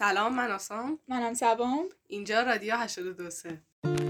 [0.00, 0.98] سلام من آسام.
[1.08, 1.88] منم سبام.
[2.06, 4.09] اینجا رادیو 82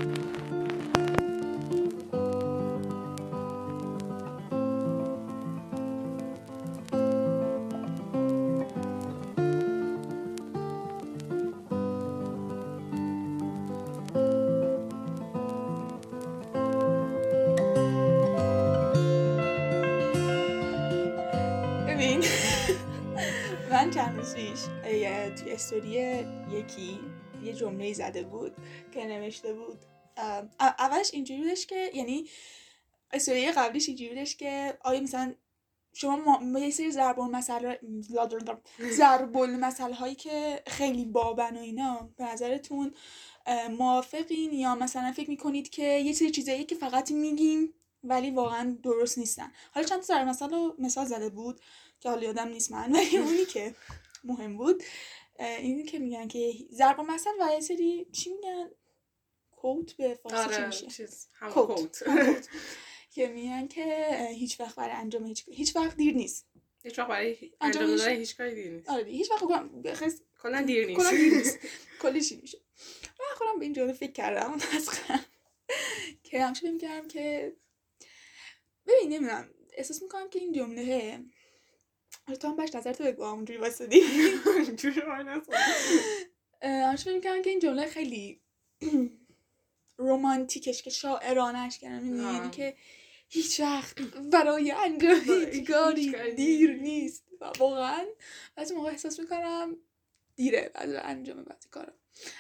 [26.71, 27.01] یکی
[27.43, 28.57] یه جمله زده بود
[28.93, 29.79] که نوشته بود
[30.61, 32.29] اولش اینجوری بودش که یعنی
[33.13, 35.35] استوری قبلیش اینجوری بودش که آیا مثلا
[35.93, 37.77] شما ما یه سری ضرب المثل
[38.91, 42.95] ضرب المثل هایی که خیلی بابن و اینا به نظرتون
[43.71, 49.19] موافقین؟ یا مثلا فکر می‌کنید که یه سری چیزایی که فقط میگیم ولی واقعا درست
[49.19, 51.61] نیستن؟ حالا چند تا رو مثال زده بود
[52.01, 53.75] که حالا یادم نیست من ولی اونی که
[54.25, 54.83] مهم بود.
[55.41, 58.71] اه، اینی که میگن که ضرب مثل و یه سری چی میگن؟
[59.51, 62.03] کوت به فارسی چی آره میشه؟ چیز هم کوت.
[63.15, 66.47] که میگن که هیچ وقت برای انجام هیچ هیچ وقت دیر نیست.
[66.83, 68.89] هیچ وقت برای انجام دادن هیچ کاری دیر نیست.
[68.89, 69.41] آره هیچ وقت
[69.95, 71.01] خیلی کلا دیر نیست.
[71.01, 71.59] کلا دیر نیست.
[72.03, 72.59] کلی چی میشه.
[73.21, 74.53] من خودم به این جمله فکر کردم.
[74.77, 75.21] اصلا
[76.23, 77.57] که همش می‌کردم که
[78.87, 79.51] ببین نمی‌دونم.
[79.73, 81.19] احساس می‌کنم که این جمله
[82.31, 84.01] حالا تو هم باش نظر تو بگو اونجوری واسدی
[84.77, 85.53] جوری وای نسا.
[86.63, 88.41] همش فکر که این جمله خیلی
[89.97, 92.17] رومانتیکش که شاعرانش کردم.
[92.17, 92.77] یعنی که
[93.29, 94.01] هیچ وقت
[94.33, 95.21] برای انجام
[95.53, 98.05] هیچ کاری دیر نیست و واقعا
[98.57, 99.77] بعضی موقع احساس می‌کنم
[100.37, 101.93] دیره بعد انجام بعضی کارا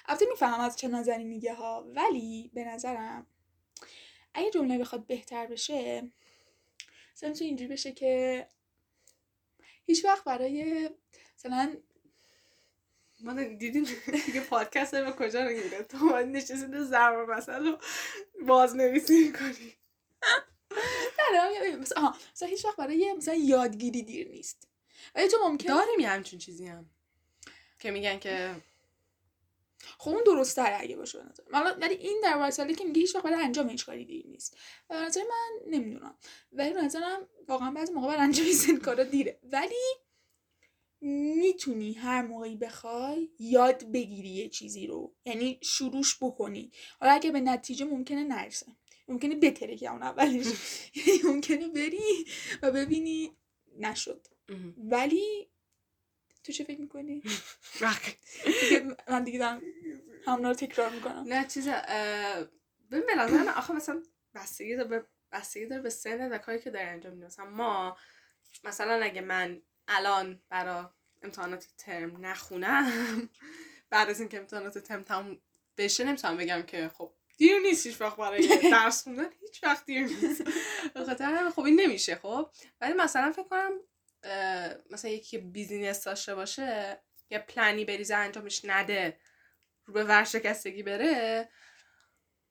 [0.06, 3.27] البته می‌فهمم از چه نظری میگه ها ولی به نظرم
[4.34, 6.10] اگه جمله بخواد بهتر بشه
[7.14, 8.47] مثلا اینجوری بشه که
[9.86, 10.91] هیچ وقت برای
[11.39, 11.77] مثلا
[13.20, 13.84] ما دیدیم
[14.27, 17.78] دیگه پادکست به کجا رو گیره تو باید نشستی دو ضرب مثلا رو
[18.47, 19.75] باز نویسی می‌کنی.
[21.32, 24.69] نه مثلا مثلا هیچ وقت برای مثلا یادگیری دیر نیست.
[25.15, 26.91] ولی تو ممکن داریم یه همچین چیزی هم.
[27.78, 28.54] که میگن که
[29.98, 31.78] خب اون درست تره اگه باشه به نظر من.
[31.80, 34.56] ولی این در وایسالی که میگه هیچ وقت برای انجام هیچ کاری دیر نیست.
[34.88, 36.14] به نظر من نمی‌دونم.
[36.52, 39.38] ولی به نظرم واقعا بعضی موقع برای انجام این کارا دیره.
[39.42, 39.94] ولی
[41.00, 45.14] می‌تونی هر موقعی بخوای یاد بگیری یه چیزی رو.
[45.24, 46.72] یعنی شروعش بکنی.
[47.00, 48.66] حالا اگه به نتیجه ممکنه نرسه.
[49.08, 50.47] ممکنه بتره که اون اولش.
[51.06, 52.26] یعنی ممکنه بری
[52.62, 53.36] و ببینی
[53.78, 54.26] نشد.
[54.76, 55.50] ولی
[56.45, 57.23] تو چه فکر می‌کنی؟
[58.61, 59.62] دیگه من دیگه دارم
[60.27, 61.25] همونا رو تکرار می‌کنم.
[61.27, 61.69] نه چیز
[62.91, 64.03] ببین من آخه مثلا
[64.34, 67.27] بستگی داره به بستگی داره به سن و کاری که داری انجام میدی.
[67.27, 67.97] مثلا ما
[68.65, 73.31] مثلا اگه من الان برا امتحانات ترم نخونم
[73.91, 75.39] بعد از اینکه امتحانات ترم تموم
[75.77, 80.07] بشه نمی‌تونم بگم که خب دیر نیست هیچ وقت برای درس خوندن هیچ وقت دیر
[80.07, 80.43] نیست.
[80.95, 82.51] به خاطر خب این نمیشه خب.
[82.81, 83.71] ولی مثلا فکر کنم
[84.91, 86.98] مثلا یکی که بیزینس داشته باشه
[87.31, 89.16] یا پلنی بریزه انجامش نده
[89.84, 91.48] رو به ورشکستگی بره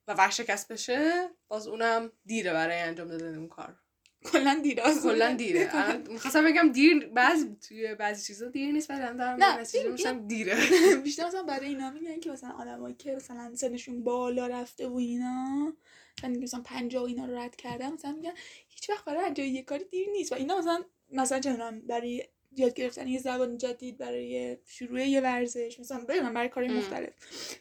[0.08, 3.76] و ورشکست بشه باز اونم دیره برای انجام دادن اون کار.
[4.24, 5.70] کلا دیره کلا دیره.
[6.12, 9.60] می‌خواستم بگم دیر بعضی توی بعضی چیزا دیر نیست ولی دارم
[9.92, 10.56] میشم دیره.
[11.04, 15.72] بیشتر مثلا برای اینا میگن که مثلا آدمایی که مثلا سنشون بالا رفته و اینا
[16.18, 18.32] مثلا مثلا 50 و اینا رو رد کردن مثلا میگن
[18.68, 21.52] هیچ وقت برای انجام یه کاری دیر نیست و اینا مثلا مثلا چه
[21.88, 22.24] برای
[22.56, 26.78] یاد گرفتن یه زبان جدید برای شروع یه ورزش مثلا بگم برای کارهای ام.
[26.78, 27.12] مختلف.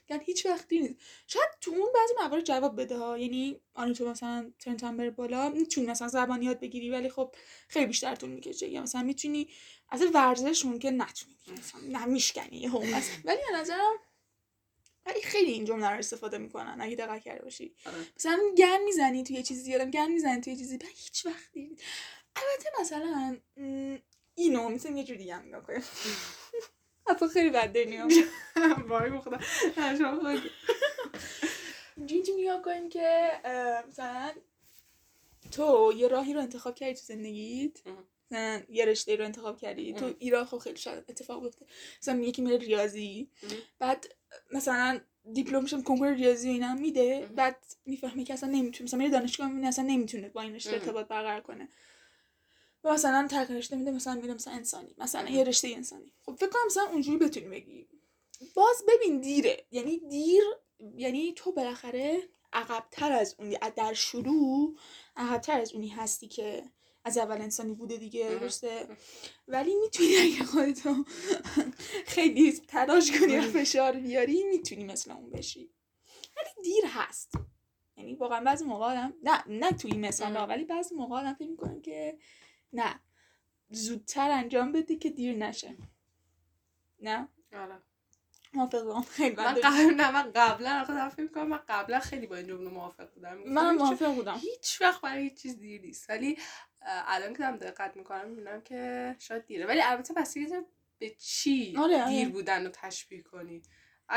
[0.10, 0.96] میگن هیچ وقت دیر نیست.
[1.28, 3.18] شاید تو اون بعضی موارد جواب بده ها.
[3.18, 4.52] یعنی آن تو مثلا
[4.82, 7.36] هم بره بالا می‌تونی مثلا زبان یاد بگیری ولی خب
[7.68, 8.70] خیلی بیشتر طول می‌کشه.
[8.70, 9.48] یا مثلا می‌تونی
[9.90, 11.36] از ورزش ممکن نتونی.
[11.58, 12.80] مثلا نمیشکنی یهو.
[12.80, 13.96] مثلا ولی به نظرم
[15.06, 16.78] ولی خیلی این جمله رو استفاده می‌کنن.
[16.80, 17.76] اگه دقت کرده باشی.
[17.86, 17.96] آره.
[18.18, 20.80] مثلا گن می‌زنی توی یه چیزی یادم گن می‌زنی توی یه چیزی.
[20.96, 21.84] هیچ وقت دیر نیست.
[22.40, 23.38] البته مثلا
[24.36, 25.84] اینو مثلا یه جور دیگه هم نگاه کنیم
[27.08, 28.24] حتی خیلی بد می‌کنی.
[28.88, 29.40] وای به خدا
[29.78, 30.52] نه، شما خود-
[31.98, 33.32] نگاه کنیم که
[33.88, 34.32] مثلا
[35.52, 37.78] تو یه راهی رو انتخاب کردی تو زندگیت.
[38.32, 40.14] مثلا یه رشته رو انتخاب کردی تو.
[40.20, 41.66] ایران خب خیلی شاید اتفاق بیفته
[42.02, 43.30] مثلا یکی میره ریاضی.
[43.80, 44.06] بعد
[44.52, 45.00] مثلا
[45.34, 47.30] دیپلمش هم کنکور ریاضی و اینا میده.
[47.36, 50.74] بعد می‌فهمه که اصلا نمی‌تونه مثلا میره دانشگاه می‌بینه اصلا نمی‌تونه با این رشته.
[50.74, 51.70] ارتباط برقرار کنه
[52.84, 55.30] و مثلا ترک رشته میده مثلا میره مثلا انسانی مثلا.
[55.30, 56.14] یه رشته انسانی.
[56.26, 57.88] خب فکر کنم مثلا اونجوری بتونی بگی.
[58.56, 59.66] باز ببین دیره.
[59.72, 60.44] یعنی دیر
[60.96, 64.78] یعنی تو بالاخره عقبتر از اونی در شروع
[65.16, 66.64] عقبتر از اونی هستی که
[67.06, 68.30] از اول انسانی بوده دیگه.
[68.30, 68.88] درسته؟
[69.48, 71.04] ولی می‌تونی اگه خودتو
[72.06, 75.72] خیلی تلاش کنی و فشار بیاری می‌تونی مثل اون بشی.
[76.38, 77.32] ولی دیر هست.
[77.98, 80.44] یعنی واقعا بعضی موقع آدم نه نه توی اه.
[80.44, 82.18] ولی بعضی موقع آدم فکر می‌کنه که
[82.74, 83.00] نه.
[83.70, 85.76] زودتر انجام بده که دیر نشه.
[87.02, 87.80] نه؟ آره.
[88.54, 92.48] موافقم خیلی من قبل نه من قبلا دارم فکر می‌کنم من قبلا خیلی با این
[92.48, 93.38] جمله موافق بودم.
[93.38, 94.38] من موافق بودم.
[94.38, 96.10] هیچ وقت برای هیچ چیز دیر نیست.
[96.10, 96.38] ولی
[96.82, 99.66] الان که دارم دقت می‌کنم می‌بینم که شاید دیره.
[99.66, 100.48] ولی البته بستگی
[100.98, 102.10] به چی آره، آره.
[102.10, 103.62] دیر بودن رو تشبیه کنی؟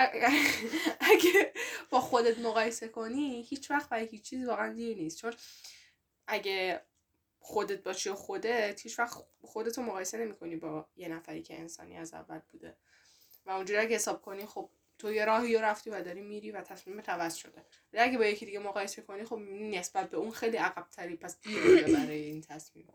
[1.01, 1.53] اگه
[1.91, 5.19] با خودت مقایسه کنی هیچ وقت برای هیچ چیز واقعا دیر نیست.
[5.19, 5.33] چون
[6.27, 6.83] اگه
[7.43, 12.15] خودت باشی و خودت هیچ وقت خودتو مقایسه نمی‌کنی با یه نفری که انسانی از
[12.15, 12.77] اول بوده.
[13.47, 16.61] و اونجوری اگه حساب کنی خب تو یه راهی رو رفتی و داری میری و
[16.61, 17.65] تصمیم عوض شده.
[17.93, 21.41] ولی اگه با یکی دیگه مقایسه کنی خب نسبت به اون خیلی عقب تری پس
[21.41, 22.89] دیر برای این تصمیم.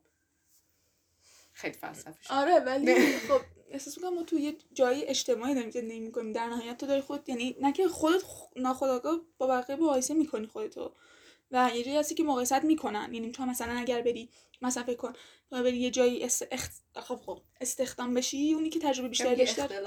[1.53, 2.95] خیلی فلسفی شد آره ولی
[3.27, 7.01] خب احساس می‌کنم ما تو یه جایی اجتماعی داریم زندگی می‌کنیم در نهایت تو داری
[7.01, 10.91] خود یعنی نه که خودت خ- ناخودآگاه با بقیه مقایسه می‌کنی خودتو.
[11.51, 13.13] و یه جایی هستی که مقایست می‌کنن.
[13.13, 14.29] یعنی تو مثلا اگر بری
[14.61, 15.13] مثلا فکر کن
[15.49, 16.47] تو بری یه جایی است...
[16.51, 16.69] اخ...
[16.95, 19.67] خب خب استخدام بشی اونی که تجربه بیشتری داشته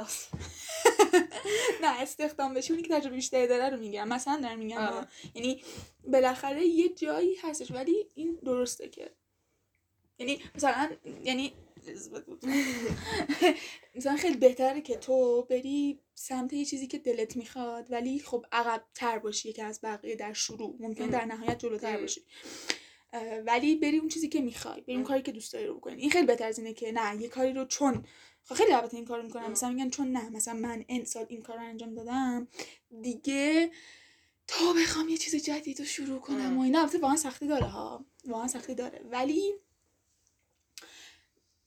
[1.83, 4.09] نه استخدام بشی اونی که تجربه بیشتری داره رو میگم.
[4.09, 5.07] مثلا دارم میگم آره.
[5.35, 5.63] یعنی
[6.05, 9.11] بالاخره یه جایی هستش ولی این درسته که
[10.19, 10.91] یعنی مثلا
[11.25, 11.53] یعنی
[13.95, 18.85] مثلا خیلی بهتره که تو بری سمت یه چیزی که دلت می‌خواد ولی خب عقب
[18.95, 21.07] تر باشی که از بقیه در شروع ممکن.
[21.07, 22.01] در نهایت جلوتر.
[22.01, 22.21] باشی
[23.47, 25.05] ولی بری اون چیزی که می‌خوای بری اون.
[25.05, 27.53] کاری که دوست داری رو بکنی این خیلی بهتر از اینه که نه یه کاری
[27.53, 28.05] رو چون
[28.55, 29.51] خیلی البته این کارو می‌کنن ام.
[29.51, 32.49] مثلا میگن چون نه مثلا من این سال این کار رو انجام دادم
[33.03, 33.71] دیگه
[34.47, 36.59] تا بخوام یه چیز جدید رو شروع کنم.
[36.59, 39.55] و اینا البته واقعا سختی داره ها واقعا سختی داره ولی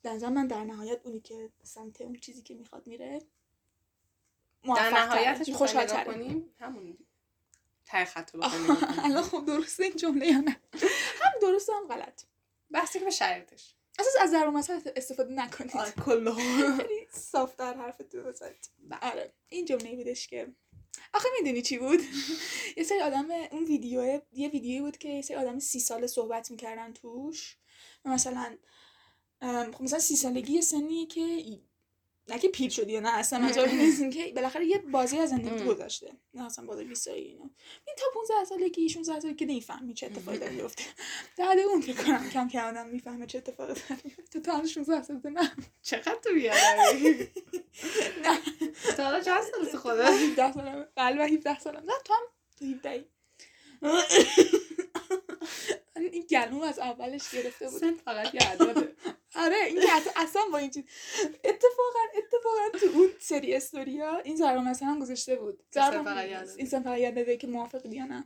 [0.10, 3.22] نظر من در نهایت اونی که سمت اون چیزی که می‌خواد میره
[4.76, 6.14] در نهایتش خوشحال‌تره.
[6.14, 6.98] کنیم همون
[7.86, 8.42] ته خط رو.
[9.04, 10.60] الان خب درسته این جمله یا نه؟
[11.22, 12.24] هم درست هم غلط.
[12.72, 13.76] بحثی که به شرایطش.
[14.00, 15.96] اساس از ضرب المثل استفاده نکنید.
[16.06, 16.34] کلا
[16.78, 18.70] خیلی صافتر حرفتون بزنید
[19.02, 20.54] آره این جمله بودش که
[21.14, 22.00] آخه می‌دونی چی بود؟
[22.78, 26.52] یه سری آدم اون ویدیو یه ویدیویی بود که یه سری آدم سی ساله صحبت
[26.52, 27.58] می‌کردن توش.
[28.06, 28.58] مثلا
[29.44, 31.44] خب مثلا سی سالگی یه سنیه که
[32.28, 35.64] نه که پیر شدی یا نه اصلا این نیست که بالاخره یه بازی از زندگی.
[35.66, 37.50] گذاشته نه اصلا بازی 20 سالگی اینا.
[37.88, 40.84] این تا 15 سالگی 16 سالگی که نمی‌فهمی چه اتفاقی داره میفته
[41.38, 44.02] بعد اون فکر کنم کم کم آدم می‌فهمه چه اتفاقی داره
[44.32, 45.52] تو تا 16 سالته نه.
[45.82, 47.04] چقدر تو بیادمی
[48.26, 48.40] نه.
[48.98, 52.22] تا حالا چند سال تو خودت؟ 17 سالم قلب 17 سالم نه تو هم
[52.60, 53.06] تو 17
[56.12, 57.82] این گلوم از اولش گرفته بود.
[58.06, 58.96] فقط یه عدده.
[59.36, 60.84] آره این که اصلا, با این چیز
[61.44, 65.64] اتفاقا اتفاقا تو اون سری استوریا این ضرب مثلا هم گذاشته بود.
[66.58, 68.24] این سن فقط عدده که موافق یا نه.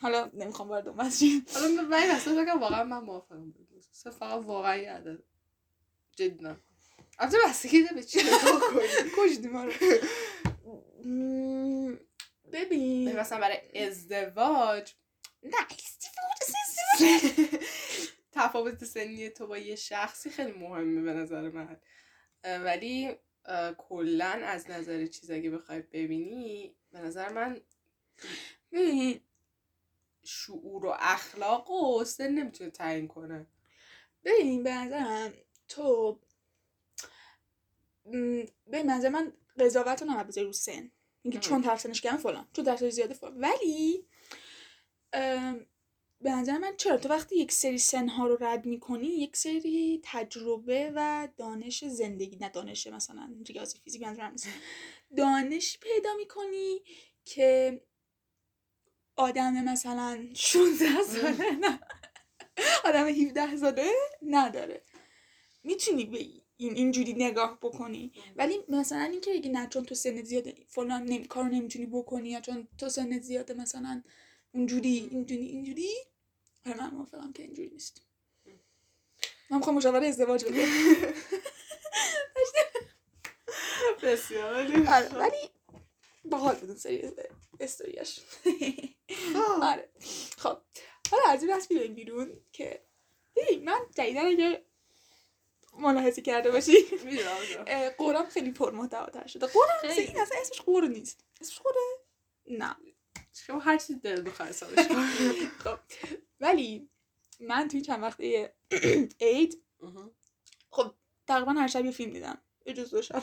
[0.00, 1.46] حالا نمی‌خوام وارد اون شیم.
[1.54, 3.50] حالا من اصلا بگم واقعا من موافقم.
[3.50, 3.68] بود
[4.20, 4.76] فقط واقعا
[6.16, 6.56] جدی نه.
[7.18, 8.18] البته بستگی داره به چی
[9.16, 9.72] کشتی ما رو
[12.52, 13.16] ببین.
[13.16, 14.94] مثلا برای ازدواج.
[15.42, 16.52] نه ازدواج
[18.32, 21.80] تفاوت سنی تو با یه شخصی خیلی مهمه به نظر من.
[22.44, 23.16] ولی
[23.78, 27.60] کلا از نظر چیز اگه بخوای ببینی به نظر من
[28.72, 29.20] ببین
[30.24, 33.46] شعور و اخلاق و سن نمی‌تونه تعیین کنه.
[34.24, 35.32] ببین به نظرم
[35.68, 36.20] تو
[38.66, 40.90] به نظر من قضاوت رو نباید بذاری رو سن.
[41.22, 41.38] اینکه.
[41.38, 42.48] چون طرف سنش کمه فلان.
[42.52, 43.40] چون طرف زیاده فلان.
[43.40, 44.06] ولی
[45.12, 45.66] ام،
[46.22, 50.92] به نظر من چرا؟ تو وقتی یک سری سنها رو رد می‌کنی یک سری تجربه
[50.94, 54.48] و دانش زندگی نه دانش مثلا ریاضی فیزیک منظورم نیست.
[55.16, 56.82] دانش پیدا می‌کنی
[57.24, 57.80] که
[59.16, 61.80] آدم مثلا 16 ساله نه.
[62.84, 63.90] آدم 17 ساله
[64.22, 64.82] نداره.
[65.64, 66.18] می‌تونی به
[66.56, 68.12] این اینجوری نگاه بکنی.
[68.36, 71.24] ولی مثلا اینکه اگه نه چون تو سنت زیاده فلان نمی...
[71.24, 74.02] کارو نمی‌تونی بکنی یا چون تو سنت زیاده مثلا
[74.54, 75.90] اونجوری اینجوری اینجوری
[76.66, 78.02] آره من موافقم که اینجوری نیست.
[79.50, 80.66] من می‌خوام مشاوره ازدواج بده
[84.02, 84.54] بسیار.
[84.88, 85.50] آره ولی
[86.24, 87.10] باحال بود اون سری
[87.60, 88.20] استوریاش
[89.62, 89.88] آره.
[90.38, 90.58] خب
[91.10, 92.82] حالا از این بحث بیایم بیرون که
[93.36, 94.64] ببین من جدیدن اگه
[95.78, 96.72] ملاحظه کرده باشی.
[97.98, 99.46] قرم خیلی پرمحتواتر شده.
[99.46, 100.06] قرم خیلی.
[100.08, 101.24] این اصلا اسمش قور نیست.
[101.40, 101.76] اسمش قوره؟
[102.46, 102.76] نه.
[103.46, 104.78] شما هر چیز دل بخواه حسابش
[105.64, 105.78] خب.
[106.42, 106.88] ولی
[107.40, 108.54] من توی چند وقته
[109.20, 109.62] عید
[110.70, 110.94] خب
[111.26, 112.38] تقریبا هر شب یه فیلم دیدم.
[112.66, 113.22] یه جز دو شب.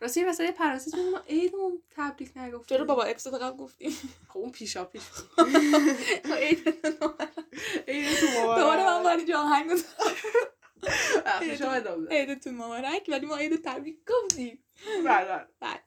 [0.00, 2.76] راستی یه وسط پرانتز ما عیدمون تبریک نگفتیم.
[2.76, 3.90] چرا بابا اپیزود قبل گفتیم.
[4.28, 5.42] خب اون پیشا پیش خب،
[7.88, 8.58] عیدتون مبارک.
[8.58, 9.70] دوباره من باری جا آهنگ.
[12.10, 14.64] عیدتون مبارک ولی ما عید تبریک گفتیم.
[15.60, 15.82] بله.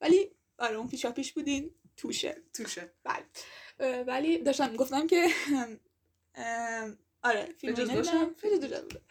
[0.00, 1.74] ولی آره اون پیشا پیش بودین.
[1.96, 2.42] توشه.
[2.54, 2.92] توشه.
[3.04, 3.26] بله.
[3.80, 5.28] ولی داشتم گفتم که
[7.22, 7.74] آره فیلم
[8.80, 9.02] بوده.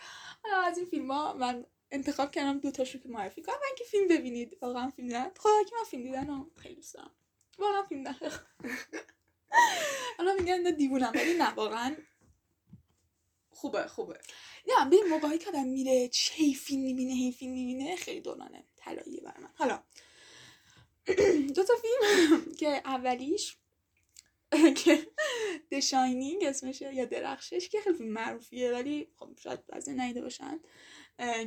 [0.43, 3.55] حالا از این فیلم ها من انتخاب کردم دو تاشو که معرفی کنم.
[3.55, 6.93] من که فیلم ببینید واقعا فیلم دیدن خدا که من فیلم دیدن رو خیلی دوست
[6.93, 7.11] دارم.
[7.59, 8.31] واقعا فیلم دیدن
[10.17, 11.95] حالا میگن اینا دیوونم ولی نه واقعا
[13.49, 14.19] خوبه خوبه.
[14.67, 18.21] نه به این موقعی که آدم میره چه هی فیلم می‌بینه هی فیلم می‌بینه خیلی
[18.21, 19.49] دورانه طلاییه برای من.
[19.55, 19.83] حالا
[21.55, 23.57] دو تا فیلم که اولیش
[24.51, 25.07] که
[25.73, 30.59] The Shining اسمشه یا درخشش که خیلی معروفیه ولی خب شاید بعضی نیده باشن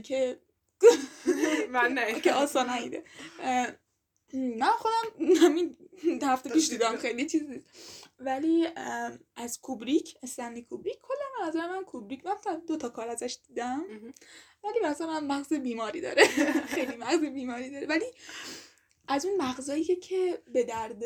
[0.04, 0.40] که
[1.72, 3.04] من نه که آسان نیده
[4.34, 5.76] من خودم همین
[6.22, 7.66] هفته پیش دیدم خیلی چیز نیست.
[8.18, 8.68] ولی
[9.36, 12.36] از کوبریک استنلی کوبریک کلا نظر من کوبریک من
[12.68, 13.84] دو تا کار ازش دیدم.
[14.64, 16.24] ولی مثلا مغز بیماری داره.
[16.74, 17.86] خیلی مغز بیماری داره.
[17.86, 18.06] ولی
[19.08, 21.02] از اون مغزایی که به درد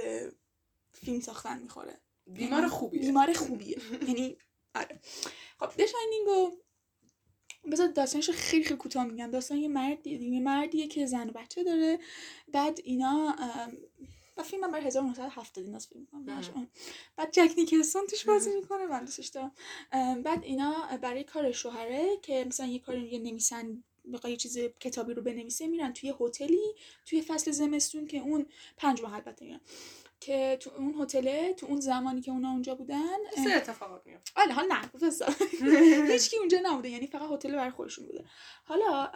[0.95, 2.01] فیلم ساختن می‌خوره.
[2.27, 3.01] بیمار خوبیه.
[3.01, 3.79] بیمار خوبیه.
[4.09, 4.37] یعنی
[4.75, 5.01] آره.
[5.59, 6.57] خب دشاینینگو
[7.73, 9.31] بذار داستانش خیلی خیلی کوتاه میگم.
[9.31, 11.99] داستان یه مردیه یه مردیه که زن و بچه داره.
[12.49, 13.37] بعد اینا
[14.37, 16.09] و فیلم هم برای 1970 اینا فیلم.
[17.17, 18.87] بعد جک نیکلسون توش بازی می‌کنه.
[18.87, 19.53] من دوستش دارم.
[20.23, 25.15] بعد اینا برای کار شوهره که مثلا یه کاری یه نویسن بخواد یه چیز کتابی
[25.15, 26.75] رو بنویسه میرن توی هتلی
[27.07, 28.47] توی فصل زمستون که اون
[28.77, 29.61] پنج ماه البته میرن.
[30.25, 34.53] که تو اون هتله تو اون زمانی که اونا اونجا بودن سه اتفاقات میفته آره
[34.53, 35.35] حالا نه بفرستم
[36.13, 38.25] هیچ کی اونجا نبوده یعنی فقط هتل برای خودشون بوده.
[38.65, 39.11] حالا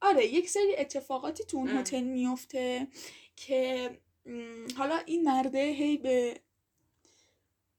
[0.00, 1.68] آره یک سری اتفاقاتی تو اون.
[1.68, 2.86] هتل میفته
[3.36, 3.90] که
[4.76, 6.40] حالا این مرده هی به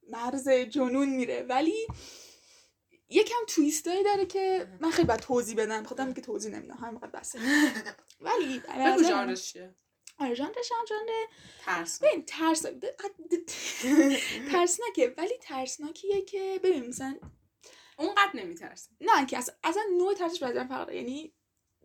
[0.09, 1.87] مرز جنون میره ولی
[3.09, 7.39] یکم تویستایی داره که من خیلی باید توضیح بدم خودم که توضیح نمیدم همینقدر بسه
[8.21, 9.75] ولی بگو ژانرش چیه؟
[10.17, 11.25] آره ژانرش هم ژانر
[11.65, 12.03] ترس.
[12.03, 12.65] ببین ترس
[14.51, 17.19] ترسناکه ولی ترسناکیه که ببین مثلا
[17.97, 18.89] اونقدر نمیترسه.
[19.01, 20.91] نه که اصلا, اصلا نوع ترسش بعضی فرق.
[20.91, 21.33] یعنی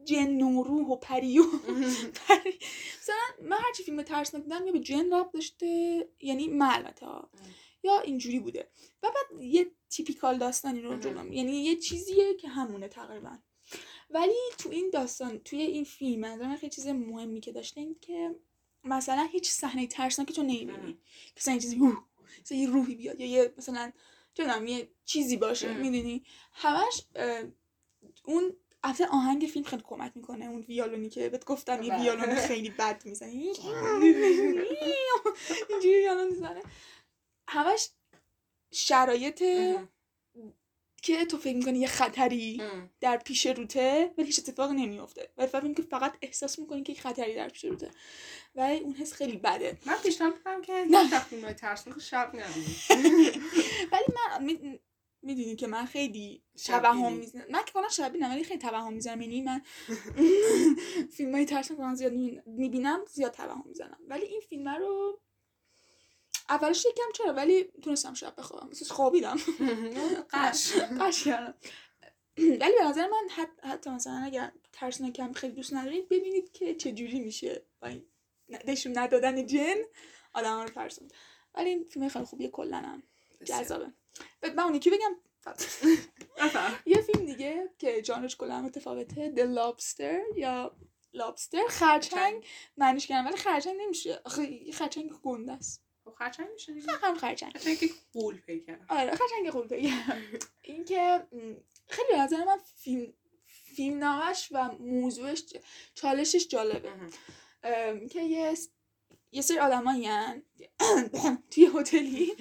[0.04, 1.44] جن و روح و پری و
[2.26, 2.58] پری.
[3.00, 5.66] مثلا من هرچی فیلم ترسناک دیدم یا به جن رب داشته
[6.20, 7.30] یعنی البته ها.
[7.82, 8.70] یا اینجوری بوده.
[9.02, 10.96] و بعد یه تیپیکال داستانی رو.
[10.98, 11.32] جلوم.
[11.32, 13.38] یعنی یه چیزیه که همونه تقریبا.
[14.10, 17.96] ولی تو این داستان توی این فیلم از من خیلی چیز مهمی که داشته این
[18.00, 18.34] که
[18.84, 20.98] مثلا هیچ صحنه ترسناکی تو نمی‌بینی
[21.36, 22.04] مثلا یه چیزی اوه،
[22.42, 23.92] مثلا یه روحی بیاد یا یه مثلا
[24.34, 25.74] چه می‌دونم، یه چیزی باشه.
[25.74, 27.02] می‌دونی همش
[28.24, 32.02] اون البته آهنگ فیلم خیلی کمک می‌کنه اون ویالونی که بهت گفتم یه بله.
[32.02, 33.28] ویالون خیلی بد می‌زنه
[35.70, 36.62] اینجوری ویالون می‌زنه
[37.48, 37.88] همش
[38.70, 39.42] شرایط.
[41.08, 42.62] که تو فکر می‌کنی یه خطری.
[43.00, 47.00] در پیش روته ولی هیچ اتفاقی نمیفته و فکر که فقط احساس می‌کنی که یک
[47.00, 47.90] خطری در پیش روته.
[48.54, 49.78] ولی اون حس خیلی بده.
[49.86, 51.20] من پیشنهاد می‌کنم که نه.
[51.20, 52.32] فیلم های ترسناک شب
[53.92, 54.80] ولی من می...
[55.22, 56.42] می‌دونی که من خیلی.
[56.66, 57.44] توهم می‌زنم.
[57.50, 59.20] من که کنم شبیه ولی خیلی توهم می‌زنم.
[59.20, 59.62] یعنی من
[61.16, 62.12] فیلم های ترسناک من زیاد
[62.46, 63.98] می‌بینم زیاد توهم می‌زنم.
[64.08, 65.20] ولی این فیلم رو
[66.48, 68.70] اولش یکم چرا ولی تونستم شب بخوابم.
[68.90, 69.36] خوابیدم.
[70.32, 70.72] قش.
[71.00, 71.54] قش کردم.
[72.38, 76.92] ولی به نظر من حت- حتی مثلا اگر ترسناکم خیلی دوست ندارید ببینید که چه
[76.92, 77.62] جوری میشه.
[77.80, 78.06] با این
[78.64, 79.76] نشون ندادن جن
[80.34, 81.08] آدم رو ترسون
[81.54, 83.02] ولی این فیلم خیلی خوبیه کلا هم.
[83.44, 83.92] جذابه.
[84.56, 85.16] من اون یکی بگم.
[86.36, 86.78] بفرم.
[86.86, 90.76] یه فیلم دیگه که جانرش کلا متفاوته The Lobster یا
[91.12, 92.46] لابستر خرچنگ.
[92.76, 94.20] معنیش کردم ولی خرچنگ نمیشه.
[94.24, 95.82] آخه خرچنگ گنده است.
[96.18, 97.58] خرچنگ میشه دیگه؟ هم خرچنگ.
[97.58, 98.78] خرچنگ قول پیکر.
[98.88, 99.92] آره خرچنگ خوب بگم
[100.62, 101.54] این که م،
[101.86, 103.12] خیلی به نظر من فیلم
[103.46, 105.44] فیلم نامش و موضوعش
[105.94, 106.92] چالشش جالبه.
[108.10, 108.54] که یه
[109.32, 110.08] یه سری آدمایی
[111.50, 112.32] توی هتلی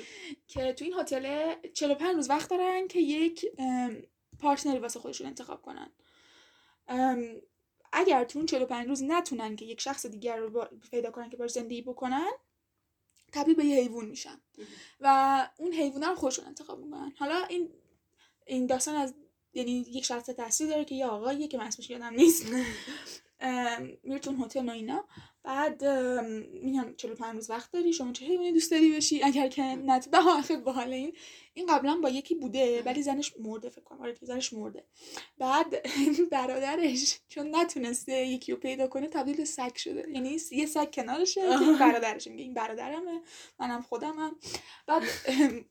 [0.48, 3.46] که توی این هتل 45 روز وقت دارن که یک
[4.40, 5.92] پارتنری واسه خودشون انتخاب کنن.
[7.94, 11.52] اگر تو اون 45 روز نتونن که یک شخص دیگر رو پیدا کنن که باش
[11.52, 12.32] زندگی بکنن
[13.38, 14.42] تبدیل به یه حیوان میشن.
[15.00, 17.14] و اون حیونا رو خودشون انتخاب می‌کنن.
[17.18, 17.70] حالا این
[18.46, 19.14] این داستان از
[19.54, 22.46] یعنی یک شخص تاثیر داره که یه آقاییه که من اسمش یادم نیست.
[24.04, 25.06] میره تو اون هتل و اینا.
[25.44, 25.86] بعد
[26.64, 30.18] میگن 45 روز وقت داری شما چه حیوانی دوست داری بشی اگر که نت به
[30.48, 31.14] خیلی باحال این.
[31.54, 34.02] این قبلا با یکی بوده ولی زنش مرده فکر کنم.
[34.02, 34.84] آره زنش مرده.
[35.38, 35.76] بعد
[36.32, 40.12] برادرش چون نتونسته یکی رو پیدا کنه تبدیل به سگ شده.
[40.12, 42.44] یعنی یه سگ کنارشه که این برادرشه میگه.
[42.44, 43.22] این برادرمه
[43.60, 44.36] منم خودمم.
[44.88, 45.04] بعد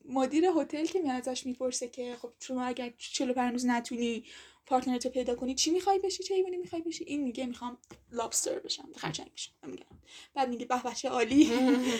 [0.05, 4.23] مدیر هتل که میاد ازش می‌پرسه که خب شما اگر 45 روز نتونی
[4.67, 7.77] پارتنرت پیدا کنی چی می‌خوای بشی؟ چه حیوانی می‌خوای بشی؟ این میگه می‌خوام
[8.11, 9.85] لابستر بشم خرچنگ بشم میگم
[10.33, 11.51] بعد میگه به به چه عالی.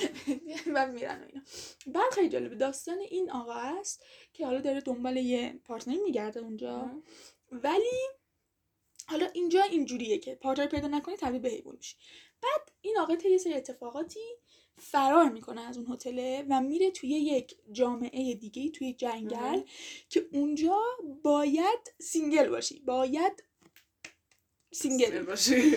[0.74, 1.42] و میرن و اینا.
[1.88, 6.92] بعد خیلی جالبه داستان این آقا است که حالا داره دنبال یه partner میگرده اونجا.
[7.52, 8.08] ولی
[9.08, 11.96] حالا اینجا اینجوریه که partner پیدا نکنی تبدیل به حیوان میشی.
[12.42, 14.20] بعد این آقا طی یه سری اتفاقاتی
[14.78, 19.62] فرار می‌کنه از اون هتله و میره توی یک جامعه دیگه توی جنگل.
[20.10, 20.80] که اونجا
[21.24, 23.44] باید single باشی باید
[24.74, 25.76] single باشی.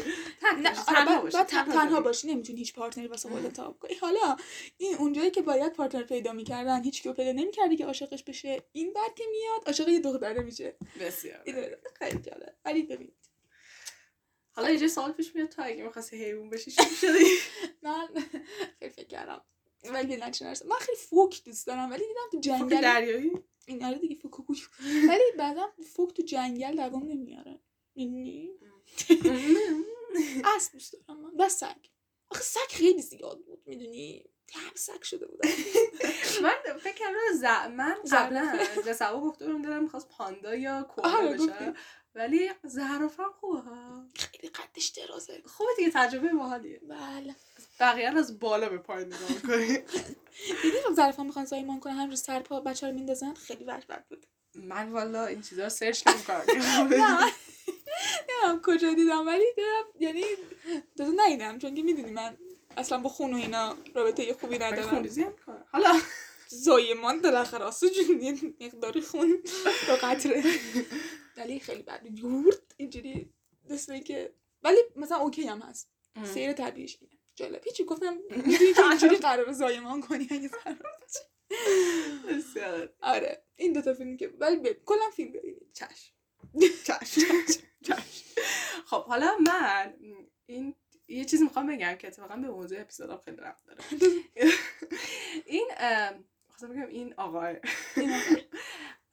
[0.63, 2.01] نه تنها آره، باشی.
[2.01, 3.95] باشی نمی‌تونی هیچ partner ی واسه خودت انتخاب کنی.
[3.95, 4.37] حالا
[4.79, 8.93] این اونجایی که باید partner پیدا می‌کردن هیچ کیو پیدا نمی‌کردی که عاشقش بشه این
[8.93, 10.77] بعد که میاد عاشق یه دختره میشه.
[11.01, 11.61] بسیار اینو
[11.95, 12.57] خیلی جالب.
[12.65, 13.13] ولی ببین
[14.61, 17.25] حالا یه جای سوال پیش میاد تو اگه می‌خواستی حیوان بشی چی شدی
[17.83, 18.09] من
[18.79, 19.45] خیلی فکر کردم.
[19.85, 23.33] ولی نتیجه من خیلی فوک دوست دارم ولی دیدم تو جنگل دریایی؟
[23.67, 24.35] این آره دیگه فوک
[25.09, 27.61] ولی بعدا فوک تو جنگل دوام نمیاره.
[27.95, 28.51] می‌دونی؟
[30.57, 31.31] اسب دوست دارم من.
[31.39, 31.77] و سگ.
[32.31, 34.25] آخه سگ خیلی زیاد بود می‌دونی؟
[34.55, 35.49] هم سگ شده بودم
[36.43, 37.73] من فکر کردم.
[37.73, 37.95] من.
[38.13, 41.47] قبلا به سبا گفته بودم دلم می‌خواست پاندا یا آره، بشه.
[41.47, 41.65] گفتی.
[42.15, 43.09] ولی هم
[43.41, 45.43] خوبه ها؟ خیلی قدش درازه.
[45.47, 46.81] خوبه دیگه تجربه باحالیه.
[46.89, 47.37] بله.
[47.81, 49.67] بقیه رو از بالا به پایین نگاه می‌کنی.
[50.63, 54.27] دیدی خب ظرفا می‌خوان زایمان کنن همینجور سر پا بچه رو میندازن؟ خیلی وحشت بود.
[54.55, 56.43] من والا این چیزا رو سرچ نمی‌کنم.
[56.91, 57.33] نه.
[58.29, 60.25] نمی‌دونم کجا دیدم؟ ولی دیدم یعنی
[60.99, 62.37] تازه ندیدم چون که می‌دونی من
[62.77, 65.05] اصلا با خون و اینا رابطه خوبی ندارم.
[65.05, 65.35] هم
[65.73, 66.01] حالا
[66.49, 69.43] زایمان بالاخره آسو جون یه مقداری خون
[69.89, 70.45] با قطره.
[71.41, 73.33] ولی خیلی بد یورد اینجوری
[73.71, 75.91] مثل که ولی مثلا اوکی هم هست.
[76.25, 77.13] سیر طبیعیش اینه.
[77.35, 78.15] جالب هیچی گفتم.
[78.47, 80.51] می‌دونی که اینجوری قرار زایمان کنی اگه
[82.29, 82.95] بسیار.
[83.01, 83.45] آره.
[83.57, 85.73] این دوتا فیلم که ولی کلا فیلم ببینید.
[85.73, 86.13] چشم.
[87.83, 88.03] چشم.
[88.87, 89.95] خب حالا من
[90.47, 90.75] این
[91.09, 93.81] یه چیزی می‌خوام بگم که اتفاقا به موضوع اپیزودم خیلی ربط داره.
[95.47, 95.69] این
[96.49, 97.61] خواستم بگم این آقای.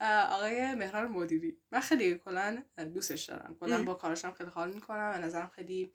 [0.05, 1.57] آقای مهران مدیری.
[1.71, 3.57] من خیلی کلا دوستش دارم.
[3.59, 3.83] کلا.
[3.83, 5.11] با کارشم خیلی حال می‌کنم.
[5.15, 5.91] و نظرم خیلی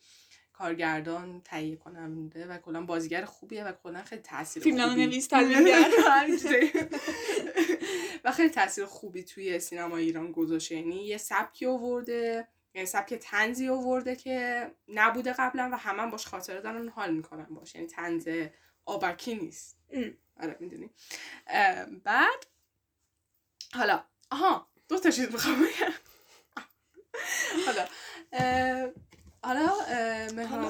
[0.53, 5.29] کارگردان تهیه کننده و کلا بازیگر خوبیه و کلا خیلی تاثیر خوبی نویس،.
[8.25, 10.75] و خیلی تاثیر خوبی توی سینما ایران گذاشته.
[10.75, 16.27] یعنی یه سبکی آورده یعنی سبک تنزی آورده که نبوده قبلا و همه هم باش
[16.27, 17.75] خاطره دارن حال می‌کنن باش.
[17.75, 18.29] یعنی تنز
[18.85, 19.79] آبکی نیست.
[20.41, 20.91] آره می‌دونی؟
[22.05, 22.47] بعد
[23.75, 25.93] حالا آها دو تا چیز می‌خوام بگم.
[27.67, 27.89] حالا
[29.45, 29.67] حالا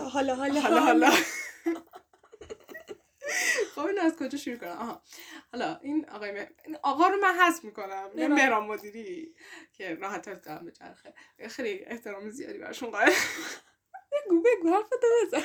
[0.08, 1.10] حالا حالا حالا حالا
[3.74, 5.02] خب این از کجا شروع کنم؟ آها.
[5.52, 8.10] حالا این آقای مه- این آقا رو من حذف می‌کنم.
[8.16, 8.66] یه مهران.
[8.66, 9.34] مدیری
[9.72, 11.14] که راحت تر دارم به چرخه.
[11.48, 13.12] خیلی احترام زیادی برشون قائل.
[14.12, 15.42] بگو بگو حرفتو بزن.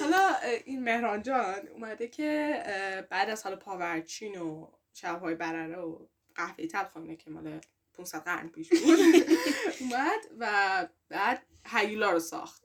[0.00, 2.62] حالا این مهران جان اومده که
[3.10, 6.06] بعد از حالا پاورچین و شبهای برره و
[6.40, 7.60] قهوه تلخ و اینا که مال
[7.94, 8.98] 500 قرن پیش بود.
[9.80, 12.62] اومد و بعد هیولا رو ساخت.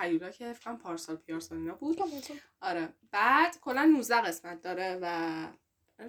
[0.00, 1.96] هیولا که فکرم پارسال پیارسال اینا بود.
[1.96, 2.10] کن.
[2.60, 2.88] آره.
[3.10, 5.46] بعد کلا 19 قسمت داره و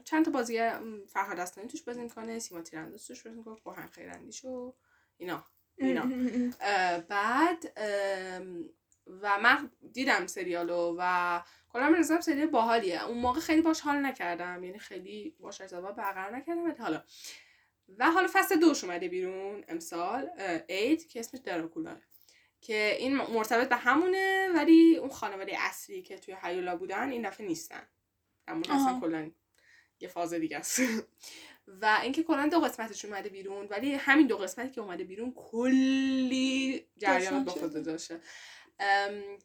[0.04, 3.74] چند تا بازیگر م، فرهاد دستانی توش بازی می‌کنه سیما تیرانداز توش بازی می‌کنه با
[3.74, 4.74] هم خیراندیش و
[5.18, 5.44] اینا.
[5.78, 6.06] اینا.
[7.10, 7.80] بعد
[9.08, 13.06] و من دیدم سریالو و کلا به نظرم سریال باحالیه.
[13.06, 14.64] اون موقع خیلی باش حال نکردم.
[14.64, 16.64] یعنی خیلی باش ارتباط برقرار نکردم.
[16.64, 17.04] ولی حالا.
[17.98, 20.30] و حالا فصل دوش اومده بیرون امسال
[20.68, 21.98] اید که اسمش دراکولا.
[22.62, 27.48] که این مرتبط به همونه ولی اون خانواده اصلی که توی هیولا بودن این دفعه
[27.48, 27.88] نیستن.
[28.48, 29.00] همون اصلا.
[29.02, 29.32] کلا
[30.00, 30.82] یه فاز دیگه است.
[31.82, 36.86] و اینکه کلا دو قسمتش اومده بیرون ولی همین دو قسمتی که اومده بیرون کلی
[36.98, 37.84] جریان با خود.
[37.84, 38.20] داشته.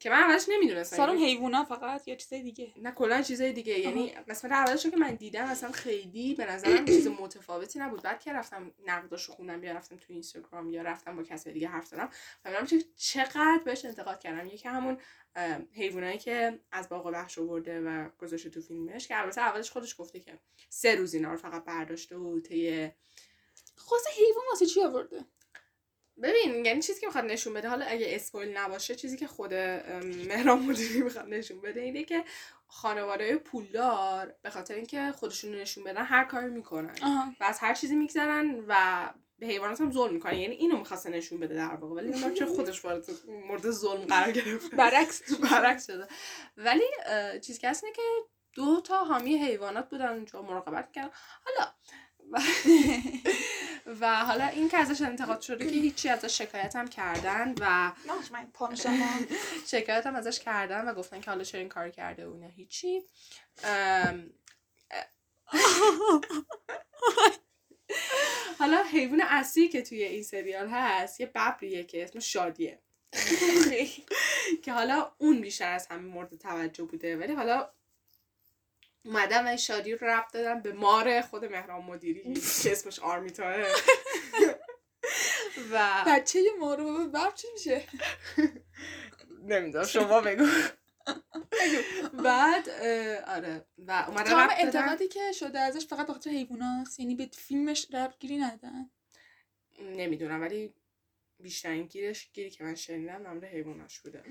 [0.01, 3.79] که من اولش نمی‌دونستم سالن حیوونا فقط یا چیزای دیگه؟ نه کلا چیزای دیگه.
[3.79, 8.03] یعنی قسمت اولش که من دیدم اصلا خیلی به نظرم چیز متفاوتی نبود.
[8.03, 11.87] بعد که رفتم نقداشو خوندم یا رفتم تو اینستاگرام یا رفتم با کسای دیگه حرف
[11.87, 12.09] زدم
[12.43, 14.47] فهمیدم چه چقدر بهش انتقاد کردم.
[14.47, 14.99] یکی همون
[15.73, 20.21] حیوانایی که از باغ وحش آورده و گذاشته تو فیلمش که البته اولش خودش گفته
[20.21, 20.39] که
[20.69, 22.91] سه روز اینا رو فقط برداشته و طی
[23.77, 25.25] خلاص حیوان واسه چی آورده؟
[26.23, 27.69] ببین یعنی چیزی که می‌خواد نشون بده.
[27.69, 32.25] حالا اگه اسپویل نباشه چیزی که خود مهران مدیری می‌خواد نشون بده اینه که
[32.67, 36.95] خانواده پولدار به خاطر اینکه خودشون نشون بدن هر کاری می‌کنن.
[37.03, 37.33] آها.
[37.41, 40.35] و از هر چیزی میگذرن و به حیوانات هم ظلم می‌کنن.
[40.35, 41.95] یعنی اینو می‌خواسته نشون بده در واقع.
[41.95, 43.05] ولی نمی‌دونم چرا خودش وارد
[43.47, 44.77] مورد ظلم قرار گرفته.
[44.77, 45.33] برعکس.
[45.33, 46.09] برعکس شده.
[46.57, 48.03] ولی اه، چیز که هست اینه که
[48.53, 51.11] دو تا حامی حیوانات بودن اونجا مراقبت می‌کردن
[51.45, 51.73] حالا
[54.01, 57.93] و, حالا این که ازش انتقاد شده که هیچی ازش شکایت هم کردن و
[59.73, 62.49] شکایت هم ازش کردن و گفتن که حالا چرا این کار کرده و اینا.
[62.49, 63.03] هیچی.
[68.59, 72.83] حالا حیوان اصلی که توی این سریال هست یه ببریه که اسمش شادیه.
[74.65, 77.71] که حالا اون بیشتر از همه مورد توجه بوده ولی حالا
[79.05, 83.55] اومدن و این شادی رو ربط دادن به مار خود مهران مدیری که اسمش آرمیتاه
[85.73, 87.85] و بچه مارو بب چی میشه؟
[89.43, 90.47] نمی‌دونم شما بگو.
[92.25, 92.69] بعد
[93.27, 93.65] آره.
[93.79, 98.39] و اومدن تمام انتقادی که شده ازش فقط بخاطر حیواناست یعنی به فیلمش رب گیری
[98.39, 98.91] ندن
[99.81, 100.75] نمی‌دونم ولی
[101.41, 104.23] بیشترین گیرش گیری که من شنیدم نمره حیواناش بوده.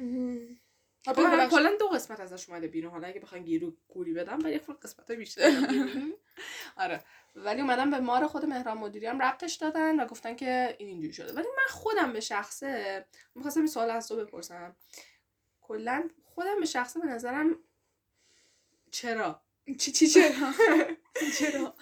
[1.15, 1.59] کلا ببخشید.
[1.59, 2.91] کلا دو قسمت ازش اومده بیرون.
[2.91, 5.51] حالا اگه بخواین گیرو گوری بدم ولی خود قسمت بیشتر
[6.77, 7.03] آره.
[7.35, 11.13] ولی اومدن به مار خود مهران مدیری هم ربطش دادن و گفتن که این اینجوری
[11.13, 11.33] شده.
[11.33, 14.75] ولی من خودم به شخصه می‌خواستم این سوال از تو بپرسم.
[15.61, 17.55] کلا خودم به شخصه به نظرم
[18.91, 19.41] چرا؟
[19.77, 20.29] چی چی چرا؟
[21.39, 21.73] چرا؟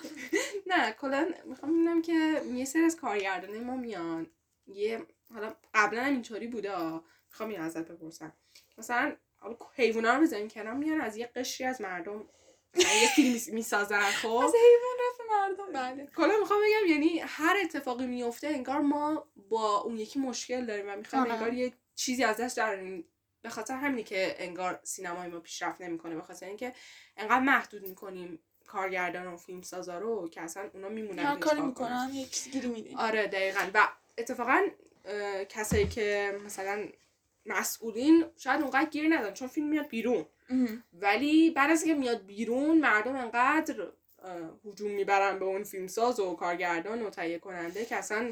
[0.68, 4.28] نه کلا می‌خوام ببینم که یه سری از کارگردانای ما میان.
[4.68, 7.02] یه حالا قبلا هم اینطوری بوده.
[7.30, 8.34] می‌خوام این ازت بپرسم.
[8.78, 9.16] مثلا
[9.76, 12.26] حیونا رو بزنیم کنار میان از یه قشری از مردم
[12.76, 16.08] یه فیلم می‌سازن خب؟ از حیوان رفت مردم بله.
[16.16, 20.96] کلا می‌خوام بگم یعنی هر اتفاقی میفته انگار ما با اون یکی مشکل داریم و
[20.96, 21.34] می‌خوایم آره.
[21.34, 23.06] انگار یه چیزی ازش دراریم
[23.42, 26.74] به خاطر همینی که انگار سینمای ما پیشرفت نمی‌کنه به خاطر اینکه
[27.18, 31.66] انقدر محدود می‌کنیم کارگردان و فیلم سازا رو که اصلا اونا میمونن کاری کار کنن.
[31.68, 33.70] می‌کنن یه چیزی گیری میدین آره دقیقا.
[33.74, 34.68] و اتفاقا
[35.50, 36.88] کسایی که مثلا
[37.46, 40.26] مسئولین شاید اونقدر گیر ندن چون فیلم میاد بیرون.
[40.94, 43.88] ولی بعد از اینکه میاد بیرون مردم انقدر
[44.66, 48.32] هجوم می‌برن به اون فیلمساز و کارگردان و تهیه کننده که اصلا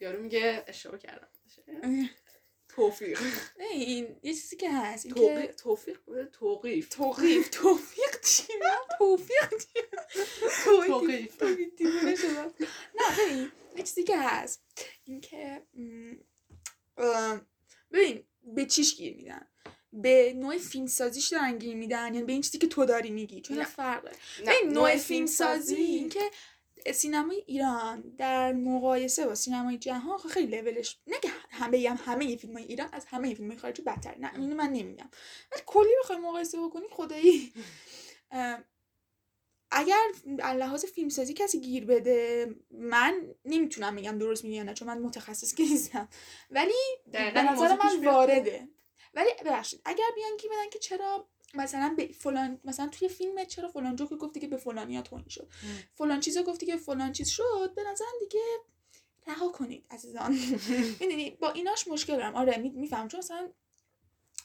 [0.00, 1.28] یارو میگه اشتباه کردم.
[2.68, 3.20] توفیق.
[3.70, 5.08] این یه چیزی که هست
[5.56, 6.00] توفیق؟
[6.32, 6.88] توقیف.
[6.88, 7.48] توقیف.
[7.48, 8.52] توفیق چی؟
[8.98, 9.80] توفیق چی؟
[10.84, 11.42] توقیف.
[11.42, 14.62] نه ببین یه چیزی که هست
[15.04, 16.14] این که م،
[16.96, 17.40] اه،
[17.96, 19.46] ببین به چیش گیر میدن؟
[19.92, 23.40] به نوع فیلم سازیش دارن گیر میدن؟ یعنی به این چیزی که تو داری میگی؟
[23.40, 23.64] چون.
[23.64, 24.12] فرقه.
[24.46, 26.20] ببین نوع فیلم سازی این که
[26.92, 32.36] سینمای ایران در مقایسه با سینمای جهان خب خیلی لولش نه که همه هم همه
[32.36, 34.16] فیلم های ایران از همه فیلم های خارجی بدتر.
[34.18, 35.10] نه اینو من نمیگم.
[35.52, 37.52] ولی کلی بخوای مقایسه بکنی خدایی.
[39.70, 40.02] اگر
[40.42, 44.98] از لحاظ فیلمسازی کسی گیر بده من نمی‌تونم بگم درست میگم یا نه چون من
[44.98, 46.08] متخصص که نیستم.
[46.50, 46.72] ولی
[47.12, 48.68] به نظر من وارده.
[49.14, 53.68] ولی ببخشید اگر بیان گیر بدن که چرا مثلا به فلان مثلا توی فیلم چرا
[53.68, 55.48] فلان جو که گفتی که به فلانیا توهین شد؟
[55.94, 58.40] فلان چیزو گفتی که فلان چیز شد به نظرم دیگه
[59.26, 60.38] رها کنید عزیزان.
[61.00, 63.52] می‌دونی با ایناش مشکل دارم آره میفهم چون مثلا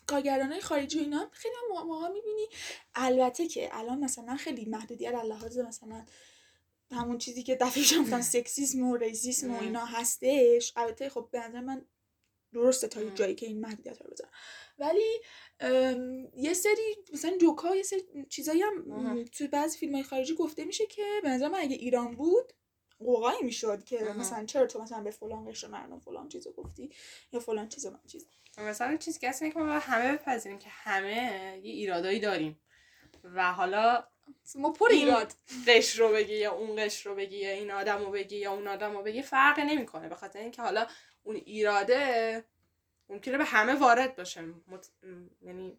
[0.08, 2.48] کارگردانای خارجی و اینا خیلی موقع موقع می‌بینی
[2.96, 6.06] البته که الان مثلا خیلی محدودیت در لحاظ مثلا
[6.92, 9.60] همون چیزی که دفعه پیش گفتم سکسیسم و ریزیسم و.
[9.62, 11.86] اینا هستش البته خب به نظر من
[12.54, 13.10] درسته تا.
[13.10, 14.32] جایی که این محدودیت رو بذارن
[14.80, 15.22] ولی
[16.38, 20.86] یه سری مثلا جوکا یه سری چیزایی هم توی بعضی فیلم های خارجی گفته میشه
[20.86, 22.54] که به نظر من اگه ایران بود
[23.00, 23.98] قوقایی می‌شد که.
[24.20, 26.90] مثلا چرا تو مثلا به فلان قشر مردم فلان چیزو گفتی
[27.32, 28.26] یا فلان چیزو من چیز
[28.58, 32.60] مثلا چیزی که هست که ما همه بپذیریم که همه یه ایرادایی داریم.
[33.24, 34.08] و حالا
[34.56, 35.34] ما پر ایراد.
[35.68, 38.68] قشر رو بگی یا اون قشر رو بگی یا این آدم رو بگی یا اون
[38.68, 40.88] آدم رو بگی فرق نمی‌کنه به خاطر اینکه حالا
[41.24, 42.44] اون ایراده
[43.10, 44.42] ممکنه به همه وارد باشه.
[44.42, 44.90] مت...
[45.42, 45.78] یعنی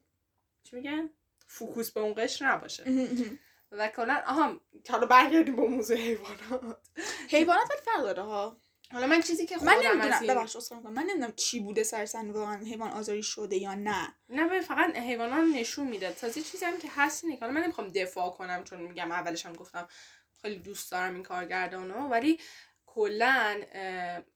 [0.62, 1.10] چی میگن؟
[1.46, 2.84] فوکوس به اون قشر نباشه.
[3.72, 6.88] و کلا آها حالا برگردیم به موضوع حیوانات.
[7.28, 8.60] حیوانات ولی فرق داره ها.
[8.92, 10.26] حالا من چیزی که من نمی‌دونم.
[10.28, 10.92] ببخش می‌کنم.
[10.92, 14.14] من نمی‌دونم چی بوده سرسن واقعا حیوان آزاری شده یا نه.
[14.28, 16.12] نه ببین فقط حیوانات رو نشون میده.
[16.12, 19.52] تازه چیزی هم که هست اینه که من نمی‌خوام دفاع کنم چون میگم اولش هم
[19.52, 19.88] گفتم
[20.42, 22.40] خیلی دوست دارم این کارگردانو ولی
[22.86, 23.60] کلا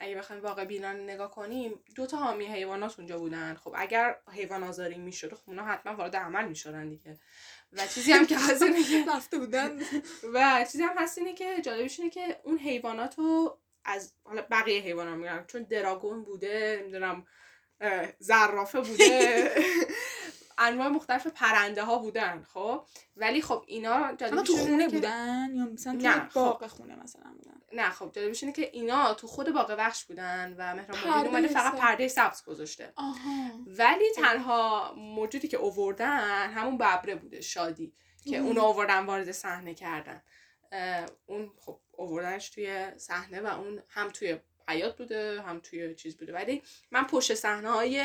[0.00, 3.54] اگه بخوایم واقع بینانه نگاه کنیم دو تا حامی حیوانات اونجا بودن.
[3.54, 7.18] خب اگر حیوان آزاری می‌شد خب اونا حتما وارد عمل می‌شدن دیگه.
[7.72, 9.80] و چیزی هم که هست اینه که رفته بودن.
[10.34, 14.82] و چیزی هم هست اینه که جالبش اینه که اون حیوانات رو از حالا بقیه
[14.82, 17.26] حیوانات میگم چون دراگون بوده نمی‌دونم
[18.18, 19.50] زرافه بوده.
[20.58, 26.28] انواع مختلف پرنده ها بودن خب؟ ولی خب اینا تو خونه بودن یا مثلا نه،
[26.28, 30.04] تو باغ خونه مثلا بودن؟ نه خب جالبش اینه که اینا تو خود باغ وحش
[30.04, 31.76] بودن و مهران اومده فقط.
[31.76, 32.92] پرده سبز گذاشته.
[33.66, 37.92] ولی تنها موجودی که اووردن همون ببره بوده شادی
[38.24, 38.46] که مم.
[38.46, 40.22] اونو اووردن وارد صحنه کردن.
[41.26, 44.36] اون خب اووردنش توی صحنه و اون هم توی
[44.68, 46.32] حیات بوده هم توی چیز بوده.
[46.32, 48.00] ولی من پشت صحنه های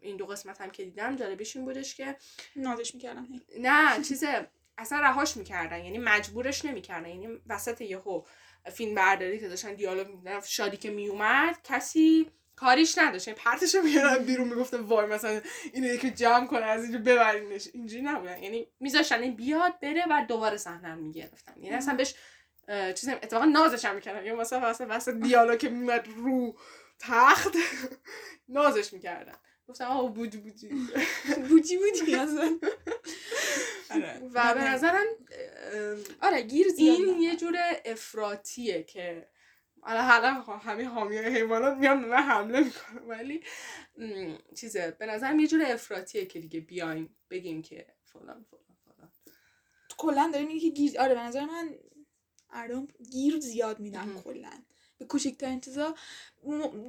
[0.00, 2.16] این دو قسمت هم که دیدم جالبش این بودش که
[2.56, 4.24] نازش می‌کردم نه چیز
[4.78, 5.84] اصلا رهاش می‌کردن.
[5.84, 7.08] یعنی مجبورش نمی‌کردن.
[7.08, 8.22] یعنی وسط یهو
[8.72, 13.28] فیلم برداری که داشتن دیالوگ می‌کردن شادی که میومد کسی کاریش نداشت.
[13.28, 15.40] یعنی پرتش میارن بیرون می‌گفته وای مثلا
[15.72, 17.68] اینو یکی جمع کنه از اینجا ببرینش.
[17.72, 18.42] اینجوری نبودن.
[18.42, 21.54] یعنی میذاشتن این بیاد بره و دوباره صحنه می‌گرفتن.
[21.62, 22.14] یعنی اصلا بهش
[22.94, 26.56] چیز اتفاقا نازش هم می‌کردن یا مثلا واسه واسه دیالوگ که میمد رو
[26.98, 27.52] تخت
[28.48, 29.36] نازش می‌کردن
[29.68, 30.68] گفتم آه بودی بودی
[31.48, 32.58] بودی بودی اصلا
[33.90, 34.20] آره.
[34.34, 34.60] و به.
[34.60, 35.06] نظرم
[36.22, 37.22] آره گیر این.
[37.22, 39.28] یه جور افراتیه که
[39.80, 43.42] حالا حالا همه حامی حیوانات میان به من حمله می‌کنه ولی
[44.54, 49.10] چیزه به نظرم یه جور افراتیه که دیگه بیایم بگیم که فلان فلان فلان
[49.98, 51.74] کلا داری میگی که گیر آره به نظر من
[52.52, 54.20] مردم گیر زیاد میدن.
[54.24, 54.50] کلا.
[54.98, 55.94] به کوچکترین چیزا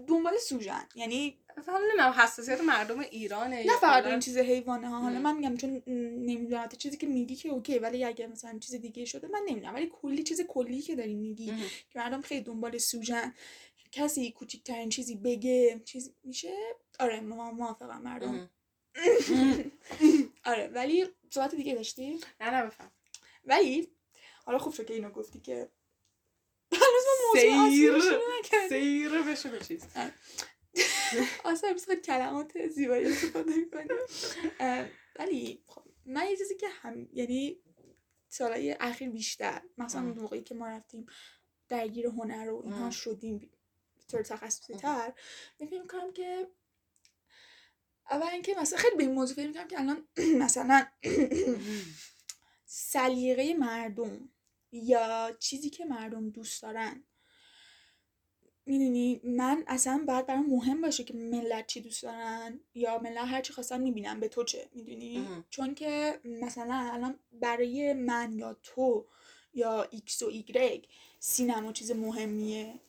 [0.07, 0.85] دنبال سوژن.
[0.95, 4.99] یعنی فقط نمی‌دونم حساسیت مردم ایرانه نه فقط این چیز حیوانه ها.
[4.99, 5.19] حالا.
[5.19, 5.81] من میگم چون
[6.25, 9.73] نمی‌دونم چیزی که میگی که اوکی ولی اگه مثلا چیز دیگه شده من نمی‌دونم.
[9.73, 11.53] ولی کلی چیز کلی که داری میگی.
[11.89, 13.33] که مردم خیلی دنبال سوژن.
[13.91, 16.53] کسی کوچکترین چیزی بگه چیز میشه؟
[16.99, 18.49] آره ما موافقم مردم.
[20.45, 22.91] آره ولی صحبت دیگه داشتی؟ نه نه بفهم.
[23.45, 23.87] ولی
[24.49, 25.71] حالا خوب شد که اینو گفتی که
[26.71, 28.01] هنوز ما سیر رو.
[28.69, 29.83] سیر بشه به چیز
[31.67, 33.89] امروز خیلی کلمات زیبایی استفاده می‌کنیم
[35.19, 37.61] ولی خب من یه چیزی که هم یعنی
[38.29, 40.01] سالهای اخیر بیشتر مثلا.
[40.01, 41.05] اون موقعی که ما رفتیم
[41.67, 42.91] درگیر هنر و اینها.
[42.91, 43.37] شدیم
[43.97, 45.13] به طور تخصصی تر
[45.59, 46.47] فکر می‌کنم که
[48.11, 50.07] اول اینکه مثلا خیلی به این موضوع فکر می‌کنم که الان
[50.45, 50.87] مثلا
[52.65, 54.29] سلیقه مردم
[54.71, 57.03] یا چیزی که مردم دوست دارن.
[58.65, 63.41] می‌دونی من اصلا باید برام مهم باشه که ملت چی دوست دارن یا ملت هر
[63.41, 65.27] چی خواستن می‌بینن به تو چه می‌دونی.
[65.49, 69.07] چون که مثلا الان برای من یا تو
[69.53, 70.87] یا ایکس و ایگرگ
[71.19, 72.79] سینما چیز مهمیه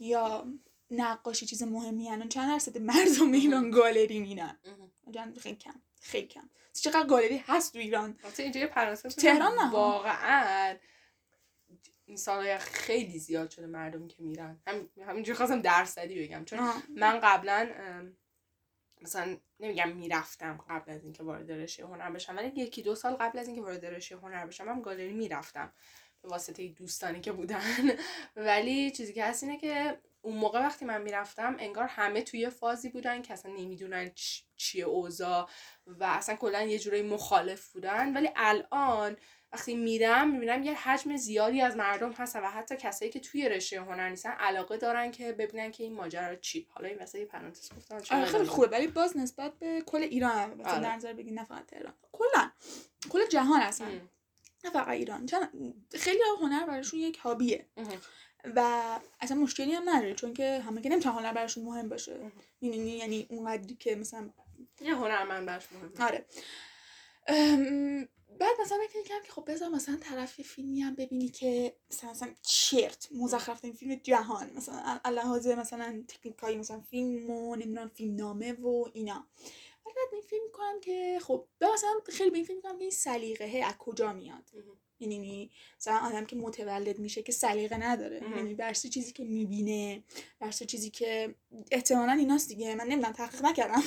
[0.00, 0.46] یا
[0.90, 2.12] نقاشی چیز مهمیه.
[2.12, 4.58] الان چند درصد مردم ایران گالری میرن
[5.40, 6.50] خیلی کم خیلی کم.
[6.72, 8.66] چقدر گالری هست تو ایران؟ اینجا
[9.16, 9.54] تهران.
[9.58, 9.70] نه.
[9.70, 10.76] واقعا.
[12.08, 14.60] این سالهای خیلی زیاد شده مردم که میرن.
[14.66, 16.44] هم همینجوری خواستم درصدی بگم.
[16.44, 16.82] چون آه.
[16.96, 17.70] من قبلا
[19.02, 23.38] مثلا نمیگم می‌رفتم قبل از اینکه وارد رشته هنر بشم ولی یکی دو سال قبل
[23.38, 25.72] از اینکه وارد رشته هنر بشم هم گالری می‌رفتم.
[26.22, 27.90] به واسطه دوستانی که بودن.
[28.36, 32.88] ولی چیزی که هست اینه که اون موقع وقتی من می‌رفتم انگار همه توی فازی
[32.88, 34.10] بودن که اصلا نمی‌دونن
[34.56, 35.48] چیه اوضاع
[35.86, 38.16] و اصلا کلا یه جورایی مخالف بودن.
[38.16, 39.16] ولی الان
[39.52, 43.80] وقتی میرم می‌بینم یه حجم زیادی از مردم هستن و حتی کسایی که توی رشته
[43.80, 46.66] هنر نیستن علاقه دارن که ببینن که این ماجرا چی.
[46.70, 48.66] حالا این واسه پرانتز گفتم چرا آره خیلی خوبه.
[48.66, 50.82] ولی باز نسبت به کل ایران مثلا آره.
[50.82, 51.94] در نظر بگی نه فقط تهران.
[52.12, 52.50] کلا
[53.10, 53.88] کل جهان اصلا.
[54.64, 55.26] نه فقط ایران.
[55.26, 55.48] چون
[55.94, 57.66] خیلی هنر براشون یک هابیه.
[58.56, 58.82] و
[59.20, 62.14] اصلا مشکلی هم نداره چون که همه که نمی‌تونن هنر براشون مهم باشه.
[62.14, 62.32] مهم.
[62.60, 64.30] می‌دونی؟ یعنی اونقدری که مثلا
[64.80, 66.06] یه هنرمند براش مهمه.
[66.06, 66.24] آره.
[68.38, 72.34] بعد مثلا فکر کردم که خب بذار مثلا طرف فیلمی هم ببینی که مثلا مثلا
[72.42, 78.52] چرت مزخرف ترین فیلم جهان مثلا لحاظ مثلا تکنیکایی مثلا فیلم و نمی‌دونم فیلم نامه
[78.52, 79.26] و اینا
[79.84, 83.62] بعد این فیلم می‌کنم که خب مثلا خیلی به این فیلم می‌کنم که این سلیقه
[83.64, 84.50] از کجا میاد.
[85.00, 88.20] یعنی مثلا آدم که متولد میشه که سلیقه نداره.
[88.36, 90.02] یعنی برس چیزی که می‌بینه
[90.40, 91.34] برس چیزی که
[91.70, 92.74] احتمالا ایناست دیگه.
[92.74, 93.82] من نمی‌دونم تحقیق نکردم.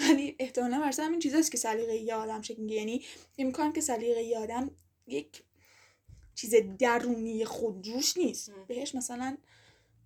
[0.00, 3.04] ولی احتمالا برس همین چیزاست که سلیقه یه آدم شکل یعنی
[3.38, 4.70] می‌کنم که سلیقه یه آدم
[5.06, 5.42] یک
[6.34, 8.52] چیز درونی خودجوش نیست.
[8.68, 9.36] بهش مثلا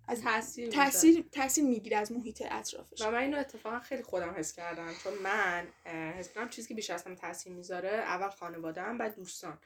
[0.07, 0.69] از تاثیر.
[0.69, 3.01] تاثیر تاثیر می‌گیره از محیط اطرافش.
[3.01, 4.93] و من اینو اتفاقا خیلی خودم حس کردم.
[5.03, 9.57] چون من حس کنم چیزی که بیشتر از تاثیر می‌ذاره اول خانواده‌ام بعد دوستان.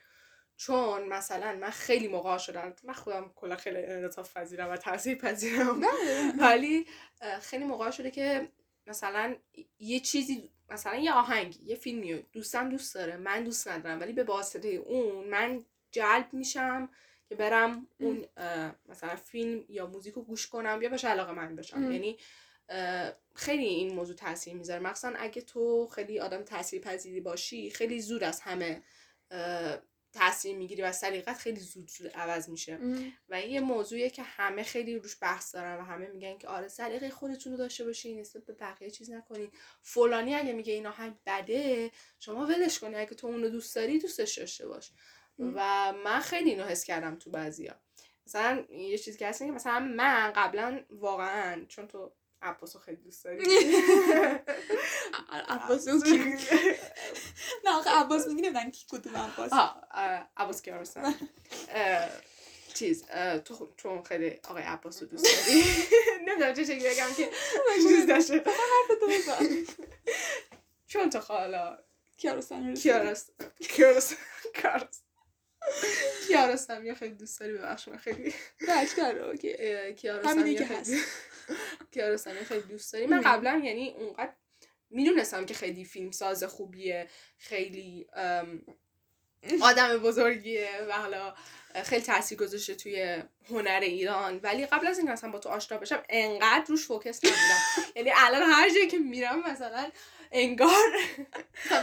[0.56, 5.80] چون مثلا من خیلی موقع شدم من خودم کلا خیلی انعطاف پذیرم و تاثیر پذیرم.
[6.38, 6.86] ولی
[7.40, 8.48] خیلی موقع شده که
[8.86, 9.36] مثلا
[9.78, 14.24] یه چیزی مثلا یه آهنگ یه فیلمی دوستم دوست داره من دوست ندارم ولی به
[14.24, 16.88] واسطه اون من جلب میشم
[17.28, 18.26] که برم اون
[18.88, 21.92] مثلا فیلم یا موزیک رو گوش کنم یا بهش علاقه من بشم.
[21.92, 22.18] یعنی
[23.34, 24.80] خیلی این موضوع تاثیر می‌ذاره.
[24.80, 28.82] مخصوصا اگه تو خیلی آدم تاثیر پذیری باشی خیلی زود از همه
[30.14, 32.78] تاثیر می‌گیری و سلیقت خیلی زود زود عوض میشه.
[33.28, 36.68] و این یه موضوعیه که همه خیلی روش بحث دارن و همه میگن که آره
[36.68, 39.50] سلیقه خودتون رو داشته باشین نسبت به بقیه چیز نکنین.
[39.82, 44.38] فلانی اگه میگه این آهنگ بده شما ولش کنی اگه تو اونو دوست داری دوستش
[44.38, 44.90] داشته باش.
[45.38, 47.74] و من خیلی اینو حس کردم تو بعضیا.
[48.26, 53.02] مثلا یه چیزی که هست که مثلا من قبلا واقعا چون تو عباس رو خیلی
[53.02, 53.44] دوست داری.
[55.48, 55.88] عباس
[57.64, 59.52] نه آخه عباس میگی نمیدن کی کدوم عباس.
[60.36, 61.14] عباس کیارستمی
[62.74, 63.04] چیز
[63.44, 65.64] تو چون خیلی آقای عباس رو دوست داری؟
[66.26, 67.30] نمی‌دونم چه شکلی بگم که
[67.88, 68.44] چیز داشته
[70.86, 71.78] چون تو خالا
[72.16, 72.74] کیارستمی
[76.26, 78.34] کیارستمی خیلی دوست داری؟ ببخش من خیلی
[81.90, 84.32] کیارستمی خیلی دوست داری؟ من قبلا یعنی اونقدر
[84.94, 88.06] می‌دونستم که خیلی فیلم ساز خوبیه خیلی
[89.62, 91.34] آدم بزرگیه و حالا
[91.84, 94.40] خیلی تاثیر گذاشته توی هنر ایران.
[94.42, 97.92] ولی قبل از اینکه اصلا با تو آشنا بشم انقدر روش فوکس نبودم.
[97.96, 99.90] یعنی الان هر جایی که میرم مثلا
[100.34, 100.92] انگار.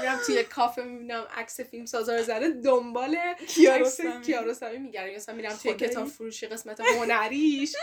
[0.01, 4.77] میرم توی کافه می‌بینم عکس فیلم سازا رو زده دنبال کیارستمی.
[4.77, 7.75] میگردم مثلا میرم توی کتاب فروشی قسمت هنریش.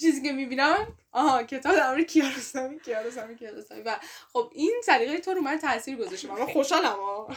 [0.00, 3.82] چیزی که می‌بینم آها کتاب در مورد کیارستمی کیارستمی کیارستمی.
[3.82, 3.96] و
[4.32, 6.28] خب این سلیقه تو رو من تاثیر گذاشته.
[6.28, 7.28] من خوشحالم ها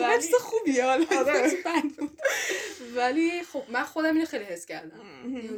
[0.00, 1.06] ولی خوبی آره.
[2.94, 5.00] ولی خب من خودم اینو خیلی حس کردم.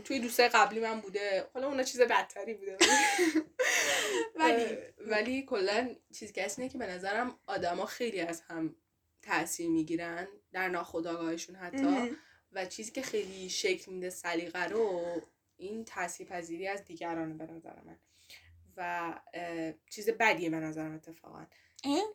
[0.04, 1.46] توی دوستای قبلی من بوده.
[1.54, 2.76] حالا اونا چیز بدتری بوده.
[4.36, 4.64] ولی
[5.06, 8.76] ولی کلا چیزی که اینه که به نظرم آدما خیلی از هم
[9.22, 12.16] تاثیر می‌گیرن در ناخودآگاهشون حتی.
[12.52, 15.22] و چیزی که خیلی شکل میده سلیقه رو
[15.56, 17.98] این تاثیر پذیری از دیگران به نظر من.
[18.76, 19.12] و
[19.90, 21.46] چیز بدیه به نظرم اتفاقا.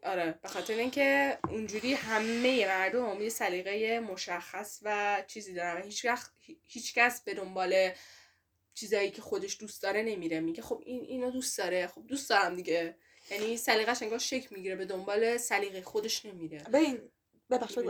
[0.03, 5.83] آره به خاطر اینکه اونجوری همه مردم یه سلیقه مشخص و چیزی دارن.
[5.83, 6.31] هیچ وقت
[6.65, 7.91] هیچ کس به دنبال
[8.77, 10.39] چیزایی که خودش دوست داره نمیره.
[10.39, 11.87] میگه خب این اینو دوست داره.
[11.87, 12.95] خب دوست دارم دیگه.
[13.31, 14.75] یعنی سلیقش انگار شک می‌گیره.
[14.75, 16.63] به دنبال سلیقه خودش نمیره.
[16.73, 16.99] ببین
[17.49, 17.89] ببخشید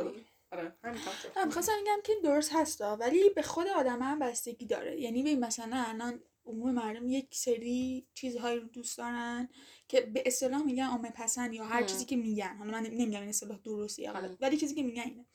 [0.51, 5.01] آره همین خواستم میگم که درست هستا ولی به خود آدم هم بستگی داره.
[5.01, 9.49] یعنی ببین مثلا الان عموم مردم یک سری چیزهایی رو دوست دارن
[9.87, 12.55] که به اصطلاح میگن عامه پسند یا هر چیزی که میگن.
[12.57, 15.25] حالا من نمیگم این اصطلاح درستی یا غلط ولی چیزی که میگن اینه.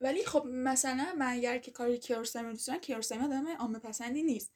[0.00, 4.52] ولی خب مثلا من اگر که کاری کیارستمی دوست دارم کیارستمی آدم عامه پسندی نیست.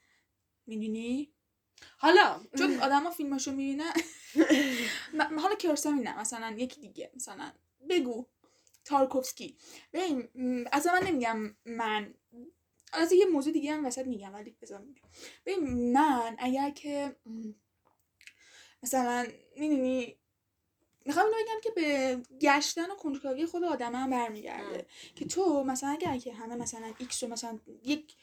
[0.66, 1.32] می‌دونی؟
[1.98, 3.92] حالا چون آدما فیلماشو می‌بینن.
[5.42, 7.10] حالا کیارستمی نه مثلا یکی دیگه.
[7.16, 7.52] مثلا
[7.88, 8.26] بگو.
[8.84, 9.56] تارکوفسکی.
[9.92, 10.28] ببین
[10.72, 12.14] اصلا من نمیگم من.
[12.92, 14.82] از یه موضوع دیگه هم وسط میگم ولی بذار
[15.46, 17.16] ببین من اگر که
[18.82, 19.26] مثلا
[19.56, 20.16] می‌دونی؟
[21.06, 25.90] می‌خوام اینو بگم که به گشتن و کنجکاوی خود آدم هم برمیگرده که تو مثلا
[25.90, 28.16] اگر که همه مثلا ایکس رو مثلا یک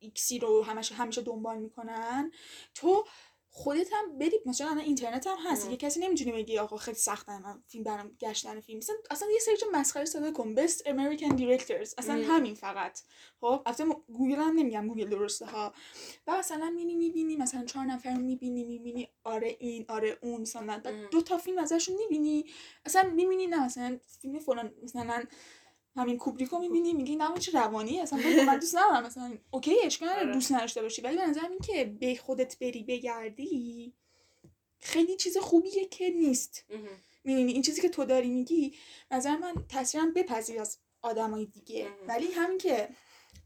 [0.00, 2.32] ایکسی رو همش همیشه دنبال می‌کنن.
[2.74, 3.04] تو
[3.52, 5.70] خودت هم برید مثلا اینترنت هم هست.
[5.70, 8.78] یه کسی نمی‌تونه بگی آقا خیلی سخته من فیلم برام گشتن فیلم.
[8.78, 10.54] مثلا اصلا یه search مسخره ساده کن.
[10.54, 11.94] Best American directors.
[11.98, 13.00] اصلا همین فقط.
[13.40, 14.88] خب البته گوگل هم نمیگم.
[14.88, 15.74] گوگل درسته ها
[16.26, 19.08] و مثلا می‌بینی می‌بینی مثلا چهار نفر می‌بینی می‌بینی.
[19.24, 20.82] آره این آره اون مثلا.
[21.10, 22.44] دو تا فیلم ازشون می‌بینی.
[22.86, 25.24] اصلا می‌بینی نه مثلا فیلم فلان مثلا
[25.96, 30.32] همین کوبریکو می‌بینی میگی نه چه روانی اصلا من دوست ندارم مثلا OK اشکال آره.
[30.32, 31.02] دوست نداشته باشی.
[31.02, 33.94] ولی به نظرم این که به خودت بری بگردی
[34.80, 36.64] خیلی چیز خوبیه که نیست.
[37.24, 38.74] می‌بینی این چیزی که تو داری میگی
[39.10, 41.88] نظر من تاثیرم بپذیر از آدمای دیگه.
[42.08, 42.88] ولی همین که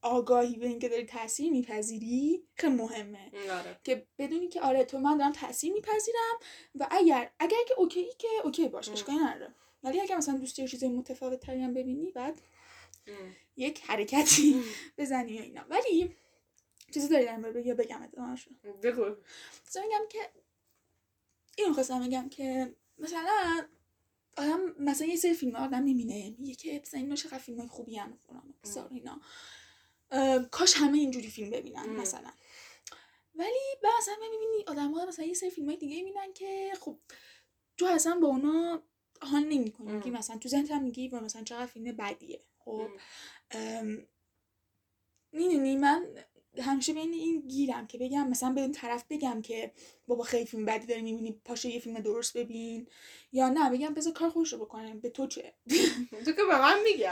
[0.02, 3.30] آگاهی به اینکه داری تاثیر میپذیری خیلی مهمه.
[3.50, 3.80] آره.
[3.84, 6.36] که بدونی که آره تو من دارم تاثیر میپذیرم
[6.74, 9.54] و اگر اگر که اوکی که اوکی باشه اشکالی نداره.
[9.84, 12.40] ولی اگر مثلا دوست داری چیزای متفاوت تری هم ببینی بعد
[13.56, 14.62] یک حرکتی
[14.98, 15.64] بزنی اینا.
[15.68, 16.16] ولی
[16.94, 18.50] چیزی داری در مورد یا بگم ادامهشو
[18.82, 19.04] بگو.
[19.82, 20.18] میگم که
[21.58, 23.66] اینو خواستم بگم که مثلا
[24.36, 26.34] آدم مثلا یه سری فیلم آدم می‌بینه.
[26.38, 28.54] میگه که مثلا اینا چقدر فیلم های خوبی هم فلان
[28.90, 29.20] اینا.
[30.50, 32.30] کاش همه اینجوری فیلم ببینن مثلا.
[33.34, 36.98] ولی بعضا می‌بینی آدم ها مثلا یه سری فیلم های دیگه می‌بینن که خب
[37.76, 38.82] تو اصلا با اونا
[39.22, 42.40] حال نمی‌کنی میگی مثلا تو ذهنت هم میگی مثلا چقدر فیلم بدیه.
[42.58, 42.88] خب؟
[45.32, 46.06] می‌دونی من
[46.58, 49.72] همیشه بین این گیرم که بگم مثلا به اون طرف بگم که
[50.06, 52.88] بابا خیلی فیلم بدی داری می‌بینی پاشو یه فیلم درست ببین.
[53.32, 55.00] یا نه بگم بذار کار خوش رو بکنم.
[55.00, 55.54] به تو چه؟
[56.24, 57.04] تو که به من میگی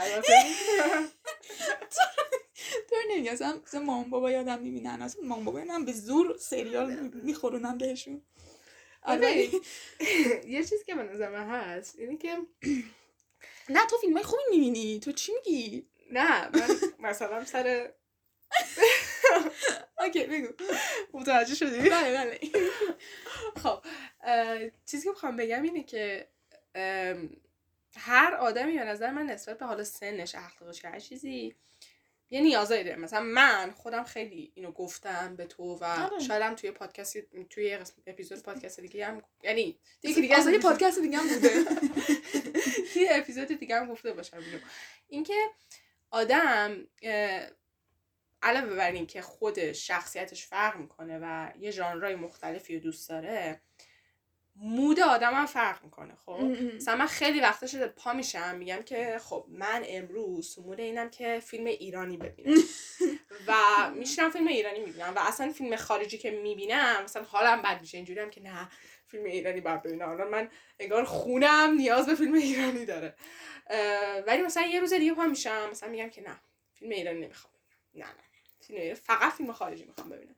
[2.89, 5.01] تو نمیگم مثلا مام بابا یادم می‌بینن.
[5.01, 8.21] اصلا مام بابا من به زور سریال میخورونم بهشون.
[9.05, 9.49] آره،
[10.47, 12.37] یه چیزی که به نظر من هست اینه که
[13.69, 17.91] نه تو فیلم های خوبی می‌بینی تو چی میگی نه من مثلا سر
[19.99, 20.47] اوکی بگو
[21.13, 22.39] متوجه شدی بله بله
[23.63, 23.83] خب
[24.85, 26.27] چیزی که می‌خوام بگم اینه که
[27.97, 31.55] هر آدمی به نظر من نسبت به حالا سنش اخلاقش هر چیزی
[32.33, 36.19] یه نیازایی داره مثلا من خودم خیلی اینو گفتم به تو و آره.
[36.19, 37.17] شایدم توی پادکست
[37.49, 41.49] توی اپیزود پادکست دیگه هم یعنی دیگه دیگه از پادکست دیگه هم بوده.
[43.01, 44.57] یه اپیزود دیگه هم گفته باشم اینو.
[45.07, 45.33] اینکه
[46.11, 46.87] آدم
[48.41, 53.61] علاوه بر این که خود شخصیتش فرق می‌کنه و یه ژانرهای مختلفی رو دوست داره
[54.55, 56.39] مود آدم هم فرق می‌کنه خب؟
[56.75, 61.39] مثلا من خیلی وقتا شده پا میشم میگم که خب من امروز مود اینم که
[61.45, 62.61] فیلم ایرانی ببینم.
[63.47, 63.53] و
[63.95, 68.19] میشنم فیلم ایرانی می‌بینم و اصلا فیلم خارجی که می‌بینم مثلا حالم بد میشه اینجوری
[68.19, 68.69] هم که نه
[69.07, 70.05] فیلم ایرانی باید ببینم.
[70.07, 70.49] حالا من
[70.79, 73.15] انگار خونم نیاز به فیلم ایرانی داره.
[74.27, 76.41] ولی مثلا یه روز دیگه پا میشم مثلا میگم که نه
[76.73, 78.07] فیلم ایرانی نمی‌خوام ببینم.
[78.07, 78.23] نه نه
[78.61, 80.35] فیلم ایرانی- فقط فیلم خارجی می‌خوام ببینم.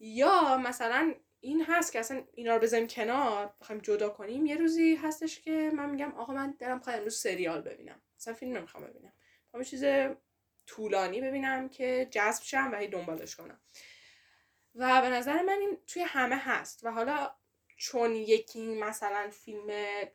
[0.00, 1.14] یا مثلا
[1.46, 4.46] این هست که اصلا اینا رو بذاریم کنار بخوایم جدا کنیم.
[4.46, 8.02] یه روزی هستش که من میگم آقا من دلم خواهد امروز سریال ببینم.
[8.18, 9.12] مثلا فیلم نمی‌خوام ببینم.
[9.44, 9.84] می‌خوام چیز
[10.66, 13.60] طولانی ببینم که جذب شم و هی دنبالش کنم.
[14.74, 16.84] و به نظر من این توی همه هست.
[16.84, 17.30] و حالا
[17.76, 19.70] چون یکی مثلا فیلم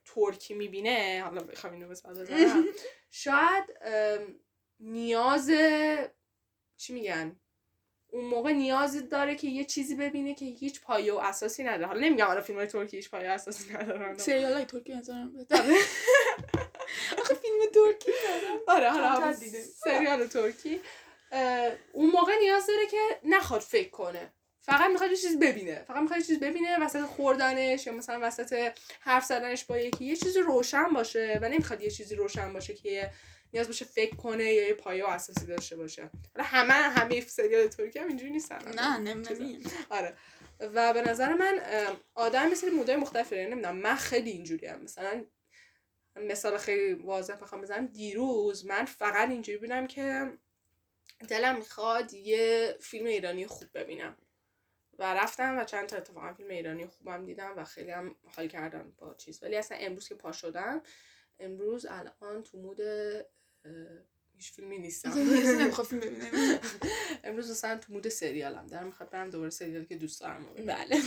[0.06, 2.66] ترکی می‌بینه حالا بخوام اینو بزنم
[3.12, 3.64] شاید
[4.80, 5.52] نیاز
[6.78, 7.41] چی میگن؟
[8.12, 11.86] اون موقع نیاز داره که یه چیزی ببینه که هیچ پایه و اساسی نداره.
[11.86, 14.18] حالا نمیگم حالا فیلم های ترکی هیچ پایه و اساسی ندارن.
[14.18, 15.76] سریال های ترکی نظرم بهتره
[17.20, 18.12] آخه فیلم ترکی
[18.68, 19.34] آره حالا.
[19.84, 20.82] سریال ترکی.
[21.94, 24.34] اون موقع نیاز داره که نخواد فکر کنه.
[24.64, 25.84] فقط می‌خواد یه چیز ببینه.
[25.88, 30.06] فقط می‌خواد یه چیز ببینه وسط خوردنش یا مثلا وسط حرف زدنش با یکی.
[30.06, 33.12] یه چیزی روشن باشه و نمی‌خواد یه چیزی روشن باشه که
[33.54, 36.10] نیاز باشه فکر کنه یا یه پایه و اساسی داشته باشه.
[36.36, 38.60] حالا همه همه سریال ترکی هم اینجوری نیستن.
[38.76, 39.62] نه نمی‌دونم.
[39.90, 40.16] آره.
[40.60, 41.60] و به نظر من
[42.16, 43.48] آدم مثل مودای مختلفی داره.
[43.48, 45.26] نمی‌دونم من خیلی اینجوری هم مثلا
[46.16, 47.86] مثال خیلی واضح بخوام بزنم.
[47.86, 50.32] دیروز من فقط اینجوری بودم که
[51.28, 54.18] دلم می‌خواد یه فیلم ایرانی خوب ببینم.
[55.00, 58.94] و رفتم و چند تا اتفاقا فیلم ایرانی خوبم دیدم و خیلی هم حال کردم
[58.98, 59.44] با چیز.
[59.44, 60.82] ولی اصلا امروز که پا شدم
[61.40, 62.78] امروز الان تو مود
[64.36, 65.14] هیچ فیلمی نیستم
[65.60, 66.60] نمی‌خواد فیلم ببینم
[67.24, 70.46] امروز مثلا تو مود سریالم دارم می‌خواد برم دوباره سریالی که دوست دارم.
[70.66, 71.02] بله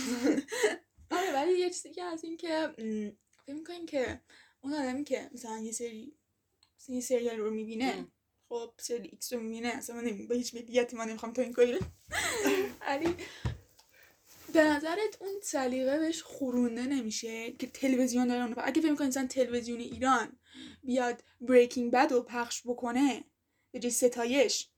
[1.11, 2.69] آره ولی یه چیزی که از این که
[3.45, 4.21] فکر می‌کنین که
[4.61, 6.15] اون آدمی که مثلا یه سری
[6.87, 8.07] یه سریال رو می‌بینه.
[8.49, 11.79] خب سری ایکس رو می‌بینه اصلا من با هیچ ملیتی من نمی‌خوام تو این کاری.
[12.81, 13.15] ولی
[14.53, 19.27] به نظرت اون سلیقه بهش خورونده نمیشه که تلویزیون داره اونو اگه فکر می‌کنی مثلا
[19.27, 20.39] تلویزیون ایران
[20.83, 23.23] بیاد Breaking Bad رو پخش بکنه.
[23.71, 24.69] به جای ستایش.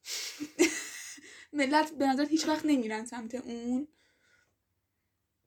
[1.53, 3.87] ملت به نظر هیچ وقت نمیرن سمت اون.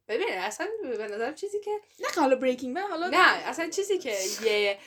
[0.08, 1.70] ببین اصلا به نظرم چیزی که
[2.00, 4.78] نه حالا بریکینگ بد حالا نه اصلا چیزی که یه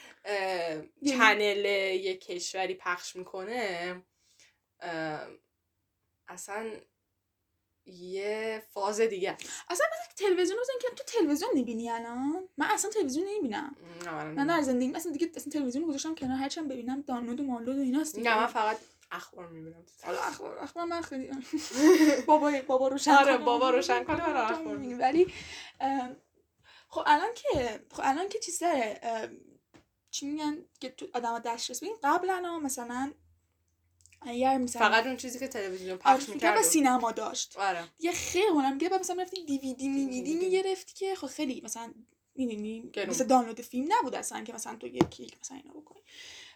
[1.02, 1.66] یه- چنل
[1.96, 4.04] یه کشوری پخش می‌کنه
[6.28, 6.72] اصلا
[7.86, 9.32] یه فاز دیگه.
[9.70, 13.76] اصلا مثلا تلویزیون رو که تو تلویزیون می‌بینی الان من اصلا تلویزیون نمی‌بینم
[14.06, 17.44] نه من, در زندگی اصلا دیگه اصلا تلویزیون رو گذاشتم کنار هرچند ببینم دانلود و
[17.44, 18.20] مانلود و ایناست.
[18.20, 18.78] نه من فقط
[19.12, 21.32] اخبار می‌بینم حالا اخبار اخبار من خیلی
[22.28, 23.38] بابا بابا روشن آره،.
[23.38, 24.78] بابا روشن کنه، من اخبار.
[24.78, 25.34] ولی
[26.88, 29.00] خب الان که خب الان که چیز داره
[30.12, 33.14] چی میگن که تو آدم دسترس ببین قبلا مثلا
[34.26, 38.12] اگر مثلا فقط اون چیزی که تلویزیون آره، پخش می‌کرد کنم سینما داشت آره دیگه
[38.12, 40.44] خیلی میگه بعد مثلا رفتی دیویدی میویدی DVD.
[40.44, 41.94] می‌گرفتی که خب خیلی مثلا
[42.36, 43.10] می‌دونی گرون.
[43.10, 46.02] مثل دانلود فیلم نبود اصلا که مثلا تو یک کلیک مثلا اینا بکنی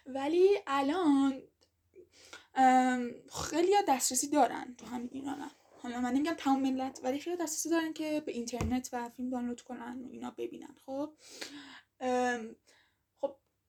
[0.06, 1.42] ولی الان
[3.50, 5.50] خیلی ها دسترسی دارن تو همین ایران هم.
[5.82, 9.60] حالا من نمیگم تمام ملت ولی خیلی دسترسی دارن که به اینترنت و فیلم دانلود
[9.60, 11.12] کنن و اینا ببینن خب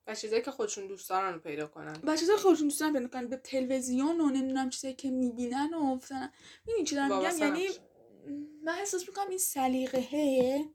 [0.10, 2.00] و چیزایی که خودشون دوست دارن رو پیدا کنن.
[2.04, 3.28] و چیزای خودشون دوست دارن پیدا کنن.
[3.28, 6.30] به تلویزیون و نمی‌دونم چیزایی که می‌بینن و مثلا
[6.68, 7.68] می‌دونی چی دارم میگم؟ یعنی.
[8.64, 10.66] من احساس می‌کنم این سلیقه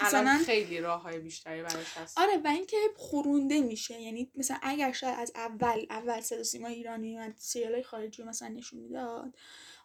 [0.00, 2.18] الان مثلا خیلی راه های بیشتری براش هست.
[2.18, 7.18] آره و اینکه خورونده میشه یعنی مثلا اگر شاید از اول اول صدا سیما ایرانی
[7.18, 9.34] و سریال های خارجی رو مثلا نشون می‌داد.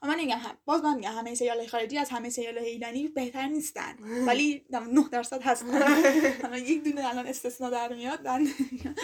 [0.07, 3.07] من نمیگم هم باز من میگم همه سریال های خارجی از همه سریال های ایرانی
[3.07, 3.95] بهتر نیستن.
[4.28, 5.82] ولی 9 درصد هستن.
[6.43, 8.99] حالا یک دونه الان استثنا در میاد نمیاد.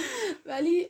[0.45, 0.89] ولی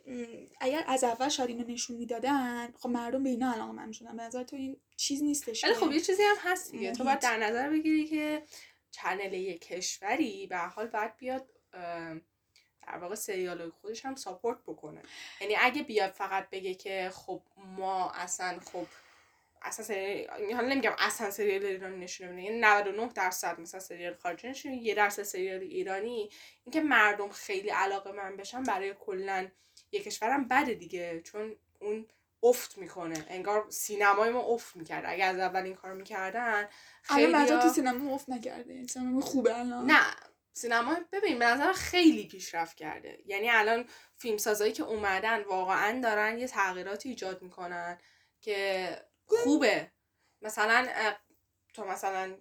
[0.62, 4.18] اگر از اول شاید اینو نشون می‌دادن خب مردم به اینا علاقه من می‌شدن.
[4.18, 6.92] به نظر تو این چیز نیستش ولی خب یه چیزی هم هست دیگه.
[6.92, 7.20] تو باید.
[7.20, 8.44] در نظر بگیری که
[8.92, 11.50] چنل یک کشوری به حال باید بیاد
[12.88, 15.02] در واقع سریال خودش هم ساپورت بکنه.
[15.42, 18.86] یعنی اگه بیاد فقط بگه که خب ما اصلا خب
[19.62, 24.76] اصلا سریال حالا نمیگم اصلا سریال ایرانی میده یعنی 99 درصد مثلا سریال خارجی نشونه
[24.76, 26.30] یه درصد سریال ایرانی
[26.64, 29.48] اینکه مردم خیلی علاقه من بشن برای کلا
[29.92, 32.06] یه کشورم بده دیگه چون اون
[32.44, 33.26] افت می‌کنه.
[33.30, 35.04] انگار سینمای ما افت می‌کرد.
[35.08, 36.68] اگه از اول این کار می‌کردن الان
[37.02, 38.88] خیلی مثلا تو سینما افت نکرده.
[38.88, 39.92] سینما خوبه الان.
[39.92, 40.02] نه
[40.54, 43.20] سینما ببین به نظر خیلی پیشرفت کرده.
[43.26, 43.86] یعنی الان
[44.18, 47.98] فیلمسازایی که اومدن واقعا دارن یه تغییراتی ایجاد می‌کنن
[48.42, 48.90] که
[49.26, 49.92] خوبه.
[50.42, 50.88] مثلا
[51.74, 52.38] تو مثلا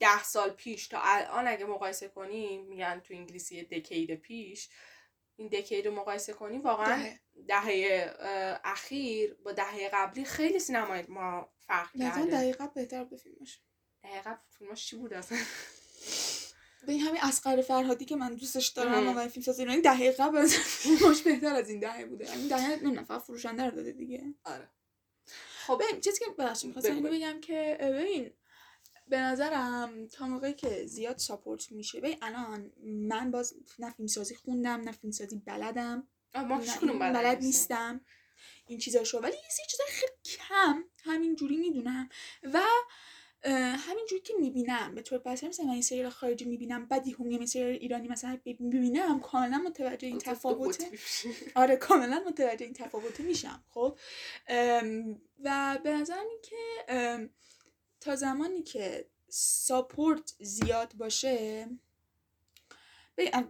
[0.00, 4.68] ده سال پیش تا الان اگه مقایسه کنی میگن تو انگلیسی یه دکید پیش
[5.38, 7.10] این دکید رو مقایسه کنی واقعا
[7.48, 8.16] دهه.
[8.64, 12.30] اخیر با دهه قبلی خیلی سینمای ما فرق مثلا کرده.
[12.30, 13.60] دقیقا بهتر به فیلمش
[14.02, 15.38] دهه قبل فیلماش چی بود اصلا؟
[16.86, 19.06] به این همین اسقر فرهادی که من دوستش دارم.
[19.06, 22.32] واقعا فیلم ساز ایرانی دهه قبل از فیلماش بهتر از این دهه بوده.
[22.32, 24.34] این دهه نمی‌دونم فقط فروشنده رو داده دیگه.
[24.44, 24.68] آره.
[25.66, 25.82] خب.
[26.00, 28.30] چیزی که بخشی می‌خواستم بگم که ببین
[29.08, 34.34] به نظرم تا موقعی که زیاد ساپورت میشه ببین الان من باز نه فیلم سازی
[34.34, 36.58] خوندم نه فیلم سازی بلدم ما
[36.98, 37.42] بلد بلد.
[37.42, 38.00] نیستم.
[38.66, 39.18] این چیزاشو.
[39.18, 42.08] ولی یه سری چیزای خیلی کم همینجوری می‌دونم.
[42.42, 42.60] و
[43.76, 44.94] همینجوری که می‌بینم.
[44.94, 48.08] به طور پس مثلا من این سریال خارجی می‌بینم بعد یهو میام این سریال ایرانی
[48.08, 50.84] مثلا می‌بینم کاملا متوجه این قطبی میشه.
[51.54, 53.64] آره کاملا متوجه این تفاوته میشم.
[53.68, 53.98] خب
[55.44, 57.30] و به نظرم این که
[58.00, 61.68] تا زمانی که ساپورت زیاد باشه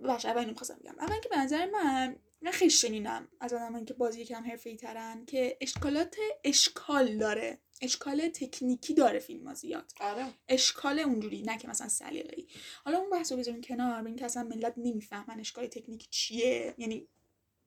[0.05, 0.95] بخش اول اینو می‌خواستم بگم.
[0.99, 5.25] اول که به نظر من من خیلی شنیدم از آدمایی که بازی یکم حرفه‌ای ترن
[5.27, 7.59] که اشکالات اشکال داره.
[7.83, 9.93] اشکال تکنیکی داره فیلم ها زیاد.
[10.01, 10.27] آره.
[10.49, 12.47] اشکال اونجوری نه که مثلا سلیقه‌ای.
[12.85, 16.75] حالا اون بحث رو بذاریم کنار به اینکه اصلا ملت نمی‌فهمن اشکال تکنیکی چیه.
[16.79, 17.09] یعنی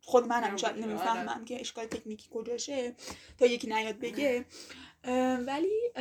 [0.02, 0.86] خود منم شاید آره.
[0.86, 2.96] نمی‌فهمم که اشکال تکنیکی کجاشه
[3.38, 4.46] تا یکی نیاد بگه.
[5.04, 5.92] اه، ولی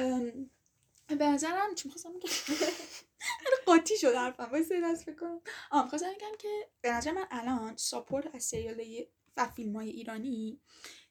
[1.16, 4.48] به نظرم چی می‌خواستم بگم؟ خیلی قاطی شد حرفم.
[4.52, 5.40] وایسا یه لحظه فکر کنم.
[5.70, 8.80] آه می‌خواستم بگم که به نظر من الان ساپورت از سریال
[9.36, 10.60] و فیلم های ایرانی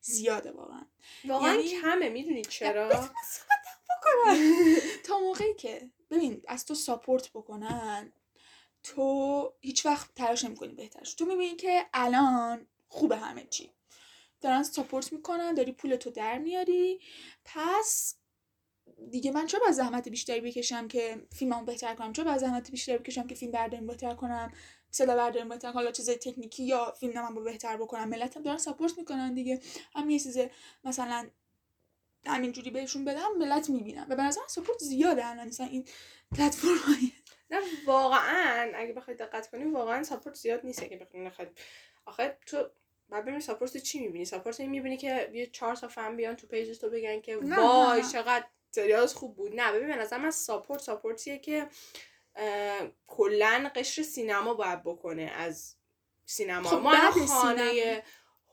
[0.02, 0.86] زیاده واقعا.
[1.26, 2.89] واقعا یعنی- کمه می‌دونی چرا؟
[3.89, 4.38] بکنم.
[5.04, 8.14] تا موقعی که ببین از تو ساپورت بکنن
[8.84, 13.72] تو هیچ وقت تلاش نمی‌کنی بهترش تو می‌بینی که الان خوبه همه چی.
[14.41, 17.02] دارن ساپورت می‌کنن داری پول تو در میاری
[17.45, 18.16] پس
[19.12, 22.97] دیگه من چرا باید زحمت بیشتری بکشم که فیلممو بهتر کنم؟ چرا باید زحمت بیشتری
[22.97, 24.54] بکشم که فیلم برداریم بهتر کنم؟
[24.91, 28.58] صدا برداریم بهتر کنم؟ حالا چیز تکنیکی یا فیلم رو بهتر بکنم؟ ملت هم دارن
[28.58, 29.60] support می‌کنن دیگه.
[29.95, 30.38] هم یه چیز
[30.84, 31.30] مثلا
[32.26, 34.06] همینجوری بهشون بدم ملت می‌بینن.
[34.10, 35.47] و به نظر support زیاده الان.
[35.47, 35.86] مثلا این
[36.38, 37.12] پلتفرم های
[37.52, 38.72] نه واقعا.
[38.76, 40.84] اگه بخوای دقت کنی واقعا support زیاد نیست.
[40.84, 41.60] اگه بخوای نخواد
[42.06, 42.70] آخه تو
[43.10, 46.47] بعد ببینی support چی می‌بینی؟ support این می‌بینی که یه چهار تا فن بیان تو
[46.47, 48.04] page تو بگن که وای.
[48.04, 51.70] چقدر سریال خوب بود نه ببین به نظر من support support یه که
[53.07, 55.76] کلا قشر سینما باید بکنه از
[56.26, 58.01] سینما خب، ما بعد خانه سینما.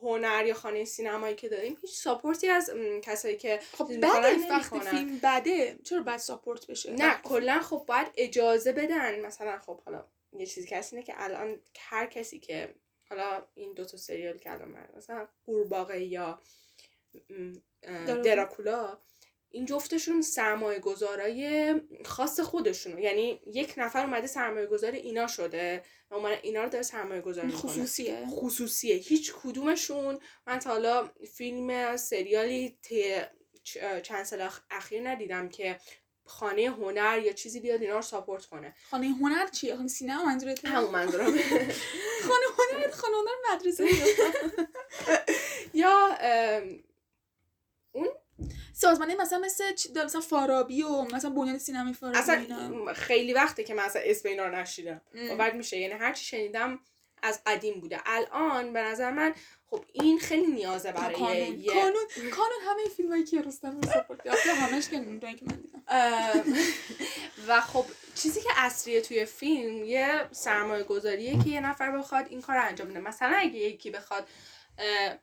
[0.02, 2.70] هنر یا خانه سینمایی که داریم هیچ support ی از
[3.02, 4.80] کسایی که خب نمی‌کنن.
[4.80, 10.04] فیلم بده چرا بعد support بشه نه کلا خب باید اجازه بدن مثلا خب حالا
[10.32, 12.74] یه چیزی که اینه که الان هر کسی که
[13.10, 16.40] حالا این دو تا سریال که الان من مثلا قورباغه یا
[18.24, 18.98] دراکولا.
[19.50, 21.74] این جفتشون سرمایه گذارای
[22.04, 22.98] خاص خودشونو.
[23.00, 27.50] یعنی یک نفر اومده سرمایه گذار اینا شده و اومده اینا رو داره سرمایه گذاری
[27.50, 28.26] خصوصیه.
[28.30, 28.94] خصوصیه.
[28.96, 30.18] هیچ کدومشون.
[30.46, 32.78] من تا حالا فیلم سریالی
[34.02, 35.80] چند سال اخ- اخیر ندیدم که
[36.24, 38.74] خانه هنر یا چیزی بیاد اینا رو ساپورت کنه.
[38.90, 41.26] خانه هنر چیه؟ خانه سینما منظورته همون منظورم.
[42.28, 43.86] خانه هنر خانه هنر مدرسه.
[45.74, 46.80] یا ام،
[48.78, 49.64] سازمانه مثلا مثل
[50.04, 52.56] مثلا فارابی و مثلا بنیاد سینمای فارابی اینا.
[52.56, 55.00] اصلا خیلی وقته که من اصلا اسم اینا رو نشیدم.
[55.14, 55.28] ام.
[55.28, 55.76] باور میشه.
[55.78, 56.78] یعنی هرچی شنیدم
[57.22, 58.00] از قدیم بوده.
[58.06, 59.34] الان به نظر من
[59.70, 61.60] خب این خیلی نیازه برای کانون.
[61.60, 64.36] یه کانون کانون همه فیلم هایی که رستم رو کرد.
[64.36, 65.82] همش که که من دیدم.
[67.48, 72.40] و خب چیزی که اصلیه توی فیلم یه سرمایه گذاریه که یه نفر بخواد این
[72.40, 73.00] کار رو انجام بده.
[73.00, 74.28] مثلا اگه یکی بخواد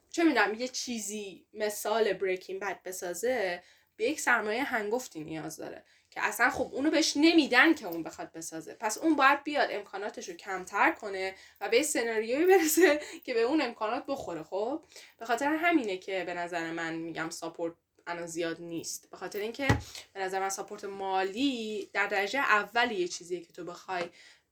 [0.10, 3.64] چه می‌دونم یه چیزی مثال بریکینگ بد بسازه
[3.95, 5.84] به یک سرمایه هنگفتی نیاز داره
[6.14, 8.74] که اصلا خب اونو بهش نمیدن که اون بخواد بسازه.
[8.74, 13.62] پس اون باید بیاد امکاناتش رو کمتر کنه و به سناریویی برسه که به اون
[13.62, 14.43] امکانات بخوره.
[14.43, 14.84] خب
[15.18, 17.74] به خاطر همینه که به نظر من میگم ساپورت
[18.08, 19.10] الان زیاد نیست.
[19.10, 19.68] به خاطر اینکه
[20.14, 24.04] به نظر من ساپورت مالی در درجه اول یه چیزیه که تو بخوای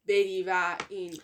[0.07, 1.21] بری و این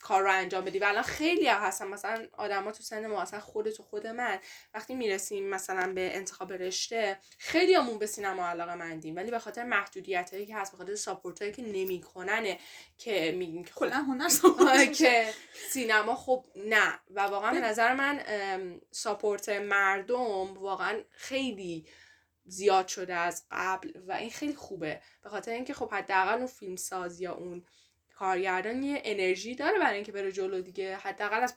[0.00, 0.78] کار رو انجام بدی.
[0.78, 1.88] و الان خیلی ها هستن.
[1.88, 4.38] مثلا آدما تو سن ما مثلا خودت و خود من
[4.74, 9.16] وقتی می‌رسیم مثلا به انتخاب رشته خیلی همون به سینما علاقه مندیم.
[9.16, 12.58] ولی به خاطر محدودیت هایی که هست به خاطر ساپورت هایی که نمیکننه
[12.98, 15.26] که میگیم که خب کلا هنر که
[15.70, 17.00] سینما خب نه.
[17.10, 18.22] و واقعا به نظر من
[18.90, 21.86] ساپورت مردم واقعا خیلی
[22.44, 23.92] زیاد شده از قبل.
[24.06, 25.02] و این خیلی خوبه.
[25.22, 27.64] به خاطر اینکه خب حداقل اون فیلم ساز یا اون
[28.18, 30.96] کارگردان یه انرژی داره برای اینکه بره جلو دیگه.
[30.96, 31.54] حداقل از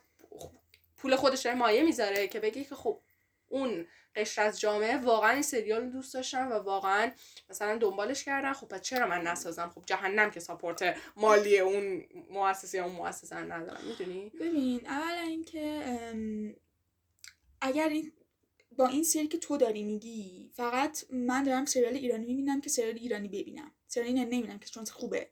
[0.96, 3.00] پول خودش داره مایه می‌ذاره که بگه که خب
[3.48, 3.86] اون
[4.16, 7.10] قشر از جامعه واقعا این سریال رو دوست داشتن و واقعا
[7.50, 12.78] مثلا دنبالش کردن خب پس چرا من نسازم؟ خب جهنم که ساپورت مالی اون مؤسسه
[12.78, 13.80] یا اون مؤسسه ندارم.
[13.86, 15.82] می‌دونی؟ ببین اولا اینکه
[17.60, 18.12] اگر این
[18.76, 22.96] با این سری که تو داری میگی فقط من دارم سریال ایرانی می‌بینم که سریال
[22.96, 23.70] ایرانی ببینم.
[23.86, 25.30] سریال ایرانی نمی‌بینم که چون خوبه.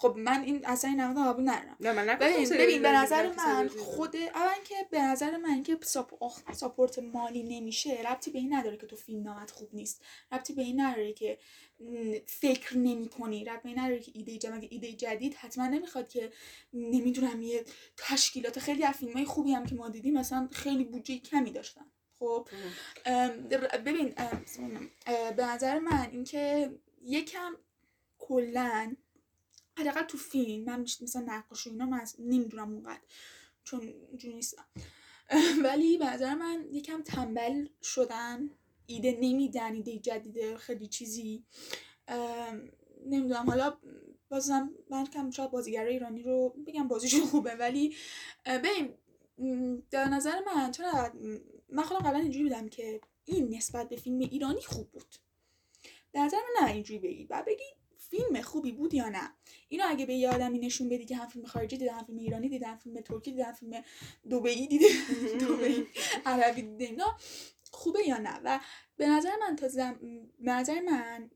[0.00, 1.76] خب من این اصلا این نقد قبول ندارم.
[1.80, 6.12] نه من ببین ببین به نظر من خود اولا که به نظر من که ساپ...
[6.52, 10.02] ساپورت مالی نمیشه ربطی به این نداره که تو فیلم نامت خوب نیست.
[10.32, 11.38] ربطی به این نداره که
[12.26, 16.32] فکر نمی کنی ربطی به این نداره که ایده جدید ایده جدید حتما نمی‌خواد که
[16.72, 17.64] نمی‌دونم یه
[17.96, 21.84] تشکیلات خیلی از فیلم های خوبی هم که ما دیدیم مثلا خیلی بودجه کمی داشتن.
[22.18, 22.48] خب؟
[23.50, 24.14] در- ببین
[25.36, 26.70] به نظر من اینکه
[27.04, 27.52] یکم
[28.18, 28.96] کلا
[29.78, 33.02] حداقل تو فیلم من مثلا نقاشی و اینا من نمی‌دونم اونقدر
[33.64, 34.66] چون اینجوری نیستم.
[35.64, 38.50] ولی به نظر من یکم تنبل شدن
[38.86, 41.44] ایده نمیدن ایده جدید خیلی چیزی.
[43.06, 43.46] نمی‌دونم.
[43.46, 43.78] حالا
[44.28, 47.96] بازم من کم شاید بازیگر ایرانی رو بگم بازیشون خوبه ولی
[48.46, 48.94] ببین
[49.90, 51.12] در نظر من چرا
[51.68, 55.14] من خودم قبلا اینجوری بودم که این نسبت به فیلم ایرانی خوب بود.
[56.12, 57.77] در نظر من نه اینجوری بگی و بگی
[58.10, 59.32] فیلم خوبی بود یا نه؟
[59.68, 62.48] اینو اگه به یه آدمی نشون بدی که هم فیلم خارجی دیده هم فیلم ایرانی
[62.48, 63.84] دیده هم فیلم ترکی دیده هم فیلم
[64.30, 64.86] دبی دیده
[65.40, 65.86] دبی
[66.26, 67.16] عربی دیده اینا
[67.70, 68.60] خوبه یا نه؟ و
[68.96, 70.00] به نظر من تا زم...
[70.38, 71.30] به نظر من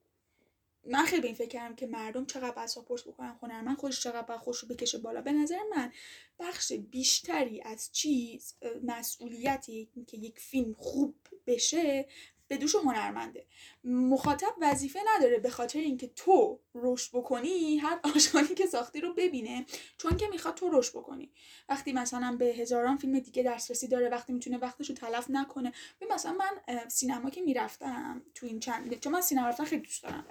[0.84, 4.22] من خیلی به این فکر کردم که مردم چقدر باید ساپورت بکنن هنرمند خودش چقدر
[4.22, 5.20] باید خودش رو بکشه بالا.
[5.20, 5.92] به نظر من
[6.38, 11.14] بخش بیشتری از چیز مسئولیتی که یک فیلم خوب
[11.46, 12.06] بشه
[12.52, 13.46] به دوش هنرمنده.
[13.84, 19.66] مخاطب وظیفه نداره به خاطر اینکه تو رشد بکنی هر آشغالی که ساختی رو ببینه
[19.98, 21.30] چون که می‌خواد تو رشد بکنی.
[21.68, 25.72] وقتی مثلا به هزاران فیلم دیگه دسترسی داره وقتی می‌تونه وقتش رو تلف نکنه.
[26.10, 30.24] مثلا من سینما که می‌رفتم تو این چند چون من سینما رفتن خیلی دوست دارم.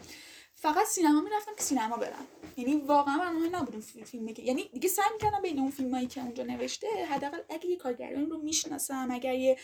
[0.55, 2.27] فقط سینما می‌رفتم که سینما برم.
[2.57, 6.21] یعنی واقعا من مهم نبودم فیلم که یعنی دیگه سعی می‌کردم بین اون فیلمایی که
[6.21, 9.57] اونجا نوشته حداقل اگه یه کارگردان رو می‌شناسم اگر یه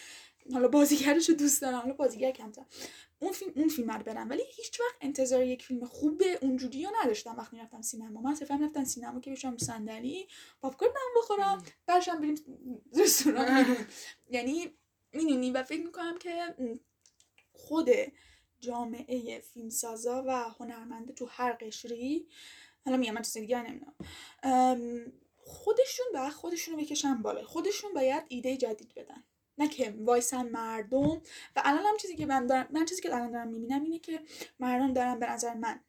[0.54, 2.66] حالا بازیگرش رو دوست دارم حالا بازیگر کمتر.
[3.20, 6.92] اون فیلم اون فیلم رو برم ولی هیچ وقت انتظار یک فیلم خوب اونجوری رو
[7.04, 8.22] نداشتم وقتی می‌رفتم سینما.
[8.22, 10.28] من صرفا می‌رفتم سینما که بشم صندلی
[10.62, 12.36] پاپکورن هم بخورم بعدش بریم
[12.96, 13.78] رستوران
[14.30, 14.78] یعنی
[15.14, 16.56] می‌دونی و فکر می‌کنم که
[17.54, 17.90] خود
[18.60, 22.28] جامعه فیلمسازا و هنرمنده تو هر قشری
[22.86, 23.96] حالا میگم من چیز دیگه نمی‌دونم.
[25.38, 27.44] خودشون باید خودشون رو بکشن بالا.
[27.46, 29.24] خودشون باید ایده جدید بدن.
[29.58, 31.22] نه که وایسن مردم.
[31.56, 34.20] و الان هم چیزی که من دارم من چیزی که الان دارم می‌بینم اینه که
[34.60, 35.80] مردم دارن به نظر من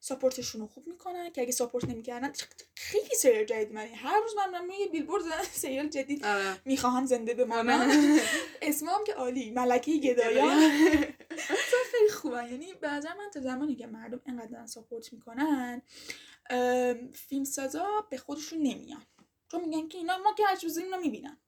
[0.00, 2.32] ساپورتشون رو خوب می‌کنن که اگه ساپورت نمی‌کردن
[2.74, 6.60] خیلی سریال جدید من هر روز من یه بیلبورد زدن سریال جدید آره.
[6.64, 7.90] می‌خواهم زنده بمانم.
[8.62, 10.70] اسم هم که عالی ملکه گدایان.
[11.92, 12.50] خیلی خوبن.
[12.50, 15.82] یعنی به نظر من تا زمانی که مردم اینقدر ساپورت می‌کنن
[17.14, 19.02] فیلم سازا به خودشون نمیان.
[19.50, 21.41] چون میگن که اینا ما که هر چیزی اینا می‌بینن.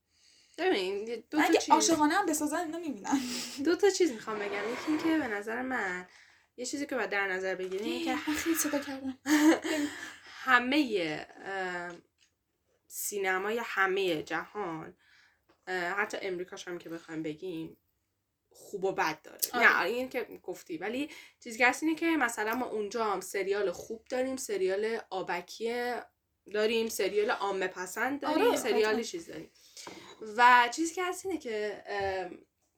[0.58, 1.70] ببین دو تا چیز.
[1.70, 3.20] عاشقانه هم بسازن اینا می‌بینن.
[3.64, 4.72] دو تا چیز می‌خوام بگم.
[4.72, 6.06] یکی این که به نظر من
[6.56, 9.18] یه چیزی که باید در نظر بگیریم که خیلی صدا کردم
[10.44, 11.26] همه
[12.86, 14.96] سینمای همه جهان
[15.68, 17.76] حتی امریکاش هم که بخوایم بگیم
[18.50, 19.38] خوب و بد داره.
[19.52, 19.78] آره.
[19.78, 20.78] نه این که گفتی.
[20.78, 25.94] ولی چیزی که هست اینه که مثلا ما اونجا هم سریال خوب داریم سریال آبکی
[26.52, 29.02] داریم سریال عامه پسند داریم آره، سریال.
[29.02, 29.50] چیز داریم.
[30.36, 31.82] و چیزی که هست اینه که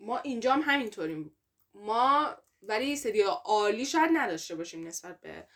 [0.01, 1.37] ما اینجا هم همینطوریم.
[1.75, 5.47] ما ولی سریال عالی شاید نداشته باشیم نسبت به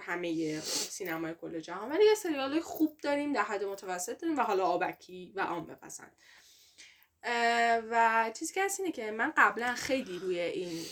[0.00, 1.90] همه سینمای کل جهان.
[1.90, 6.16] ولی یه سریال خوب داریم در حد متوسط داریم و حالا آبکی و عامه پسند
[7.22, 10.86] اه، و چیزی که هست اینه که من قبلا خیلی روی این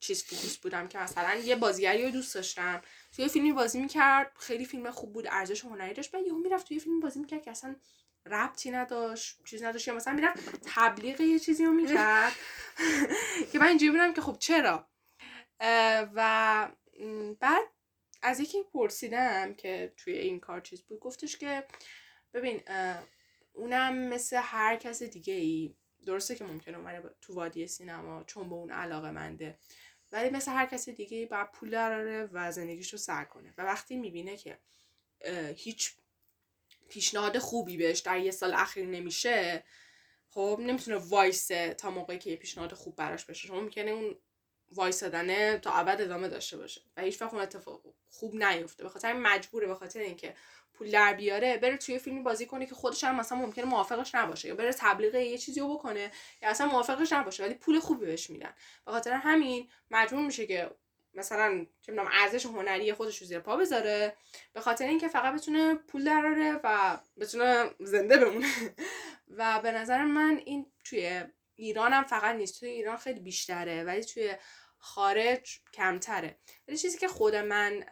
[0.00, 2.82] چیز فوکوس بودم که مثلا یه بازیگری رو دوست داشتم.
[3.12, 6.78] توی فیلمی بازی می‌کرد خیلی فیلم خوب بود ارزش هنری داشت بعد یهو می‌رفت توی
[6.78, 7.76] فیلم بازی می‌کرد که اصلا
[8.26, 9.88] ربطی نداشت چیز نداشت.
[9.88, 12.32] یا مثلا می‌رفت تبلیغ یه چیزی رو می‌کرد.
[13.52, 14.88] که من اینجوری بودم که خب چرا؟
[16.14, 16.68] و
[17.40, 17.66] بعد
[18.22, 21.64] از یکی پرسیدم که توی این کار چیز بود گفتش که
[22.34, 22.60] ببین
[23.52, 28.54] اونم مثل هر کس دیگه ای درسته که ممکنه با- تو وادی سینما چون به
[28.54, 29.58] اون علاقه منده.
[30.12, 33.54] ولی مثل هر کس دیگه ای باید پول دراره و زندگیش رو سر کنه.
[33.58, 34.58] و وقتی می‌بینه که
[35.56, 35.96] هیچ
[36.88, 39.64] پیشنهاد خوبی بهش در یه سال اخیر نمیشه
[40.30, 43.46] خب نمی‌تونه وایسه تا موقعی که یه پیشنهاد خوب براش بشه.
[43.46, 44.16] شما می‌کنه اون
[44.72, 48.82] وایسادنه تا ابد ادامه داشته باشه و هیچ وقت اون اتفاق خوب نیفته.
[48.82, 50.34] به خاطر مجبوره به خاطر اینکه
[50.74, 54.48] پول در بیاره بره توی فیلمی بازی کنه که خودش هم مثلا ممکنه موافقش نباشه
[54.48, 56.10] یا بره تبلیغ یه چیزی رو بکنه
[56.42, 58.54] یا اصلا موافقش نباشه ولی پول خوبی بهش میدن.
[58.86, 60.70] به خاطر همین مجبور میشه که
[61.16, 64.16] مثلا چه ارزش هنری خودش رو زیر پا بذاره
[64.52, 68.46] به خاطر اینکه فقط بتونه پول دراره و بتونه زنده بمونه.
[69.28, 74.04] و به نظر من این توی ایران هم فقط نیست توی ایران خیلی بیشتره ولی
[74.04, 74.34] توی
[74.78, 76.38] خارج کمتره.
[76.68, 77.84] ولی چیزی که خود من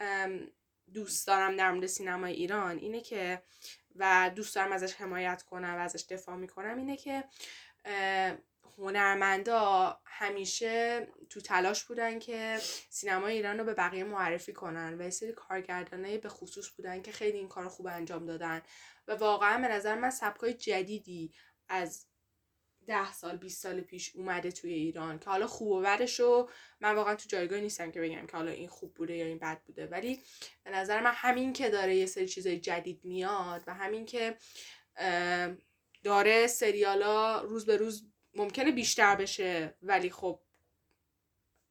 [0.93, 3.43] دوست دارم در مورد سینمای ایران اینه که
[3.95, 7.23] و دوست دارم ازش حمایت کنم و ازش دفاع می‌کنم اینه که
[8.77, 12.57] هنرمندا همیشه تو تلاش بودن که
[12.89, 17.11] سینمای ایران رو به بقیه معرفی کنن و یه سری کارگردانای به خصوص بودن که
[17.11, 18.61] خیلی این کار خوب انجام دادن.
[19.07, 21.31] و واقعا به نظر من سبکای جدیدی
[21.69, 22.05] از
[22.87, 26.49] ده سال 20 سال پیش اومده توی ایران که حالا خوب و بدش رو
[26.79, 29.61] من واقعا تو جایگاه نیستم که بگم که حالا این خوب بوده یا این بد
[29.63, 29.87] بوده.
[29.87, 30.23] ولی
[30.63, 34.37] به نظر من همین که داره یه سری چیزای جدید میاد و همین که
[36.03, 40.39] داره سریالا روز به روز ممکنه بیشتر بشه ولی خب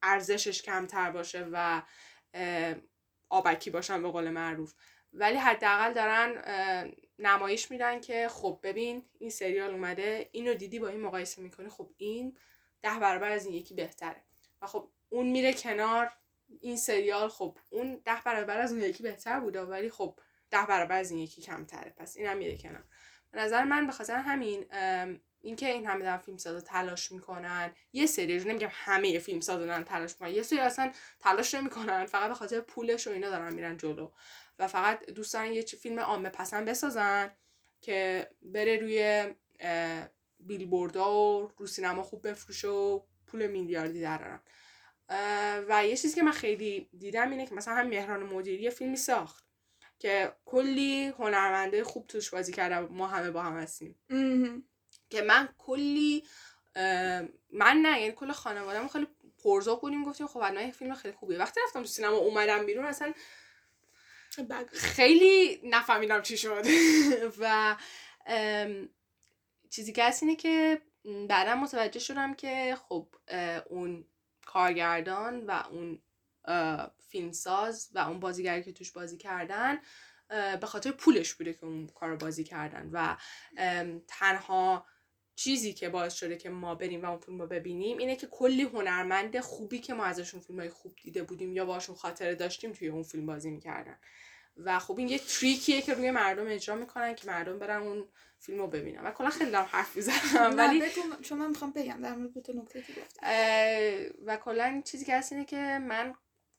[0.02, 1.82] ارزشش کمتر باشه و
[3.28, 4.74] آبکی باشن به قول معروف.
[5.12, 6.42] ولی حداقل دارن
[7.18, 11.90] نمایش میدن که خب ببین این سریال اومده اینو دیدی با این مقایسه می‌کنی خب
[11.96, 12.38] این
[12.82, 14.22] ده برابر از این یکی بهتره.
[14.62, 16.12] و خب اون میره کنار
[16.60, 20.18] این سریال خب اون ده برابر از اون یکی بهتر بوده ولی خب
[20.50, 21.90] ده برابر از این یکی کمتره.
[21.96, 22.84] پس اینم میره کنار.
[23.30, 24.66] به نظر من به خاطر همین
[25.44, 27.72] اینکه این همه دارن فیلم سازا تلاش می‌کنن.
[27.92, 30.30] یه سری نمیگم همه فیلم سازا دارن تلاش می‌کنن.
[30.30, 32.06] یه سری اصلا تلاش نمی‌کنن.
[32.06, 34.10] فقط به خاطر پولش و اینا دارن میرن جلو.
[34.58, 37.30] و فقط دوست دارن یه چی- فیلم عامه پسند بسازن
[37.80, 39.24] که بره روی
[40.40, 44.40] بیلبوردها و رو سینما خوب بفروشه و پول میلیاردی درارن
[45.68, 48.96] و یه چیزی که من خیلی دیدم اینه که مثلا هم مهران مدیری یه فیلمی
[48.96, 49.44] ساخت
[49.98, 53.94] که کلی هنرمنده خوب توش بازی کردن ما همه با هم هستیم.
[55.14, 56.24] که من کلی
[57.50, 59.06] من نه یعنی کل خانواده‌مون خیلی
[59.44, 61.38] پرزا بودیم گفتیم خب الان فیلم خیلی خوبیه.
[61.38, 63.12] وقتی رفتم تو سینما اومدم بیرون اصلا.
[64.72, 66.64] خیلی نفهمیدم چی شد.
[67.40, 67.76] و
[69.70, 70.82] چیزی که هست اینه که
[71.28, 73.08] بعدا متوجه شدم که خب
[73.66, 74.04] اون
[74.46, 76.02] کارگردان و اون
[77.08, 79.78] فیلمساز و اون بازیگری که توش بازی کردن
[80.60, 82.90] به خاطر پولش بوده که اون کار رو بازی کردن.
[82.92, 83.16] و
[84.08, 84.86] تنها
[85.36, 88.62] چیزی که باعث شده که ما بریم و اون فیلم رو ببینیم اینه که کلی
[88.62, 92.88] هنرمند خوبی که ما ازشون فیلم های خوب دیده بودیم یا باشون خاطره داشتیم توی
[92.88, 93.98] اون فیلم بازی می‌کردن.
[94.56, 98.08] و خب این یه تریکیه که روی مردم اجرا می‌کنن که مردم برن اون
[98.38, 99.00] فیلم رو ببینن.
[99.04, 100.82] و کلا خیلی دارم حرف می‌زنم ولی
[101.22, 103.18] چون من می‌خوام بگم در مورد نکته که گفت
[104.26, 106.14] و کلا چیزی که هست اینه که من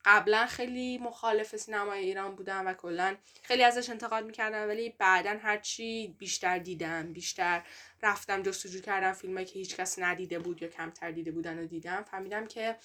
[0.06, 6.14] قبلا خیلی مخالف سینمای ایران بودم و کلا خیلی ازش انتقاد می‌کردم ولی بعدا هرچی
[6.18, 7.62] بیشتر دیدم بیشتر
[8.02, 12.02] رفتم جستجو کردم فیلمایی که هیچ کس ندیده بود یا کمتر دیده بودن و دیدم
[12.02, 12.76] فهمیدم که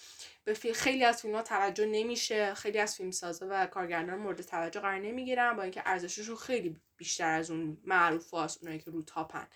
[0.44, 5.00] به خیلی از فیلم توجه نمیشه خیلی از فیلم سازا و کارگردان مورد توجه قرار
[5.00, 9.48] نمی‌گیرن با اینکه ارزششون خیلی بیشتر از اون معروف هاست اونایی که رو تاپن.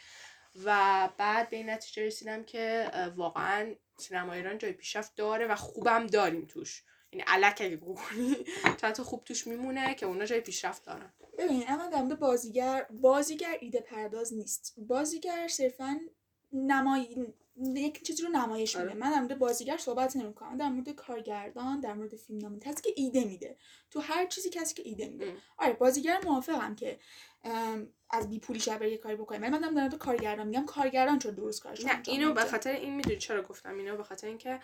[0.63, 6.07] و بعد به این نتیجه رسیدم که واقعا سینما ایران جای پیشرفت داره و خوبم
[6.07, 6.83] داریم توش.
[7.15, 8.35] یعنی علک اگه بکنی
[8.81, 11.13] چند تا خوب توش میمونه که اونا جای پیشرفت دارن.
[11.37, 14.75] ببین اما در مورد بازیگر بازیگر ایده پرداز نیست.
[14.77, 15.99] بازیگر صرفا
[16.53, 18.89] نمای یک چیزی رو نمایش میده.
[18.89, 18.99] آره.
[18.99, 20.57] من در مورد بازیگر صحبت نمی‌کنم.
[20.57, 23.57] در مورد کارگردان در مورد فیلم کسی که ایده میده.
[23.91, 25.33] تو هر چیزی کسی که ایده میده.
[25.57, 26.99] آره بازیگر موافقم که
[28.09, 31.19] از بی پولی شب یه کاری بکنه ولی من دارم در مورد کارگردان میگم کارگردان
[31.19, 32.45] چون درست کارش نه اینو به.
[32.45, 33.77] خاطر این می‌دونی چرا گفتم.
[33.77, 34.59] اینو به خاطر اینکه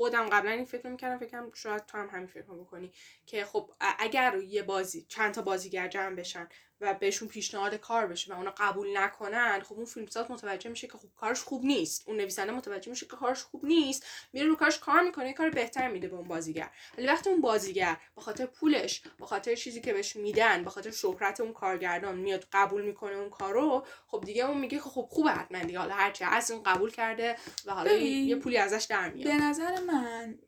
[0.00, 2.92] خودم قبلا این فکر می‌کردم فکرم شاید تو هم همین فکر بکنی
[3.26, 6.48] که خب اگر یه بازی چند تا بازیگر جمع بشن
[6.80, 10.92] و بهشون پیشنهاد کار بشه و اونا قبول نکنن خب اون فیلمساز متوجه میشه که
[10.92, 12.08] خب کارش خوب نیست.
[12.08, 15.50] اون نویسنده متوجه میشه که کارش خوب نیست میره رو کارش کار می‌کنه یه کار
[15.50, 16.70] بهتر میده به اون بازیگر.
[16.98, 20.90] ولی وقتی اون بازیگر به خاطر پولش به خاطر چیزی که بهش میدن به خاطر
[20.90, 25.30] شهرت اون کارگردان میاد قبول می‌کنه اون کارو خب دیگه اون میگه که خب خوبه
[25.30, 29.28] حتما دیگه حالا هرچی هست این قبول کرده و حالا یه پولی ازش در میاد.
[29.28, 30.38] به نظر من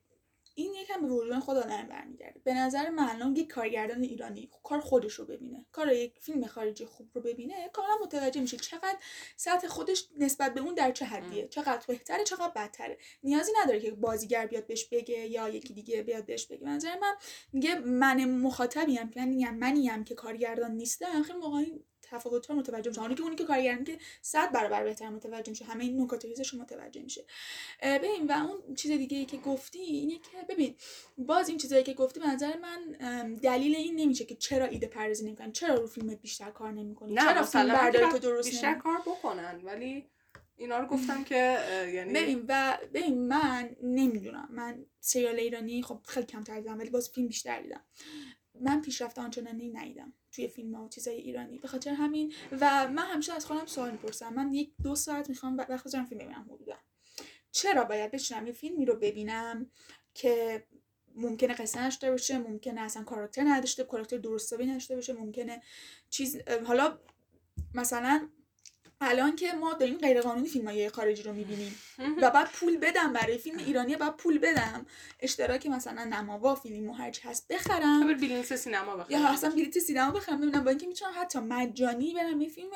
[0.55, 2.40] این یکم به وجدان خود آدم برمیگرده.
[2.44, 5.66] به نظر من یک کارگردان ایرانی کار خودش رو ببینه.
[5.72, 8.96] کار یک فیلم خارجی خوب رو ببینه کاملا متوجه میشه چقدر
[9.36, 11.48] سطح خودش نسبت به اون در چه حدیه.
[11.48, 12.98] چقدر بهتره چقدر بدتره.
[13.22, 16.64] نیازی نداره که بازیگر بیاد بهش بگه یا یکی دیگه بیاد بهش بگه.
[16.64, 17.14] به نظر من
[17.53, 21.22] میگه من مخاطبیم که من منیم که کارگردان نیستم.
[21.22, 23.00] خیلی موقعی تفاوت رو متوجه میشه.
[23.00, 25.64] حالا که اونی که کارگردان که صد برابر بهتر متوجه میشه.
[25.64, 27.24] همه این نکات ریزش رو متوجه میشه.
[27.82, 30.74] ببین و اون چیز دیگه ای که گفتی اینه که ببین
[31.18, 35.26] باز این چیزایی که گفتی به نظر من دلیل این نمیشه که چرا ایده پردازی
[35.26, 39.60] نمی‌کنی چرا رو فیلمت بیشتر کار نمی‌کنی؟ چرا فیلم برداری تو درست بیشتر کار بکنن
[39.64, 40.06] ولی
[40.56, 41.58] اینا رو گفتم که
[41.94, 44.48] یعنی ببین و ببین من نمی‌دونم.
[44.50, 47.84] من سریال ایرانی خب خیلی کمتر دیدم ولی باز فیلم بیشتر دیدم.
[48.62, 51.58] من پیشرفت آنچنانی ندیدم توی فیلم ها و چیزای ایرانی.
[51.58, 54.34] به خاطر همین و من همیشه از خودم سوال می‌پرسم.
[54.34, 56.76] من یک دو ساعت می‌خوام وقت بذارم فیلم ببینم حدودا.
[57.52, 59.70] چرا باید بشینم یه فیلمی رو ببینم
[60.14, 60.64] که
[61.14, 65.62] ممکنه قصه نداشته باشه ممکنه اصلا کاراکتر نداشته کاراکتر درست حسابی نداشته باشه ممکنه
[66.10, 66.36] چیز
[66.66, 66.98] حالا
[67.74, 68.28] مثلا
[69.03, 71.78] الان که ما داریم غیرقانونی فیلم های خارجی رو می‌بینیم
[72.22, 74.86] و بعد پول بدم برای فیلم ایرانی بعد پول بدم.
[75.20, 78.16] اشتراک مثلا نماوا فیلم و هرچی هست بخرم.
[78.16, 80.40] بلیونس سینما بخیر یا اصلا بلیت سینما بخرم.
[80.40, 82.70] ببینم با اینکه می‌تونم حتی مجانی برم یه فیلم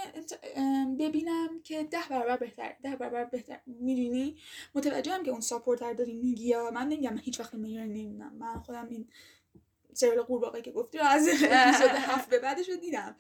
[0.99, 3.61] ببینم که ده برابر بهتر ده برابر بهتر.
[3.66, 4.37] می‌دونی؟
[4.74, 8.61] متوجهم که اون ساپورتر داری میگی یا من نمیگم من هیچ وقت ایرانی نمی‌دونم من
[8.61, 9.09] خودم این
[9.93, 13.16] سریال قورباغه که گفتی رو از اپیزود هفت به بعدش رو دیدم.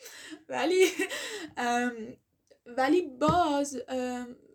[0.48, 0.86] ولی
[2.66, 3.82] ولی باز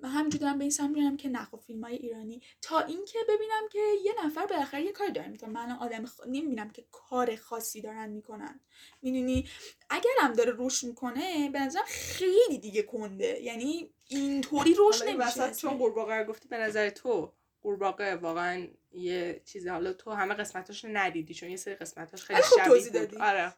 [0.04, 2.42] همینجور دارم به این سمت میرم که نه خب فیلم های ایرانی.
[2.62, 5.50] تا اینکه ببینم که یه نفر بالاخره یه کاری داره می‌کنه.
[5.50, 6.20] من آدم خ...
[6.28, 8.60] نمی‌بینم که کار خاصی دارن می‌کنن.
[9.02, 9.50] می‌دونی؟
[9.90, 13.40] اگرم داره روش می‌کنه به نظرم خیلی دیگه کنده.
[13.42, 19.42] یعنی اینطوری روش نمیشه وسط چون قورباغه رو گفتی به نظر تو قورباغه واقعا یه
[19.46, 19.70] چیزی.
[19.70, 23.22] حالا تو همه قسمتاش ندیدی چون یه سری قسمتاش خیلی شبیه بود.
[23.22, 23.54] آره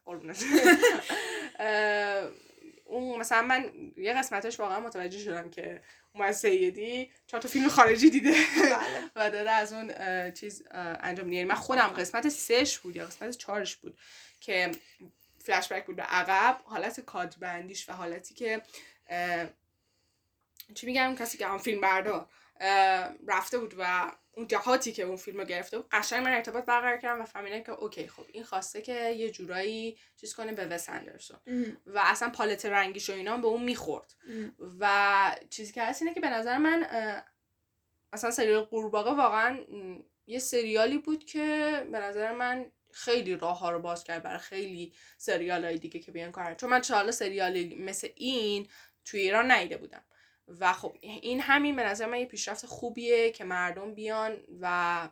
[2.93, 5.81] اون مثلا من یه قسمتاش واقعا متوجه شدم که
[6.15, 8.31] اومد سیدی چهار تا فیلم خارجی دیده.
[8.31, 9.09] بله.
[9.15, 9.91] و داره از اون
[10.31, 13.97] چیز انجام یعنی من خودم قسمت سهش بود یا قسمت چهارش بود
[14.39, 14.71] که
[15.39, 18.61] فلش بک بود به عقب حالت کادر بندیش و حالتی که
[20.75, 22.29] چی میگم کسی که هم فیلم بردار؟
[23.27, 26.97] رفته بود و اون جهاتی که اون فیلم رو گرفته بود قشنگ من ارتباط برقرار
[26.97, 30.89] کردم و فهمیدم که اوکی خب این خواسته که یه جورایی چیز کنه به وس
[30.89, 31.37] اندرسون
[31.85, 34.15] و اصلا پالت رنگیش و اینا به اون می‌خورد.
[34.29, 34.55] ام.
[34.79, 36.87] و چیزی که هست اینه که به نظر من
[38.13, 39.59] اصلا سریال قورباغه واقعا
[40.27, 44.93] یه سریالی بود که به نظر من خیلی راه ها رو باز کرد برای خیلی
[45.17, 46.53] سریال های دیگه که بیان کار.
[46.53, 48.67] چون من چه حالا سریالی مثل این
[49.05, 50.03] توی ایران ندیده بودم.
[50.47, 55.09] و خب این همین به نظر من یه پیشرفت خوبیه که مردم بیان و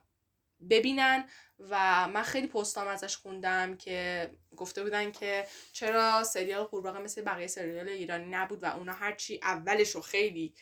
[0.69, 1.25] ببینن
[1.59, 7.47] و من خیلی پستام ازش خوندم که گفته بودن که چرا سریال قورباغه مثل بقیه
[7.47, 10.53] سریال ایرانی نبود و اونا هرچی اولش رو خیلی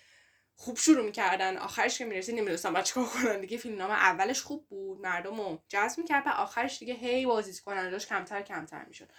[0.55, 3.41] خوب شروع می‌کردن آخرش که می‌رسید نمی‌دونستم باید چیکار کنن.
[3.41, 7.61] دیگه فیلم نام اولش خوب بود مردم رو جذب می‌کرد و آخرش دیگه هی بازی
[7.61, 9.09] کنندش کمتر کمتر می‌شد.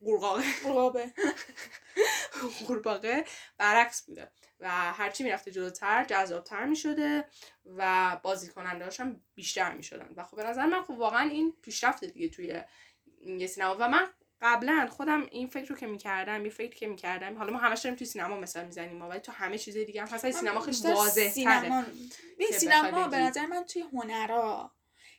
[0.00, 0.44] قورقاغه.
[0.64, 1.12] قرابه
[2.66, 3.24] قورباغه
[3.58, 4.30] برعکس بوده
[4.60, 7.24] و هرچی می‌رفته جلوتر جذابتر می‌شده
[7.76, 10.08] و بازی کننده هم بیشتر می‌شدن.
[10.16, 12.62] و خب به نظر من خب واقعا این پیشرفته دیگه توی
[13.26, 14.06] یه سینما و من
[14.42, 17.98] قبلا خودم این فکر رو که می‌کردم یه فکر که می‌کردم حالا ما همش داریم
[17.98, 21.20] توی سینما مثلا می‌زنیم ولی تو همه چیز دیگه هم هست سینما خیلی بیشتر واضح
[21.20, 21.84] تره سینما
[22.58, 23.16] سینما به.
[23.16, 24.72] نظر من توی هنرا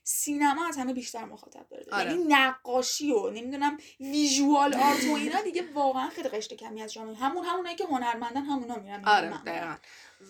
[0.04, 1.86] سینما از همه بیشتر مخاطب داره.
[1.92, 2.12] آره.
[2.12, 7.16] یعنی نقاشی و نمی‌دونم visual art و اینا دیگه واقعا خیلی قشر کمی از جامعه.
[7.16, 9.38] همون همونایی که هنرمندن همونا میرن آره.
[9.46, 9.76] دقیقا.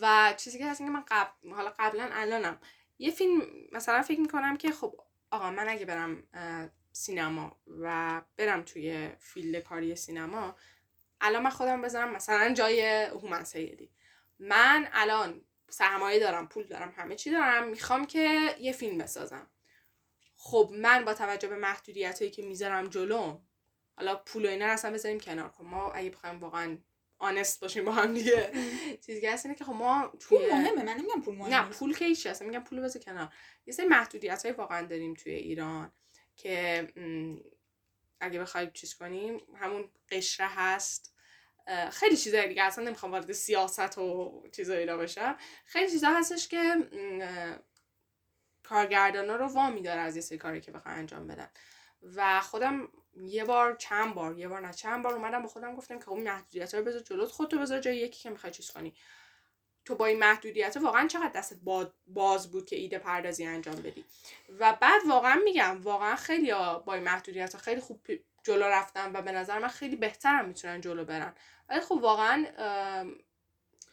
[0.01, 2.59] و چیزی که هست اینکه من قبل حالا قبلا الانم.
[2.99, 3.41] یه فیلم
[3.72, 4.95] مثلا فکر می‌کنم که خب
[5.32, 6.24] آقا من اگه برم
[6.91, 10.55] سینما و برم توی field کاری سینما
[11.22, 13.91] الان من خودم بذارم مثلا جای هومن سیدی.
[14.39, 19.47] من الان سرمایه دارم پول دارم همه چی دارم می‌خوام که یه فیلم بسازم.
[20.43, 23.39] خب من با توجه به محدودیت هایی که می‌ذارم جلو
[23.95, 25.49] حالا پول و اینا اصلا بذاریم کنار.
[25.49, 26.77] خب ما اگه بخوایم واقعا
[27.17, 28.51] آنست باشیم با هم دیگه
[29.05, 31.61] چیزی که اینه که خب ما توی پول مهمه من نمیگم پول مهمه.
[31.61, 33.33] نه پول که هیچ اصلا میگم پول بذار کنار.
[33.65, 35.91] یه سری محدودیت های واقعا داریم توی ایران
[36.35, 36.87] که
[38.19, 41.13] اگه بخوایم چیز کنیم همون قشره هست.
[41.91, 45.37] خیلی چیزای دیگه اصلا نمی‌خوام وارد سیاست و چیزای اینا بشم.
[45.65, 46.75] خیلی چیزا هستش که
[48.72, 51.49] کارگردانا رو وامی داره از یه سری کاری که بخوان انجام بدن.
[52.15, 52.88] و خودم
[53.22, 56.11] یه بار چند بار یه بار نه چند بار اومدم به خودم گفتم که خب
[56.13, 58.93] این محدودیت رو بذار جلوت خودتو بذار جای یکی که می‌خوای چیز کنی.
[59.86, 64.05] تو با این محدودیت واقعا چقدر دستت با- باز بود که ایده پردازی انجام بدی؟
[64.59, 66.51] و بعد واقعا میگم واقعا خیلی
[66.86, 68.01] با این محدودیت خیلی خوب
[68.43, 71.34] جلو رفتن و به نظر من خیلی بهترم می‌تونن جلو برن.
[71.69, 72.45] ولی خب واقعا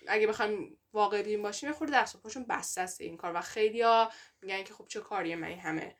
[0.09, 3.33] اگه بخوایم واقع بین باشیم یه خورده دست و پاشون بسته است این کار.
[3.35, 3.85] و خیلی
[4.43, 5.97] میگن که خب چه کاریه من این همه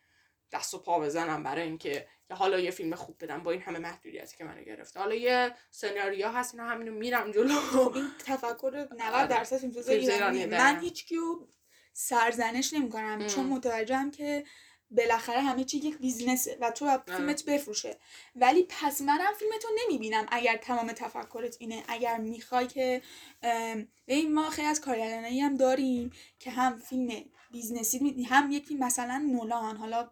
[0.53, 4.37] دست و پا بزنم برای اینکه حالا یه فیلم خوب بدم با این همه محدودیتی
[4.37, 5.01] که منو گرفته.
[5.01, 7.93] حالا یه سناریو هست اینا همینو میرم جلو.
[7.95, 10.81] این تفکر 90 درصد فیلمساز ایرانی من.
[10.81, 11.47] هیچ کیو
[11.93, 13.27] سرزنش نمی‌کنم.
[13.27, 14.45] چون متوجهم که
[14.91, 17.01] بالاخره همه چی یک business ه و تو باید.
[17.07, 17.97] فیلمت بفروشه.
[18.37, 21.83] ولی پس منم فیلمتو نمی‌بینم اگر تمام تفکرت اینه.
[21.89, 23.03] اگر می‌خوای که
[23.43, 28.67] ام، ببین ما خیلی از کارگردانایی هم داریم که هم فیلم business ی هم یک
[28.67, 29.77] فیلم مثلا نولان.
[29.77, 30.11] حالا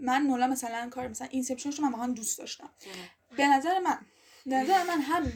[0.00, 2.70] من نولان مثلا کار مثلا Inception ش رو من واقعا دوست داشتم.
[3.36, 3.98] به نظر من
[4.46, 5.32] نظر من هم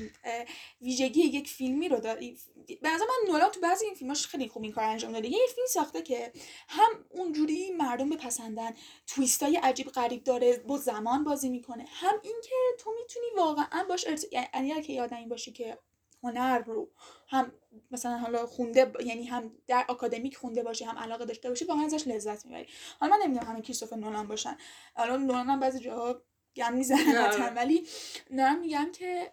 [0.81, 2.39] ویژگی یک فیلمی رو داری
[2.83, 5.29] به نظر من نولان تو بعضی این فیلماش خیلی خوب این کار انجام داده.
[5.29, 6.33] یه فیلم ساخته که
[6.69, 8.71] هم اونجوری مردم بپسندن
[9.07, 14.07] تویست های عجیب غریب داره با زمان بازی می‌کنه هم اینکه تو می‌تونی واقعا باش
[14.07, 14.27] ارت...
[14.33, 15.79] یعنی اگه یه آدمی باشی که
[16.23, 16.91] هنر رو
[17.29, 17.53] هم
[17.91, 22.07] مثلا حالا خونده یعنی هم در آکادمیک خونده باشی هم علاقه داشته باشی واقعا ازش
[22.07, 22.67] لذت می‌بری.
[23.01, 24.57] حالا من نمیگم همه کریستوفر نولان باشن.
[24.95, 26.23] حالا نولان هم بعضی جاها
[26.57, 26.83] گم.
[26.83, 27.87] قطعا ولی
[28.39, 29.31] دارم میگم که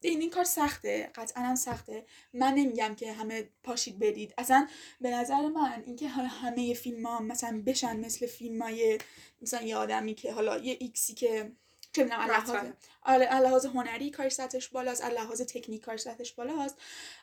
[0.00, 1.10] این این کار سخته.
[1.14, 2.06] قطعا هم سخته.
[2.32, 4.68] من نمیگم که همه پاشید برید اصلا
[5.00, 8.98] به نظر من اینکه حالا همه فیلم ها مثلا بشن مثل فیلم های
[9.42, 11.52] مثلا یه آدمی که حالا یه ایکسی که
[11.92, 12.76] چه می‌دونم.
[13.02, 16.76] آره، از لحاظ هنری کار سطحش بالاست از لحاظ تکنیک کار سطحش بالاست.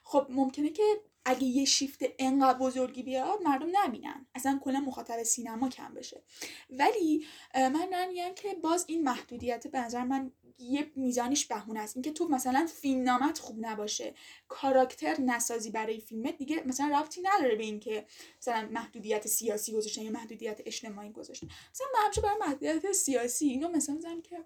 [0.04, 0.84] خب ممکنه که
[1.26, 4.26] اگه یه شیفت انقدر بزرگی بیاد مردم نبینن.
[4.36, 6.22] اصلا کلا مخاطب سینما کم بشه.
[6.70, 11.98] ولی من دارم میگم که باز این محدودیت به نظر من یه میزانش بهونه است.
[11.98, 14.14] اینکه تو مثلا فیلم نامت خوب نباشه
[14.48, 18.06] کاراکتر نسازی برای فیلمت دیگه مثلا ربطی نداره به اینکه
[18.42, 21.48] مثلا محدودیت سیاسی گذاشتن یا محدودیت اجتماعی گذاشتن.
[21.48, 24.38] مثلا من همیشه برای محدودیت سیاسی اینو مثلا می‌زنم که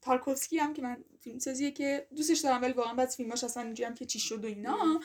[0.00, 3.86] تارکوفسکی هم که من فیلم سازیه که دوستش دارم ولی واقعا بعد فیلماش اصلا اینجوری
[3.86, 5.00] هم که چی شد و اینا.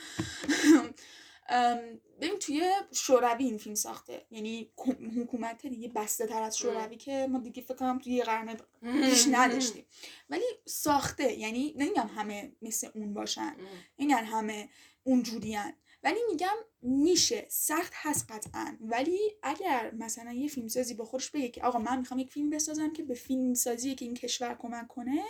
[2.20, 4.26] ببین توی شوروی این فیلم ساخته.
[4.30, 4.70] یعنی
[5.16, 9.26] حکومت دیگه بسته تر از شوروی که ما دیگه فکر کنم توی یه قرن پیش
[9.30, 9.84] نداشتیم.
[10.30, 11.32] ولی ساخته.
[11.32, 13.56] یعنی نمیگم همه مثل اون باشن.
[13.98, 14.68] نمیگن همه
[15.02, 15.72] اونجورین
[16.02, 21.62] ولی میگم میشه سخت هست قطعا ولی اگر مثلا یه فیلمسازی با خودش بگه که
[21.62, 25.24] آقا من می‌خوام یک فیلم بسازم که به فیلم سازی که این کشور کمک کنه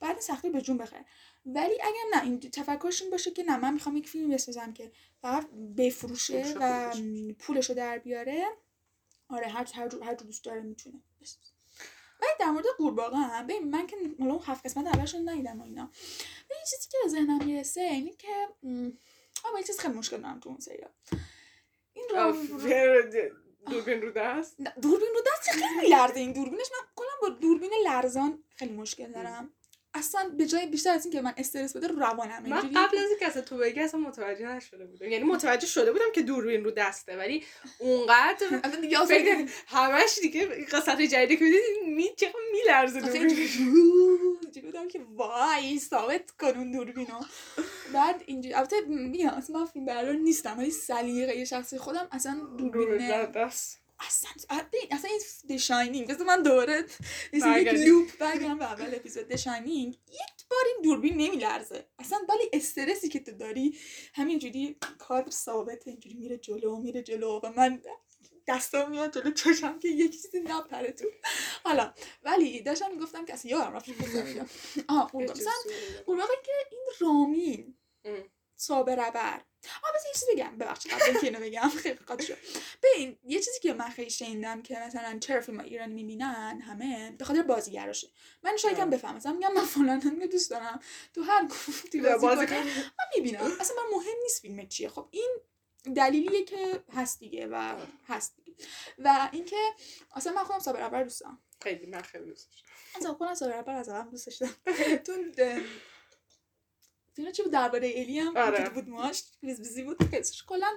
[0.00, 1.04] بعد سختی به جون بخره
[1.46, 4.92] ولی اگر نه این تفکرش این باشه که نه من می‌خوام یک فیلم بسازم که
[5.22, 5.46] فقط
[5.76, 7.02] بفروشه فروشه و خودش.
[7.38, 8.44] پولشو در بیاره
[9.28, 11.54] آره هر هر جور هر جور دوست داره می‌تونه بسازه.
[12.20, 15.60] ولی در مورد قورباغه هم ببین من که حالا اون هفت قسمت اولش رو ندیدم
[15.60, 15.90] و اینا
[16.50, 18.48] یه چیزی که به ذهنم می‌رسه اینه که
[19.58, 20.90] یه چیز خیلی مشکل دارم تو اون سریال.
[21.92, 22.32] این رو
[23.70, 28.44] دوربین رو دست؟ دوربین رو دست خیلی میلرزه این دوربینش؟ من کلا با دوربین لرزان
[28.56, 29.50] خیلی مشکل دارم.
[29.94, 33.42] اصلا به جای بیشتر از اینکه من استرس بده روانم من قبل از اینکه اصلا
[33.42, 35.08] تو بگی اصلا متوجه نشده بودم.
[35.08, 37.44] یعنی متوجه شده بودم که دوربین رو دسته ولی
[37.78, 43.42] اونقدر اصلا دیگه آسان فکر همش دیگه قسمت جدیدی که می‌دید می چقدر میلرزه اینجوری
[44.42, 47.20] اینجوری بودم که وای ثابت کن اون دوربینو
[47.94, 53.10] بعد اینجوری البته میگم اصلا من فیلم نیستم ولی سلیقه شخصی خودم اصلا دوربین
[54.06, 54.30] اصلا
[54.72, 55.20] ببین، اصلا این
[55.56, 56.84] دشاینینگ مثل من دوباره
[57.32, 57.68] مثل یک.
[57.68, 59.28] لوپ برگردم به اول اپیزود.
[59.28, 61.88] دشاینینگ یک بار این دوربین نمیلرزه.
[61.98, 63.78] اصلا ولی استرسی که تو داری
[64.14, 67.82] همینجوری کار ثابته اینجوری میره جلو میره جلو و من
[68.46, 71.04] دستام میاد جلو چشم که یک چیزی نپره تو.
[71.64, 75.52] حالا ولی داشتم می‌گفتم که اصلا یادم رفت گفتم مثلا
[76.06, 77.74] قورباغه که این رامین
[78.54, 78.58] ام.
[78.58, 79.40] صابر ابر
[79.84, 80.58] آه بذار یه چیزی بگم.
[80.58, 81.68] ببخشید قبل اینکه اینو بگم.
[81.82, 82.38] خیلی قاطی شد.
[82.82, 87.24] ببین یه چیزی که من خیلی شنیدم که مثلا چرا فیلم ایرانی می‌بینن همه به
[87.24, 88.08] خاطر بازیگراشه
[88.42, 88.86] من شاید آه.
[88.86, 90.80] بفهم مثلا میگم من فلان رو دوست دارم.
[91.14, 92.52] تو هر گفتی بازی بازی کن.
[92.54, 93.40] کنه من می‌بینم.
[93.60, 94.88] اصلا من مهم نیست فیلم چیه.
[94.88, 95.30] خب این
[95.96, 97.76] دلیلیه که هست دیگه و
[98.08, 98.54] هست دیگه.
[98.98, 99.56] و اینکه
[100.16, 101.38] اصلا من خودم صابر اول دوست دارم.
[101.62, 102.48] خیلی من خیلی دوست
[102.96, 104.54] از خودم صابر اول از اول دوستش دارم
[105.06, 105.12] تو
[107.14, 108.70] فیلم چی بود؟ درباره الی هم آره.
[108.70, 109.98] بود ماش بیزی بود.
[110.14, 110.68] قصهش کلا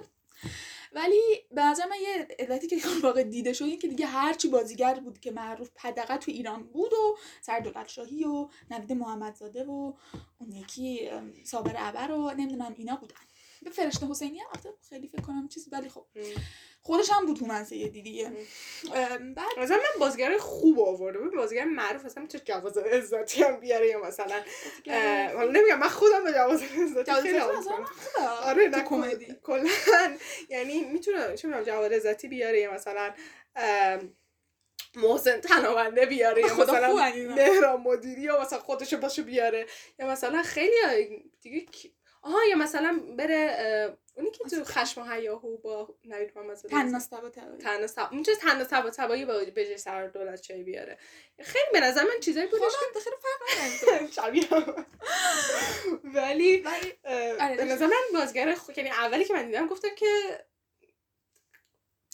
[0.92, 1.20] ولی
[1.50, 5.20] به نظر من یه علتی که واقع دیده شد این که دیگه هرچی بازیگر بود
[5.20, 9.92] که معروف پدقه تو ایران بود و سر دولت شاهی و نوید محمدزاده و
[10.38, 11.10] اون یکی
[11.44, 13.16] صابر ابر و نمی‌دونم اینا بودن.
[13.62, 16.06] به فرشته حسینی هم البته خیلی فکر کنم چیز ولی خب.
[16.82, 18.32] خودش هم بود هومن دیگه.
[19.36, 21.34] بعد مثلا من بازیگر خوب آورده بود.
[21.34, 24.42] بازیگر معروف اصلا می‌تونه جواز عزتی هم بیاره یا مثلا
[25.36, 25.78] حالا نمیگم.
[25.78, 27.38] من خودم به جواز عزتی جواز خیلی.
[28.42, 29.34] آره نه کمدی.
[29.42, 29.68] کلا
[30.48, 33.14] یعنی می‌تونه چه می‌دونم جواد عزتی بیاره یا مثلا
[34.94, 36.94] محسن تناونده بیاره یا مثلا.
[37.34, 39.66] مهران مدیری یا مثلا خودشو باشه بیاره.
[39.98, 41.66] یا مثلا خیلی دیگه
[42.22, 47.28] آها یا مثلا بره اونی که تو خشم و هیاهو با نوید محمدزاده تناس تبا
[47.30, 50.98] تبا تنها سب اون چه تنها تبا تبایی با به جای سر دولت چای بیاره.
[51.40, 54.06] خیلی به نظر من چیزایی بودش خیلی فرق نداره.
[54.06, 54.86] که شبیه هم.
[56.04, 56.92] ولی ولی
[57.40, 57.64] آره، به.
[57.64, 58.72] نظر من بازیگر خو...
[58.76, 60.06] یعنی اولی که من دیدم گفتم که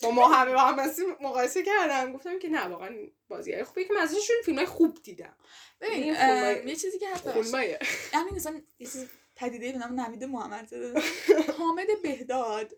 [0.02, 0.90] با ما همه با هم
[1.20, 2.12] مقایسه کردم.
[2.12, 2.96] گفتم که نه واقعا
[3.28, 5.36] بازیگر خوبی که من ازشون فیلم های خوب دیدم.
[5.80, 7.78] ببین فیلمای- یه چیزی که هست فیلمای
[8.12, 8.88] همین مثلا یه
[9.37, 11.01] پدیده به نام نوید محمدزاده
[11.59, 12.72] حامد بهداد.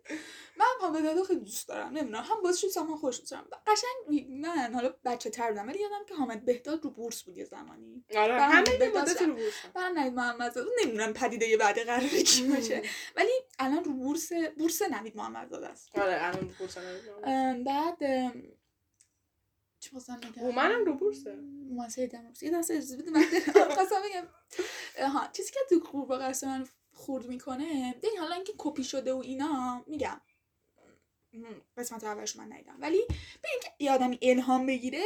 [0.56, 2.22] من حامد بهداد خیلی دوست دارم نمی‌دونم.
[2.22, 6.14] هم بازیش دارم هم خوش دارم قشنگ من حالا بچه تر بودم ولی یادم که
[6.14, 8.04] حامد بهداد رو بورس بود یه زمانی.
[8.16, 8.60] آره همه
[8.94, 9.24] مدت شد.
[9.24, 9.68] رو بورسن.
[9.76, 12.82] من نوید محمدزاده نمی‌دونم پدیده بعد قراره کی باشه.
[13.16, 15.98] ولی الان رو بورس بورس نوید محمدزاده است.
[15.98, 16.80] آره الان بورسن
[17.24, 17.98] ام، بعد
[19.86, 21.30] چی خواستم بگم هومنم رو بورسه.
[21.70, 22.42] هومن سیدی هم رو بورس.
[22.42, 23.22] یه دقه اجازه بده من
[23.74, 24.26] خواستم بگم
[25.08, 29.18] ها چیزی که تو قورباغه اعصاب من خورد می‌کنه ببین حالا اینکه کپی شده و
[29.18, 30.20] اینا میگم.
[31.76, 32.76] قسمت اولش من ندیدم.
[32.80, 33.00] ولی
[33.44, 35.02] ببین که یه آدمی الهام بگیره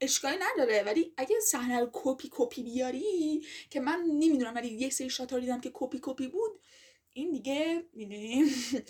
[0.00, 0.82] اشکالی نداره.
[0.82, 5.36] ولی اگه صحنه رو کپی کپی بیاری که من نمی‌دونم ولی یه سری shot ا
[5.36, 6.60] رو دیدم که کپی کپی بود
[7.12, 8.44] این دیگه می‌دونی؟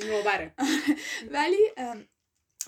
[0.06, 0.54] نوبره.
[1.34, 1.70] ولی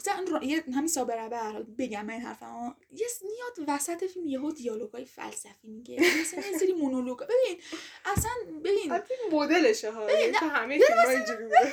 [0.09, 2.73] را- یه همین صابر ابر بگم من این حرفمو.
[2.93, 6.01] یه میاد وسط فیلم یهو دیالوگای فلسفی میگه.
[6.21, 7.63] مثلا یه سری مونولوگ ببین
[8.05, 8.31] اصلا
[8.65, 8.93] ببین.
[8.93, 10.11] حتی مدلشه ها.
[10.11, 11.71] یعنی تو همه فیلم اینجوری بوده.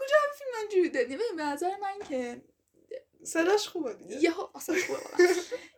[0.00, 2.42] کجا هم فیلم اینجوری دادی ببین به نظر من که
[3.24, 4.16] صداش خوبه دیگه.
[4.22, 5.00] یهو اصلا خوبه.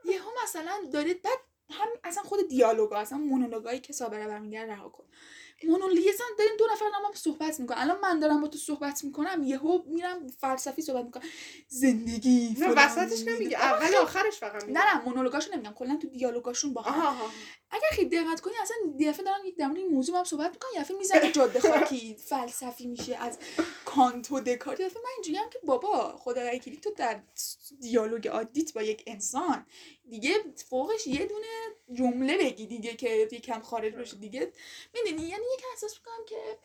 [0.05, 1.39] یهو مثلا داره بعد
[1.71, 5.05] هم اصلا خود دیالوگا اصلا مونولوگایی که صابر ابر میگه رها کن.
[5.67, 7.79] مونولوگ اصلا داریم دو نفر هم صحبت می‌کنن.
[7.79, 11.23] الان من دارم با تو صحبت می‌کنم یهو میرم فلسفی صحبت می‌کنم.
[11.69, 13.29] زندگی نه وسطش.
[13.29, 13.59] نمیگه.
[13.59, 14.81] اول آخرش فقط میگه.
[14.81, 15.73] نه نه مونولوگاشو نمیگم.
[15.73, 17.17] کلا تو دیالوگاشون با هم.
[17.71, 20.51] اگر خیلی دقت کنی اصلا یه دفعه دارن در مورد این موضوع با هم صحبت
[20.51, 23.39] می‌کنن یه دفعه می‌زنه جاده خاکی فلسفی میشه از
[23.85, 24.81] کانت و دکارت.
[24.81, 27.21] یه دفعه من اینجوری هم که بابا خدا وکیلی تو در
[27.81, 29.67] دیالوگ عادیت با یک انسان
[30.11, 30.35] دیگه
[30.71, 31.47] فوقش یه دونه
[31.93, 34.53] جمله بگی دیگه که یکم خارج بشه دیگه.
[34.95, 36.59] می‌دونی؟ یعنی یک احساس می‌کنم که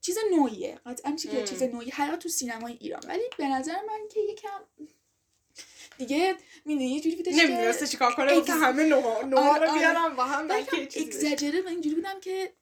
[0.00, 0.80] چیز نوعیه.
[0.86, 1.16] قطعا ام.
[1.44, 1.90] چیز نوعی.
[1.90, 3.00] حتی تو سینمای ایران.
[3.08, 4.60] ولی به نظر من که یکم
[5.98, 9.70] دیگه می‌دونی؟ یه جوری بودش که نمی‌دونسته چیکار کنه اگز- همه نوها نوها آره، رو
[9.70, 9.78] آره.
[9.78, 11.06] بیارم با هم بلکه یه چیزی.
[11.26, 12.52] اگزاجره و اینجوری بودم که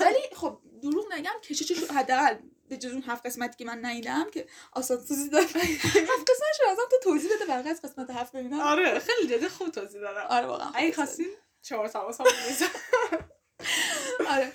[0.00, 2.36] ولی خب دروغ نگم کششش حداقل
[2.68, 6.82] به جز اون هفت قسمتی که من ندیدم که آسانسوزی داره هفت قسمتش رو ازم
[6.90, 8.60] تو توضیح بده برقی از قسمت هفت ببینم.
[8.60, 10.26] آره خیلی جدی خوب توضیح دادم.
[10.28, 11.26] آره واقعا اگه خواستین
[11.70, 11.82] هم
[12.48, 12.66] میزن
[13.10, 13.24] داد.
[14.28, 14.52] آره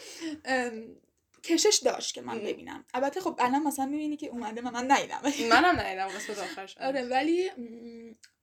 [1.44, 2.40] کشش داشت که من.
[2.40, 2.86] ببینم.
[2.94, 5.22] البته خب الان مثلا می‌بینی که اومده و من ندیدم.
[5.50, 6.78] منم ندیدم قسمت آخرش.
[6.78, 7.50] آره ولی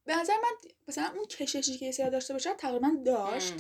[0.05, 3.55] به نظر من مثلا اون کششی که سری داشته باشه تقریبا داشت.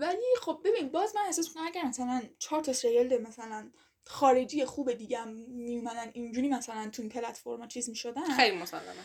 [0.00, 3.70] ولی خب ببین باز من احساس می‌کنم اگر مثلا چهار تا سریال مثلا
[4.08, 8.36] خارجی خوب دیگه هم میومدن اینجوری مثلا تو این پلتفرما چیز می‌شدن.
[8.36, 9.04] خیلی مسلمه.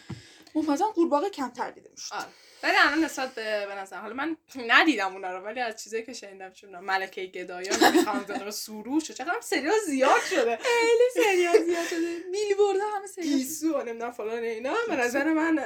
[0.55, 2.15] مثلا قورباغه کمتر دیده می‌شد.
[2.15, 2.27] آره.
[2.63, 6.13] ولی الان نسبت به به نظر حالا من ندیدم اونا رو ولی از چیزایی که
[6.13, 10.57] شنیدم می‌دونم ملکه گدایا می‌خوام سروش چقدر سریال زیاد شده.
[10.57, 12.19] خیلی سریال زیاد شده.
[12.31, 13.37] بیل برده همه سریال.
[13.37, 14.73] گیسو نمی‌دونم فلان اینا.
[14.87, 15.59] به نظر من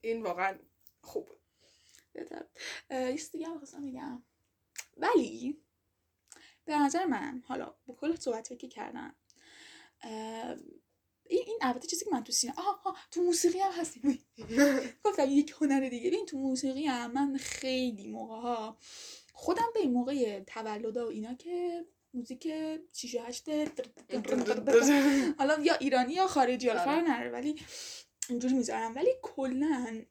[0.00, 0.58] این واقعا
[1.02, 1.40] خوب بود.
[2.14, 4.22] یه دیگه هم خواستم بگم.
[4.96, 5.58] ولی
[6.70, 9.14] به نظر من حالا با کل صحبتی که کردم
[11.26, 14.18] این این البته چیزی که من تو سینما آها آها، تو موسیقی هم هستیم.
[15.04, 18.78] گفتم یک هنر دیگه ببین تو موسیقی هم من خیلی موقع ها
[19.32, 21.84] خودم به این موقع تولد و اینا که
[22.14, 22.48] موزیک
[22.92, 23.48] 6 و 8
[25.38, 26.84] حالا یا ایرانی یا خارجی حالا.
[26.84, 27.60] فرق نداره ولی
[28.28, 28.94] اینجوری می‌ذارم.
[28.94, 30.02] ولی کلا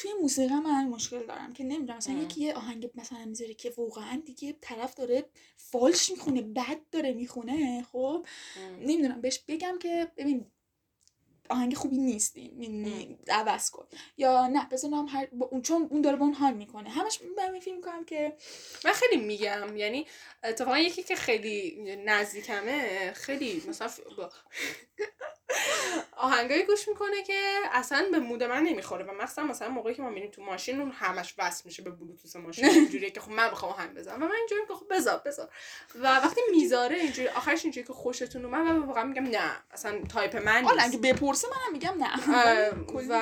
[0.00, 2.22] توی موسیقی من همین مشکل دارم که نمی‌دونم مثلا ام.
[2.22, 5.24] یکی یه آهنگ مثلا می‌ذاره که واقعا دیگه طرف داره
[5.56, 8.26] فالش می‌خونه بد داره می‌خونه خب؟
[8.80, 10.46] نمی‌دونم بهش بگم که ببین
[11.50, 13.86] آهنگ خوبی نیستی می‌دونی عوض کن.
[14.16, 16.90] یا نه بزنم هر با اون چون اون داره با اون حال می‌کنه.
[16.90, 18.36] همش من فیلم می‌کنم که
[18.84, 20.06] من خیلی میگم یعنی
[20.44, 24.30] اتفاقا یکی که خیلی نزدیکمه خیلی مثلا با-
[26.16, 30.10] آهنگایی گوش می‌کنه که اصلا به مود من نمی‌خوره و مثلا مثلا موقعی که ما
[30.10, 32.64] میریم تو ماشین اون همش وصل میشه به بلوتوث ماشین.
[32.74, 34.22] اینجوریه که خب من بخوام آهنگ بزنم.
[34.22, 35.48] و من اینجوری که خب بذار بذار.
[35.94, 39.50] و وقتی می‌ذاره اینجوری آخرش اینجوری که خوشتون اومد و واقعا میگم نه.
[39.70, 40.94] اصلا تایپ من حالا نیست.
[40.94, 42.16] اگه بپرسه منم میگم نه.
[43.10, 43.20] و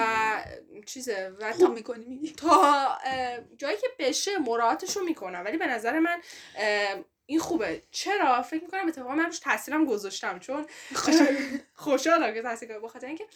[0.87, 2.33] چیزه و تا می‌کنی میگی.
[2.33, 2.89] تا
[3.59, 5.43] جایی که بشه مراعاتش رو می‌کنم.
[5.45, 6.23] ولی به نظر من
[7.27, 7.83] این خوبه.
[7.91, 10.67] چرا؟ فکر می‌کنم اتفاقا من روش تاثیرم گذاشتم چون
[11.75, 13.27] خوشحالم که تاثیر گذاشتم بخاطر اینکه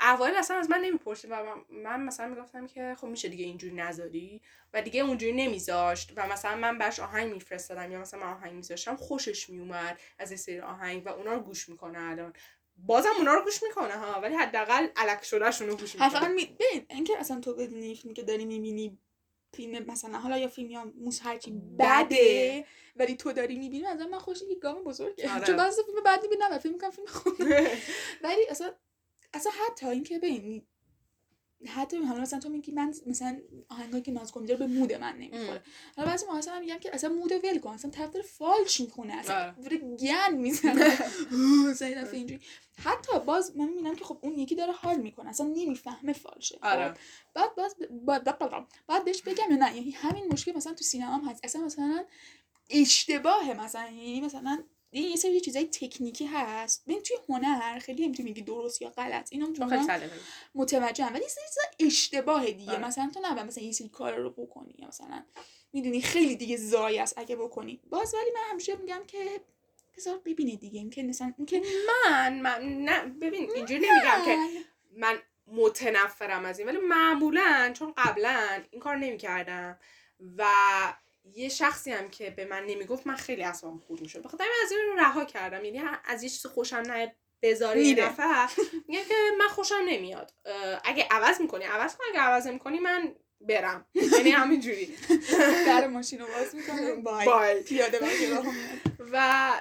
[0.00, 1.36] اوایل اصلا از من نمی‌پرسید و
[1.70, 4.40] من- مثلا می‌گفتم که خب میشه دیگه اینجوری نذاری
[4.72, 8.96] و دیگه اونجوری نمیذاشت و مثلا من براش آهنگ میفرستادم یا مثلا من آهنگ میذاشتم
[8.96, 12.32] خوشش میومد از این سری آهنگ و اونا رو گوش می‌کنه الان.
[12.76, 16.08] بازم اونا رو گوش می‌کنه ها ولی حداقل الک شدهشون رو گوش می‌کنه.
[16.08, 16.56] حداقل می...
[16.60, 18.98] ببین اینکه اصلا تو بدونی که داری می‌بینی
[19.54, 22.04] فیلم مثلا حالا یا فیلم یا موس هرچی بده.
[22.04, 22.64] بده
[22.96, 25.46] ولی تو داری می‌بینی از من خوش یک گام بزرگه آره.
[25.46, 27.70] چون بعضی فیلم بعد می‌بینم و فیلم می‌کنم فیلم خوبه
[28.24, 28.72] ولی اصلا
[29.34, 30.66] اصلا حتی اینکه ببین
[31.66, 33.38] حتی حالا مثلا تو میگی من مثلا
[33.68, 35.62] آهنگایی که ناز می‌ذاره به مود من نمی‌خوره.
[35.96, 39.14] حالا بعضی موقع مثلا میگم که اصلا مود ول کن اصلا طرف داره فالش می‌خونه
[39.14, 39.54] اصلا آره.
[39.62, 40.98] داره گن می‌زنه
[41.70, 42.40] مثلا اینجوری
[42.76, 46.64] حتی باز من می‌بینم که خب اون یکی داره حال می‌کنه اصلا نمی‌فهمه فالشه خب؟
[46.64, 46.94] آره
[47.34, 47.76] بعد باز
[48.06, 51.44] بعد بعد, بعد بهش بگم یا نه یعنی همین مشکل مثلا تو سینما هم هست
[51.44, 52.04] اصلا مثلا
[52.70, 54.62] اشتباهه مثلا یعنی مثلا
[54.92, 56.84] یه سری چیزای تکنیکی هست.
[56.84, 60.20] ببین توی هنر خیلی نمی‌تونی بگی درست یا غلط اینم تو سلیقه‌ای.
[60.54, 61.14] متوجهم.
[61.14, 62.72] ولی یه سری چیزا اشتباه دیگه.
[62.72, 62.86] آره.
[62.86, 65.24] مثلا تو نباید مثلا یه سری کار رو بکنی یا مثلا
[65.72, 67.80] می‌دونی خیلی دیگه زایی است اگه بکنی.
[67.90, 69.40] باز ولی من همیشه میگم که
[69.96, 70.78] بذار ببینه دیگه.
[70.78, 74.36] این که مثلا این که من, من نه ببین اینجوری نمیگم که
[74.96, 79.78] من متنفرم از این ولی معمولا چون قبلا این کار نمی‌کردم
[80.36, 80.44] و
[81.24, 84.22] یه شخصی هم که به من نمی‌گفت من خیلی اصلا خورد می‌شد.
[84.22, 85.64] بخاطر از این رو رها کردم.
[85.64, 88.04] یعنی از یه چیز خوشم نه بذاری یه.
[88.04, 88.48] نفر
[88.88, 90.32] میگم که من خوشم نمیاد.
[90.84, 93.86] اگه عوض می‌کنی عوض کن اگه عوض می‌کنی من برم.
[94.16, 94.96] یعنی همینجوری.
[95.66, 96.94] در ماشین رو باز می‌کنه
[97.26, 97.62] بای.
[97.62, 97.98] پیاده
[99.12, 99.52] و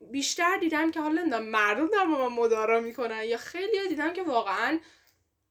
[0.00, 4.78] بیشتر دیدم که حالا مردم در با من مدارا می‌کنن یا خیلی دیدم که واقعا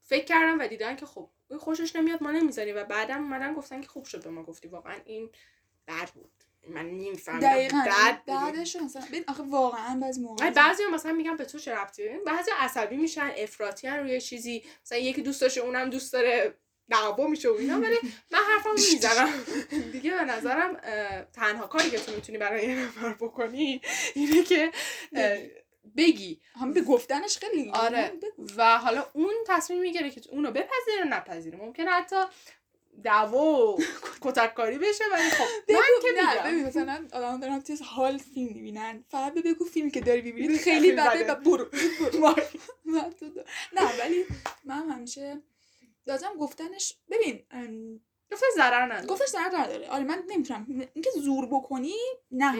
[0.04, 3.82] فکر کردم و دیدن که خب این خوشش نمیاد ما نمی‌ذاری و بعدم اومدن گفتن
[3.82, 4.68] که خوب شد به ما گفتی.
[4.68, 5.30] واقعا این
[5.88, 6.32] بد بود.
[6.70, 6.98] من
[7.42, 8.36] دقیقا بد بود.
[8.36, 12.04] بعدش مثلا ببین آخه واقعا بعضی موقع آره، بعضی مثلا میگن به تو چه ربطی؟
[12.26, 14.64] بعضی عصبی میشن افراطی روی چیزی.
[14.86, 16.56] مثلا یکی دوست داشته اونم دوست داره
[16.90, 17.80] دعوا میشه و اینا.
[17.80, 17.98] ولی
[18.32, 19.30] من حرفم می‌زنم.
[19.92, 20.76] دیگه به نظرم
[21.34, 23.82] تنها کاری که تو می‌تونی برای یه نفر بکنی
[24.16, 24.72] اینه که
[25.98, 26.42] بگی.
[26.56, 28.14] هم به گفتنش خیلی آره.
[28.58, 31.58] و حالا اون تصمیم می‌گیره که اونو بپذیره نپذیره.
[31.58, 32.16] ممکنه حتی
[33.04, 33.78] دعوا و
[34.24, 36.52] کتککاری بشه ولی خب من که نه میگم.
[36.52, 39.04] ببین مثلا آدم دارن توی حال فیلم می‌بینن.
[39.10, 41.32] فقط به بگو فیلمی که داری می‌بینی خیلی بده.
[41.32, 41.68] و برو.
[43.78, 44.26] نه ولی
[44.66, 45.42] من همیشه
[46.08, 48.00] لازم گفتنش ببین ام،
[48.32, 49.90] گفته ضرر نداره گفتش ضرر نداره.
[49.90, 51.96] آره من نمی‌تونم اینکه زور بکنی
[52.32, 52.52] نه.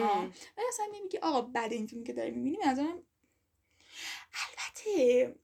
[0.56, 3.02] ولی اصلا نمیگی آقا بعد این فیلمی که داری می‌بینی به نظرم
[4.34, 5.34] البته.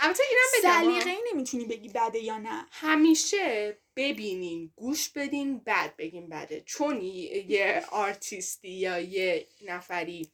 [0.00, 2.66] البته اینم بگم سلیقه نمی‌تونی بگی بده یا نه.
[2.70, 6.60] همیشه ببینین گوش بدین بعد بگین بده.
[6.60, 10.32] چون یه آرتیستی یا یه نفری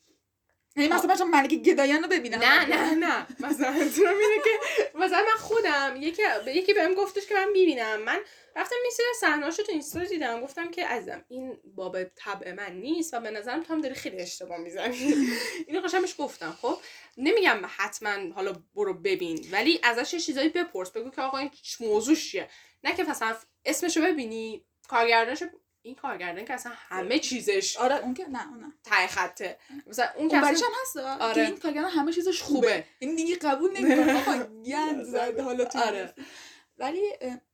[0.78, 3.26] یعنی مثلا چون ملک گدایان رو ببینم نه نه نه.
[3.40, 4.50] مثلا منظورم اینه که
[4.94, 8.00] مثلا من خودم یکی یکی بهم گفتش که من می‌بینم.
[8.02, 8.20] من
[8.56, 10.40] رفتم یه سری صحنه‌هاشو تو اینستا دیدم.
[10.40, 14.20] گفتم که عزیزم این باب طبع من نیست و به نظرم تو هم داری خیلی
[14.20, 15.14] اشتباه می‌زنی.
[15.66, 16.56] اینو قشنگش گفتم.
[16.62, 16.78] خب
[17.16, 20.90] نمیگم حتما حالا برو ببین ولی ازش یه چیزایی بپرس.
[20.90, 21.50] بگو که آقا این
[21.80, 22.48] موضوعش چیه؟
[22.84, 25.42] نه که مثلا اسمشو ببینی کارگردانش
[25.88, 28.72] این کارگردان که اصلا همه چیزش آره اون که نه اون نه.
[28.84, 29.58] ته خطه.
[29.86, 31.22] مثلا اون که اون اصلا برش هم هست آره.
[31.22, 31.34] آره.
[31.34, 32.60] که این کارگردان همه چیزش خوبه.
[32.68, 32.84] خوبه.
[32.98, 34.18] این دیگه قبول نمی‌کنه.
[34.20, 36.14] آقا گند زد حالا تو آره.
[36.78, 37.02] ولی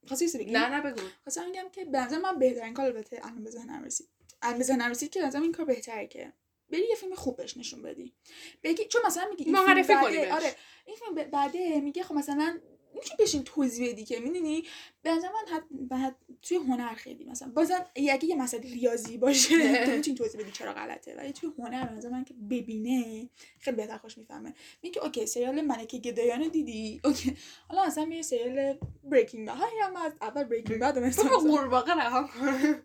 [0.09, 1.02] خواستی چیزی نه نه بگو.
[1.23, 4.09] خواستم بگم که به نظر من بهترین کار البته الان به ذهنم رسید.
[4.43, 6.32] الان به ذهنم رسید که نظرم این کار بهتره که
[6.70, 8.15] بری یه فیلم خوب بهش نشون بدی.
[8.62, 10.32] بگی چون مثلا میگی این فیلم معرفی کنی بعده.
[10.35, 10.56] آره.
[10.86, 12.61] این فیلم بعده میگه خب مثلا
[12.95, 14.65] نمی‌تونی بشین توضیح بدی که می‌دونی؟
[15.03, 15.62] به نظر من.
[15.71, 20.51] بعد توی هنر خیلی مثلا بازم اگه یه مسئله ریاضی باشه تو می‌تونی توضیح بدی
[20.51, 21.15] چرا غلطه.
[21.16, 24.55] ولی توی هنر به نظر من که ببینه خیلی بهتر خودش می‌فهمه.
[24.83, 27.37] میگه اوکی سریال ملکه گدایان دیدی؟ اوکی.
[27.69, 32.83] حالا مثلا یه سریال Breaking Bad هم از اول Breaking Bad مثلا قورباغه رها کن.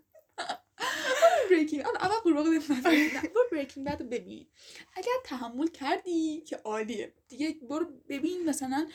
[1.49, 2.59] Breaking آن اول قورباغه
[3.51, 4.47] Breaking Bad ببین.
[4.95, 7.13] اگر تحمل کردی که عالیه.
[7.27, 8.87] دیگه برو ببین مثلا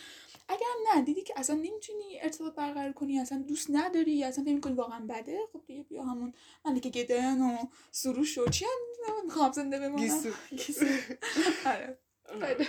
[0.49, 4.73] اگر نه دیدی که اصلا نمی‌تونی ارتباط برقرار کنی اصلا دوست نداری اصلا فکر کنی
[4.73, 6.35] واقعا بده؟ خب دیگه بیا همون
[6.65, 7.57] ملکه گدایان و
[7.91, 10.03] سروش و چی هم می‌خوام زنده بمونم.
[10.51, 10.85] گیسو.
[11.67, 11.99] آره.
[12.43, 12.67] آره.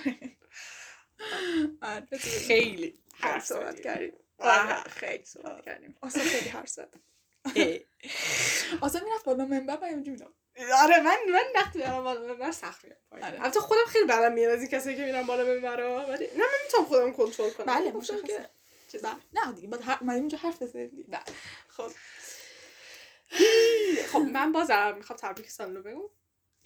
[2.19, 4.73] خیلی حرف صحبت کردیم آره.
[4.73, 5.95] آره خیلی صحبت کردیم.
[6.03, 6.95] اصلا خیلی حرف زد.
[8.81, 10.33] اصلا می‌رفت بالا منبر میدم
[10.83, 13.41] آره من من وقتی برم بالا منبر سخت میام آره.
[13.41, 16.59] البته خودم خیلی برام میاد از این کسایی که میرن بالا منبرا ولی نه من
[16.65, 17.65] می‌تونم خودم کنترل کنم.
[17.65, 18.27] بله گفتم مشخصه.
[18.27, 18.49] که
[18.91, 19.13] چیز بله.
[19.33, 21.19] نه دیگه باید هر اومدیم اینجا حرف بزنیم نه
[21.67, 21.91] خب.
[24.11, 26.01] خب من بازم می‌خوام تبریک سال رو بگم.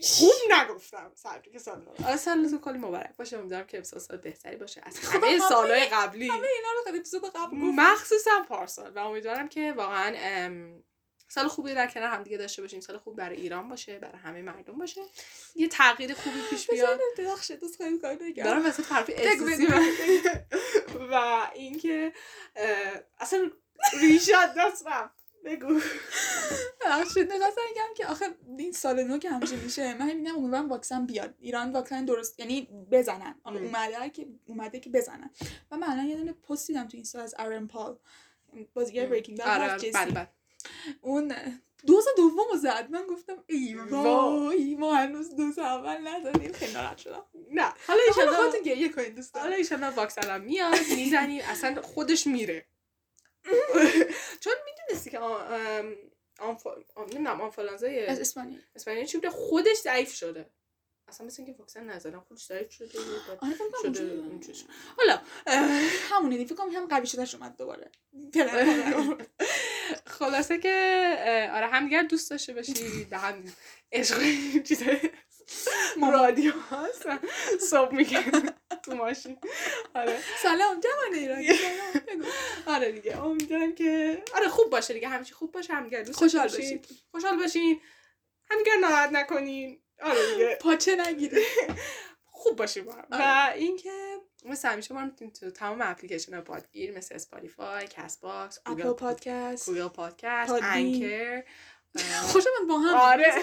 [0.02, 3.38] خوب نگفتم تبریک سال رو آره سال تو کلی مبارک باشه.
[3.38, 6.28] امیدوارم که امسال سال بهتری باشه از خب، همه سالهای قبلی.
[6.28, 7.58] همه اینا رو خیلی اپیزود قبل گفتم.
[7.58, 8.92] مخصوصا پارسال.
[8.92, 10.84] و امیدوارم که واقعا ام،
[11.30, 12.80] سال خوبی در کنار همدیگه داشته باشیم.
[12.80, 15.02] سال خوب برای ایران باشه برای همه مردم باشه.
[15.56, 17.00] یه تغییر خوبی پیش بیاد.
[17.28, 19.10] بخشه دوست خیلی کاری نگم دارم وسط حرف
[21.12, 22.14] و- اینکه
[23.20, 23.52] اصلا
[24.02, 25.80] ریشت دست رفت بگو
[26.82, 28.26] ببخشید می‌خواستم بگم که آخه
[28.58, 31.36] این سال نو که همیشه میشه من میگم امیدوارم واکسن بیاد.
[31.40, 33.36] ایران واکسن درست یعنی بزنن.
[33.46, 35.30] اومده که اومده که بزنن.
[35.72, 38.00] و من الان یه دونه پست دیدم تو اینستا از آرن پال.
[38.74, 39.06] بازیگر.
[39.06, 39.38] بریکینگ
[40.16, 40.30] بد
[41.02, 41.36] اون
[41.88, 42.88] دوز دوم زد.
[42.90, 44.40] من گفتم ای وا.
[44.40, 46.52] وای ما هنوز دوز اول ندادیم.
[46.52, 47.26] خیلی ناراحت شدم.
[47.52, 47.74] نه.
[47.88, 52.66] حالا ایشالا خودتون گریه کنید دوستان حالا ایشالا هم میاد می‌زنیم اصلا خودش میره.
[54.44, 55.20] چون می‌دونستی که
[56.98, 60.50] نمی‌دونم آنفولانزای اسپانیا اسپانیا چی بوده؟ خودش ضعیف شده.
[61.08, 63.00] اصلا مثل اینکه واکسن نزدن خودش ضعیف شده
[63.42, 64.34] آره شده.
[64.98, 65.22] حالا
[66.10, 67.92] همونه دیگه فکر کنم هم قوی شدهش اومد دوباره.
[70.08, 70.70] خلاصه که
[71.54, 73.44] آره همدیگر دوست داشته باشید به هم
[73.92, 74.22] عشق
[74.64, 74.98] چیزای
[76.14, 77.06] رادیو هست.
[77.70, 78.50] صبح میگن
[78.84, 79.38] تو ماشین.
[79.96, 80.18] آره.
[80.44, 81.48] سلام جوان ایرانی.
[82.76, 86.88] آره دیگه امیدوارم که آره خوب باشه دیگه همیشه خوب باشه همدیگر دوست خوشحال باشید
[87.12, 87.82] خوشحال باشین.
[88.52, 89.82] همدیگر ناراحت نکنین.
[90.02, 90.58] آره دیگه.
[90.62, 91.42] پاچه نگیره
[92.40, 93.06] خوب باشیم با هم.
[93.12, 93.54] و آره.
[93.56, 93.92] اینکه
[94.46, 99.88] مثل همیشه ما می‌تونید تو تمام اپلیکیشن ها پادگیر مثل Spotify Castbox Apple Podcast Google
[99.88, 100.54] Podcast.
[100.62, 101.44] Anchor
[102.22, 103.34] خوشم با هم آره.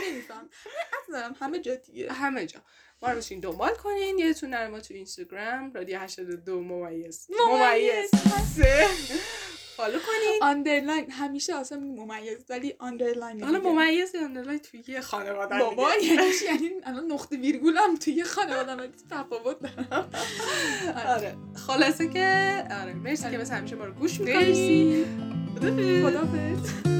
[1.41, 2.61] همه جا دیگه همه جا
[3.03, 8.11] ما رو بشین دنبال کنین یادتون نره ما تو اینستاگرام رادیو 82 ممیز ممیز.
[8.57, 8.87] سه
[9.77, 13.59] follow کنین underline همیشه اصلا ممیز ولی underline حالا.
[13.61, 15.89] ممیز یا اندرلاین توی یه خانواده بابا.
[16.03, 20.11] یعنی؟ یعنی الان نقطه ویرگول هم توی خانواده تفاوت دارم
[21.17, 21.35] آره
[21.67, 25.07] خلاصه که آره مرسی که مثل همیشه ما رو گوش مرسی.
[25.55, 26.96] می‌کنین